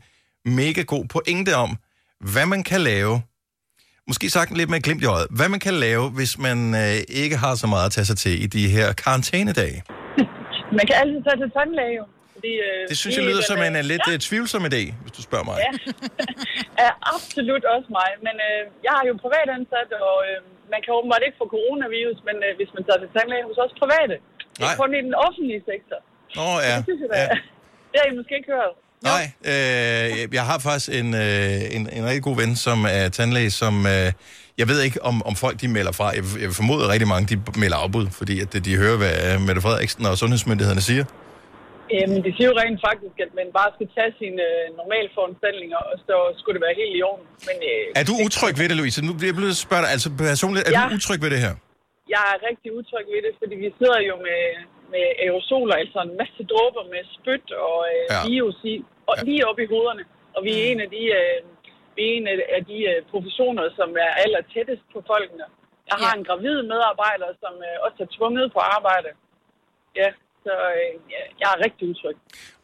[0.45, 1.71] mega god pointe om,
[2.33, 3.23] hvad man kan lave
[4.11, 7.37] måske sagt lidt med glimt i øjet, hvad man kan lave, hvis man øh, ikke
[7.37, 9.83] har så meget at tage sig til i de her karantænedage.
[10.79, 12.05] Man kan altid tage til tandlæge, jo.
[12.35, 14.19] Fordi, øh, Det synes jeg lyder som øh, en, en lidt Ja, ja.
[14.29, 15.57] tvivlsom idé, hvis du spørger mig.
[15.67, 15.71] ja.
[16.87, 18.11] er absolut også mig.
[18.27, 20.39] Men øh, jeg er jo privatansat, og øh,
[20.73, 23.73] man kan åbenbart ikke få coronavirus, men øh, hvis man tager til tandlæge hos os
[23.83, 24.17] private.
[24.55, 24.81] Det er Nej.
[24.83, 25.99] kun i den offentlige sektor.
[26.41, 26.75] Åh oh, ja.
[26.79, 27.19] Det synes jeg da.
[27.31, 27.37] ja.
[27.91, 28.75] Det har I måske ikke hørt.
[29.11, 33.51] Nej, øh, jeg har faktisk en, øh, en, en rigtig god ven, som er tandlæge,
[33.51, 33.75] som...
[33.87, 34.13] Øh,
[34.59, 36.07] jeg ved ikke, om, om folk de melder fra.
[36.07, 40.07] Jeg, jeg formoder rigtig mange, de melder afbud, fordi at de hører, hvad Mette Frederiksen
[40.07, 41.05] og sundhedsmyndighederne siger.
[41.99, 45.81] Jamen, det siger jo rent faktisk, at man bare skal tage sine øh, normale foranstaltninger,
[45.91, 47.27] og så skulle det være helt i orden.
[47.49, 48.99] Men øh, Er du utryg ved det, Louise?
[49.09, 50.83] Nu bliver jeg blevet spørgt dig, altså personligt, er Ja.
[50.91, 51.55] du utryg ved det her?
[52.17, 54.43] jeg er rigtig utryg ved det, fordi vi sidder jo med,
[54.95, 58.15] med aerosoler, altså en masse dråber med spyt og øh, Ja.
[58.15, 58.21] ja.
[58.33, 58.75] virus i,
[59.09, 60.05] og lige op i hovederne.
[60.37, 61.37] Og vi er en af de, øh,
[61.97, 62.27] vi er en
[62.59, 65.45] af de øh, professioner, som er aller tættest på folkene.
[65.91, 69.11] Jeg har en gravid medarbejder, som øh, også er tvunget på arbejde.
[70.01, 70.09] Ja,
[70.47, 72.17] så øh, ja, jeg er rigtig utryg.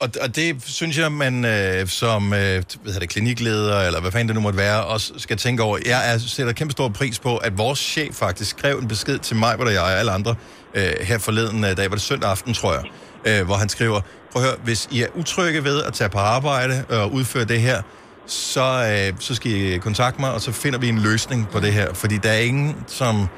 [0.02, 4.12] Og, og det synes jeg, man øh, som øh, hvad hedder det, klinikleder, eller hvad
[4.12, 5.78] fanden det nu måtte være, også skal tænke over.
[5.86, 9.36] Jeg er, sætter kæmpe stor pris på, at vores chef faktisk skrev en besked til
[9.36, 10.34] mig, hvor der jeg og alle andre,
[10.74, 12.84] øh, her forleden øh, dag, var det søndag aften, tror jeg,
[13.28, 14.00] øh, hvor han skriver,
[14.32, 17.44] prøv at høre, hvis I er utrygge ved at tage på arbejde øh, og udføre
[17.44, 17.82] det her,
[18.26, 18.62] så,
[19.10, 21.94] øh, så skal I kontakte mig, og så finder vi en løsning på det her.
[21.94, 23.28] Fordi der er ingen, som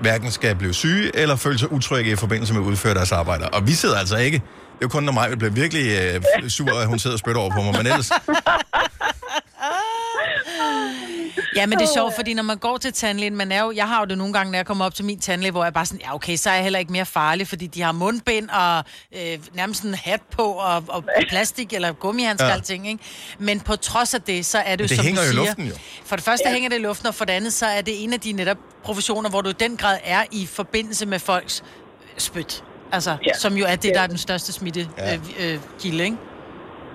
[0.00, 3.48] hverken skal blive syge eller føle sig utrygge i forbindelse med at udføre deres arbejde.
[3.48, 4.36] Og vi sidder altså ikke.
[4.36, 5.98] Det er jo kun, når mig bliver virkelig
[6.42, 7.72] øh, sur, at hun sidder og spytter over på mig.
[7.72, 8.10] Men ellers,
[11.56, 13.88] Ja, men det er sjovt, fordi når man går til tandlægen, man er jo, jeg
[13.88, 15.86] har jo det nogle gange, når jeg kommer op til min tandlæge, hvor jeg bare
[15.86, 18.84] sådan, ja okay, så er jeg heller ikke mere farlig, fordi de har mundbind og
[19.16, 22.50] øh, nærmest en hat på, og, og plastik eller gummihandsker Ja.
[22.50, 22.56] ja.
[22.56, 23.04] alting, ikke?
[23.38, 25.34] Men på trods af det, så er det jo, det som hænger du jo i
[25.34, 25.74] siger, luften, jo.
[26.04, 26.52] For det første ja.
[26.52, 28.58] hænger det i luften, og for det andet, så er det en af de netop
[28.84, 31.62] professioner, hvor du i den grad er i forbindelse med folks
[32.18, 32.64] spyt.
[32.92, 33.16] Altså, Ja.
[33.26, 33.38] ja.
[33.38, 33.94] som jo er det, Ja.
[33.94, 35.14] der er den største smitte Ja.
[35.14, 36.16] øh, øh, kilde, ikke?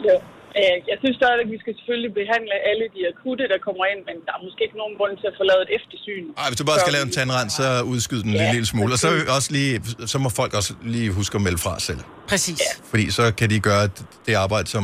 [0.05, 0.19] Jo.
[0.59, 4.01] Øh, Jeg synes stadig, at vi skal selvfølgelig behandle alle de akutte, der kommer ind,
[4.09, 6.23] men der er måske ikke nogen grund til at få lavet et eftersyn.
[6.41, 8.51] Ej, hvis du bare skal lave en tandrens, så udskyd den en Ja.
[8.55, 8.91] lille smule.
[8.95, 9.73] Og så, også lige,
[10.13, 12.01] så må folk også lige huske at melde fra selv.
[12.31, 12.59] Præcis.
[12.65, 12.71] Ja.
[12.91, 13.83] Fordi så kan de gøre
[14.27, 14.83] det arbejde, som,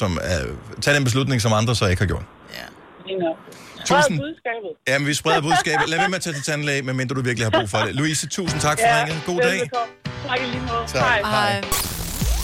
[0.00, 0.38] som er,
[0.84, 2.26] tage den beslutning, som andre så ikke har gjort.
[3.90, 4.72] Tusind- budskabet.
[4.88, 5.88] Jamen, vi spreder budskabet.
[5.88, 7.94] Lad være med at tage til tandlæge, medmindre du virkelig har brug for det.
[7.94, 9.22] Louise, tusind tak for ja, ringen.
[9.26, 9.52] God dag.
[9.52, 9.92] velbekomme.
[10.28, 10.84] Tak i lige måde.
[10.86, 11.02] Tak.
[11.02, 11.20] Hej.
[11.24, 11.99] Hej.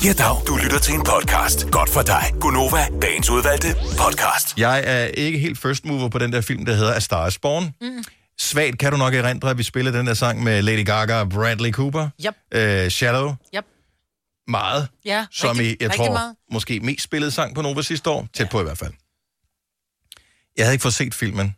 [0.07, 0.47] Ja, dag.
[0.47, 1.71] Du lytter til en podcast.
[1.71, 2.33] Godt for dig.
[2.41, 4.59] Gunova, dagens udvalgte podcast.
[4.59, 7.39] Jeg er ikke helt first mover på den der film, der hedder A Star is
[7.39, 7.75] Born.
[7.81, 8.05] Mm.
[8.39, 11.29] Svagt kan du nok erindre, at vi spillede den der sang med Lady Gaga og
[11.29, 12.09] Bradley Cooper.
[12.27, 12.35] Yep.
[12.55, 13.35] Øh, Shallow.
[13.57, 13.65] Yep.
[14.49, 14.89] Meget.
[15.05, 16.37] Ja, Som rigtig, i, jeg tror, meget.
[16.53, 18.29] måske mest spillet sang på Nova sidste år.
[18.35, 18.93] Tæt på i hvert fald.
[20.57, 21.57] Jeg havde ikke fået set filmen.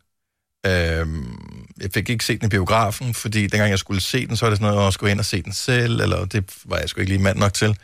[0.66, 4.44] Øhm, jeg fik ikke set den i biografen, fordi dengang jeg skulle se den, så
[4.44, 6.78] var det sådan noget, at jeg skulle ind og se den selv, eller det var
[6.78, 7.76] jeg sgu ikke lige mand nok til.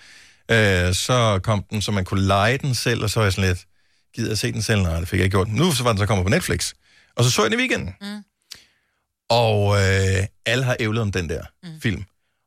[0.50, 3.48] Øh, så kom den, så man kunne lege den selv, og så var jeg sådan
[3.48, 3.64] lidt,
[4.14, 4.82] gider jeg se den selv?
[4.82, 5.48] Nej, det fik jeg ikke gjort.
[5.48, 6.72] Nu så var den så kommet på Netflix.
[7.16, 7.94] Og så så jeg den i weekenden.
[8.00, 8.24] Mm.
[9.28, 11.80] Og øh, alle har ævlet om den der mm.
[11.80, 12.04] film.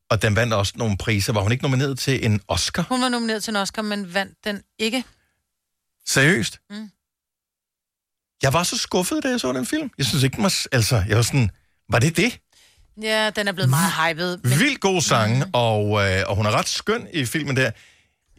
[0.09, 1.33] Og den vandt også nogle priser.
[1.33, 2.85] Var hun ikke nomineret til en Oscar?
[2.89, 5.03] Hun var nomineret til en Oscar, men vandt den ikke.
[6.07, 6.59] Seriøst?
[6.69, 6.89] Mm.
[8.43, 9.89] Jeg var så skuffet, da jeg så den film.
[9.97, 10.49] Jeg synes ikke, den var...
[10.49, 11.51] s- Altså, jeg var sådan...
[11.89, 12.39] Var det det?
[13.01, 14.37] Ja, den er blevet meget hyped.
[14.43, 14.59] Men...
[14.59, 15.51] Vildt god sange, mm.
[15.53, 17.71] og, øh, og hun er ret skøn i filmen der.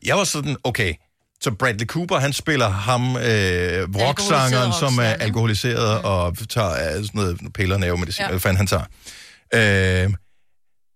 [0.04, 0.94] Jeg var sådan, okay,
[1.40, 6.04] så Bradley Cooper, han spiller ham, øh, rocksangeren, som er alkoholiseret mm.
[6.04, 8.22] og tager øh, sådan noget piller, nervemedicin.
[8.22, 8.28] Ja.
[8.30, 8.84] hvad fanden han tager.
[9.54, 10.12] Øh,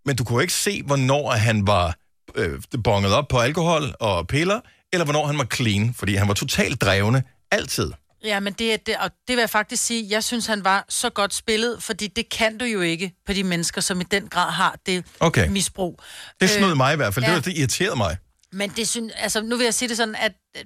[0.06, 1.96] men du kunne ikke se, hvornår han var
[2.34, 4.60] øh, bonget op på alkohol og piller,
[4.92, 7.92] eller hvornår han var clean, fordi han var totalt drevne altid.
[8.24, 11.10] Ja, men det, det, og det vil jeg faktisk sige, jeg synes, han var så
[11.10, 14.50] godt spillet, fordi det kan du jo ikke på de mennesker, som i den grad
[14.52, 15.48] har det Okay.
[15.48, 16.00] misbrug.
[16.40, 17.24] Det snød mig i hvert fald.
[17.24, 17.34] Øh, ja.
[17.36, 18.16] Det, var, det irriterede mig.
[18.52, 20.62] Men det synes, altså, nu vil jeg sige det sådan, at øh,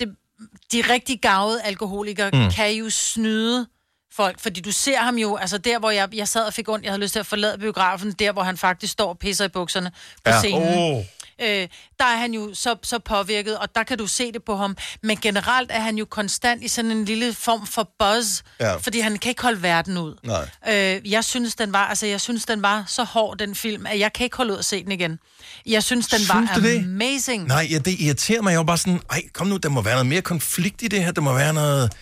[0.00, 0.08] det,
[0.72, 2.50] de rigtig gavede alkoholikere Mm.
[2.50, 3.66] kan jo snyde
[4.12, 6.84] folk, fordi du ser ham jo, altså der, hvor jeg, jeg sad og fik ondt,
[6.84, 9.48] jeg havde lyst til at forlade biografen, der, hvor han faktisk står og pisser i
[9.48, 9.90] bukserne
[10.24, 10.38] på Ja.
[10.38, 10.78] scenen.
[10.98, 11.04] Åh.
[11.42, 11.68] Øh,
[11.98, 14.76] der er han jo så, så påvirket, og der kan du se det på ham.
[15.02, 18.76] Men generelt er han jo konstant i sådan en lille form for buzz, Ja.
[18.76, 20.14] fordi han kan ikke holde verden ud.
[20.22, 20.48] Nej.
[20.96, 23.98] Øh, jeg synes, den var, altså, jeg synes, den var så hård, den film, at
[23.98, 25.18] jeg kan ikke holde ud at se den igen.
[25.66, 26.78] Jeg synes, den Synes var det?
[26.84, 27.46] amazing.
[27.46, 28.50] Nej, ja, det irriterer mig.
[28.50, 31.04] Jeg var bare sådan, ej, kom nu, der må være noget mere konflikt i det
[31.04, 31.12] her.
[31.12, 31.92] Der må være noget...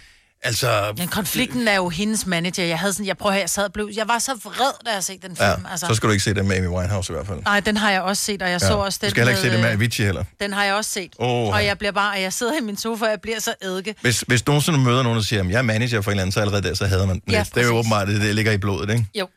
[0.47, 0.95] Altså...
[0.97, 2.65] Men konflikten er jo hendes manager.
[2.65, 5.05] Jeg havde sådan, jeg prøver jeg sad og blev, jeg var så vred, da jeg
[5.05, 5.49] så den film.
[5.49, 5.87] Ja, altså.
[5.87, 7.39] så skal du ikke se det med Amy Winehouse i hvert fald.
[7.45, 8.67] Nej, den har jeg også set, og jeg Ja.
[8.69, 10.25] så også den Du skal heller ikke se det med øh, Avicii heller.
[10.41, 11.13] Den har jeg også set.
[11.19, 11.49] Åh.
[11.49, 13.95] Og jeg bliver bare, og jeg sidder i min sofa, og jeg bliver så eddike.
[14.01, 16.23] Hvis, hvis du nogensinde møder nogen, der siger, at jeg er manager for en eller
[16.23, 17.55] anden, så allerede der, så hader man den Ja, lidt.
[17.55, 19.07] Det er jo åbenbart, det, det ligger i blodet, ikke?
[19.15, 19.29] Jo.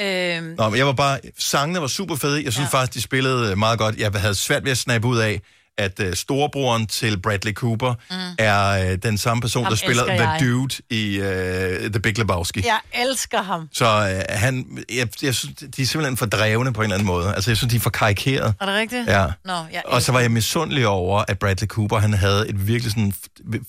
[0.00, 1.18] Øhm, Nå, men jeg var bare...
[1.38, 2.44] Sangene var super fede.
[2.44, 2.78] Jeg synes ja.
[2.78, 3.96] faktisk, de spillede meget godt.
[3.96, 5.40] Jeg havde svært ved at snappe ud af,
[5.78, 8.16] at uh, storebroren til Bradley Cooper mm.
[8.38, 10.40] er uh, den samme person, Ham der spiller The jeg.
[10.40, 12.62] Dude i uh, The Big Lebowski.
[12.66, 13.68] jeg elsker ham.
[13.72, 17.06] Så uh, han, jeg, jeg synes, de er simpelthen for drevne på en eller anden
[17.06, 17.34] måde.
[17.34, 18.54] Altså, jeg synes, de er for karikeret.
[18.60, 19.06] Er det rigtigt?
[19.06, 19.26] Ja.
[19.44, 22.92] Nå, jeg Og så var jeg misundelig over, at Bradley Cooper, han havde et virkelig
[22.92, 23.14] sådan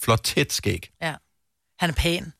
[0.03, 0.89] flot tæt skæg.
[1.01, 1.13] Ja.
[1.79, 2.33] Han er pæn.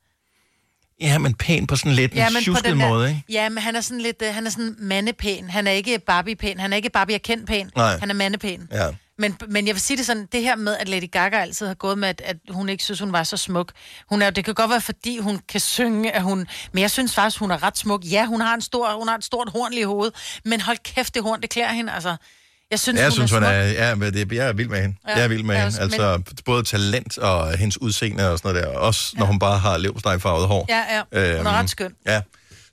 [1.01, 3.23] Ja, men pæn på sådan lidt en Ja, den der, måde, ikke?
[3.29, 5.49] Ja, men han er sådan lidt, uh, han er sådan mandepæn.
[5.49, 6.59] Han er ikke Barbie-pæn.
[6.59, 7.71] Han er ikke Barbie kendt pæn.
[7.75, 7.97] Nej.
[7.99, 8.67] Han er mandepæn.
[8.71, 8.87] Ja.
[9.19, 11.73] Men, men jeg vil sige det sådan, det her med, at Lady Gaga altid har
[11.73, 13.71] gået med, at, at hun ikke synes, hun var så smuk.
[14.09, 16.47] Hun er, det kan godt være, fordi hun kan synge, at hun...
[16.71, 18.01] Men jeg synes faktisk, hun er ret smuk.
[18.05, 20.13] Ja, hun har, en stor, hun har et stort horn i hovedet,
[20.45, 21.93] men hold kæft, det horn, det klæder hende.
[21.93, 22.15] Altså,
[22.71, 23.53] jeg synes, jeg hun synes, er hun smuk.
[23.53, 24.95] er, ja, men det, jeg er vild med hende.
[25.07, 25.79] Ja, Ja, jeg er vild med jeg hende.
[25.81, 28.77] Altså, både talent og hendes udseende og sådan noget der.
[28.79, 30.65] Også når hun bare har leverpostejfarvet hår.
[30.69, 31.01] Ja, ja.
[31.01, 31.95] Hun er Øhm, ret skøn.
[32.05, 32.21] Ja.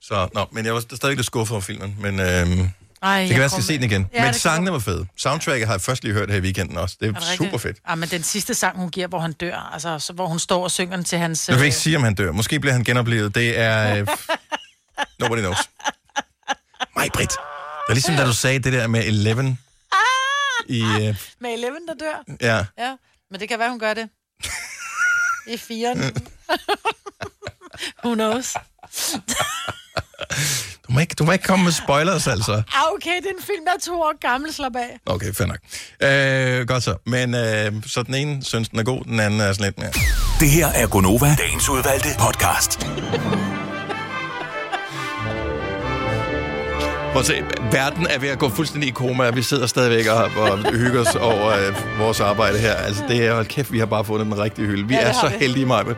[0.02, 1.96] Så, nå, men jeg var stadig lidt skuffet over filmen.
[2.00, 2.70] Men øhm,
[3.02, 4.08] Ej, det kan jeg skal se den igen.
[4.14, 5.06] Ja, men sangene var fede.
[5.16, 6.96] Soundtracket har jeg først lige hørt her i weekenden også.
[7.00, 7.76] Det er, Er super fedt.
[7.88, 10.62] Ja, men den sidste sang, hun giver, hvor han dør, altså, så, hvor hun står
[10.64, 11.48] og synger den til hans...
[11.48, 12.32] Jeg vil øh, ikke sige, om han dør.
[12.32, 13.34] Måske bliver han genoplevet.
[13.34, 13.96] Det er...
[13.96, 14.06] Øh,
[15.20, 15.58] nobody knows.
[16.96, 17.30] Mig, Britt.
[17.30, 17.38] Det
[17.88, 19.58] er ligesom, da du sagde det der med Eleven.
[20.68, 22.34] I, øh, Med Eleven, der dør.
[22.40, 22.64] ja.
[22.84, 22.96] Ja,
[23.30, 24.08] men det kan være, hun gør det.
[25.54, 25.98] I firen.
[28.04, 28.54] Who knows?
[30.90, 32.52] Du må, ikke, du må ikke komme med spoilers, altså.
[32.52, 34.98] Ah, okay, det er en film, der er to år gammel, slap af.
[35.06, 35.58] Okay, fair nok.
[36.60, 36.94] Øh, godt så.
[37.06, 39.92] Men øh, så den ene synes, den er god, den anden er sådan lidt mere.
[40.40, 42.86] Det her er Gonova, dagens udvalgte podcast.
[47.12, 47.34] Prøv at se,
[47.72, 51.00] verden er ved at gå fuldstændig i koma, og vi sidder stadigvæk og, og hygger
[51.00, 52.72] os over øh, vores arbejde her.
[52.74, 54.88] Altså, det er hold kæft, vi har bare fundet den rigtige hylde.
[54.88, 55.34] Vi Ja, er så vi.
[55.40, 55.82] heldige, Maja.
[55.88, 55.94] Ja.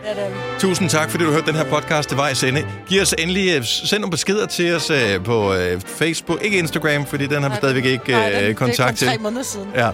[0.58, 2.10] Tusind tak, fordi du hørte den her podcast.
[2.10, 2.64] Det var i sende.
[2.86, 6.38] Giv os endelig, øh, send nogle beskeder til os øh, på øh, Facebook.
[6.44, 9.18] Ikke Instagram, fordi den har vi stadigvæk ikke Nej, den- øh, kontakt Det er til.
[9.18, 9.66] tre måneder siden.
[9.74, 9.88] Ja,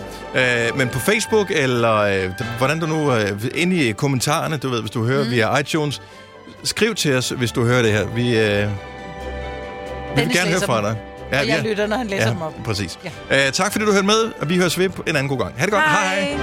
[0.69, 4.81] øh, men på Facebook, eller øh, hvordan du nu, øh, ind i kommentarerne, du ved,
[4.81, 5.31] hvis du hører mm.
[5.31, 6.03] via iTunes,
[6.65, 8.07] skriv til os, hvis du hører det her.
[8.07, 8.69] Vi, øh, vi
[10.15, 10.97] vil Dennis gerne høre fra dem.
[11.31, 11.41] Dig.
[11.41, 12.53] Og jeg vi- lytter, når han læser dem op.
[12.65, 12.99] Præcis.
[13.31, 13.47] Ja.
[13.47, 15.55] Øh, tak fordi du hørte med, og vi høres ved på en anden god gang.
[15.59, 15.85] Ha' det godt.
[15.85, 16.21] Hej.
[16.21, 16.39] hej.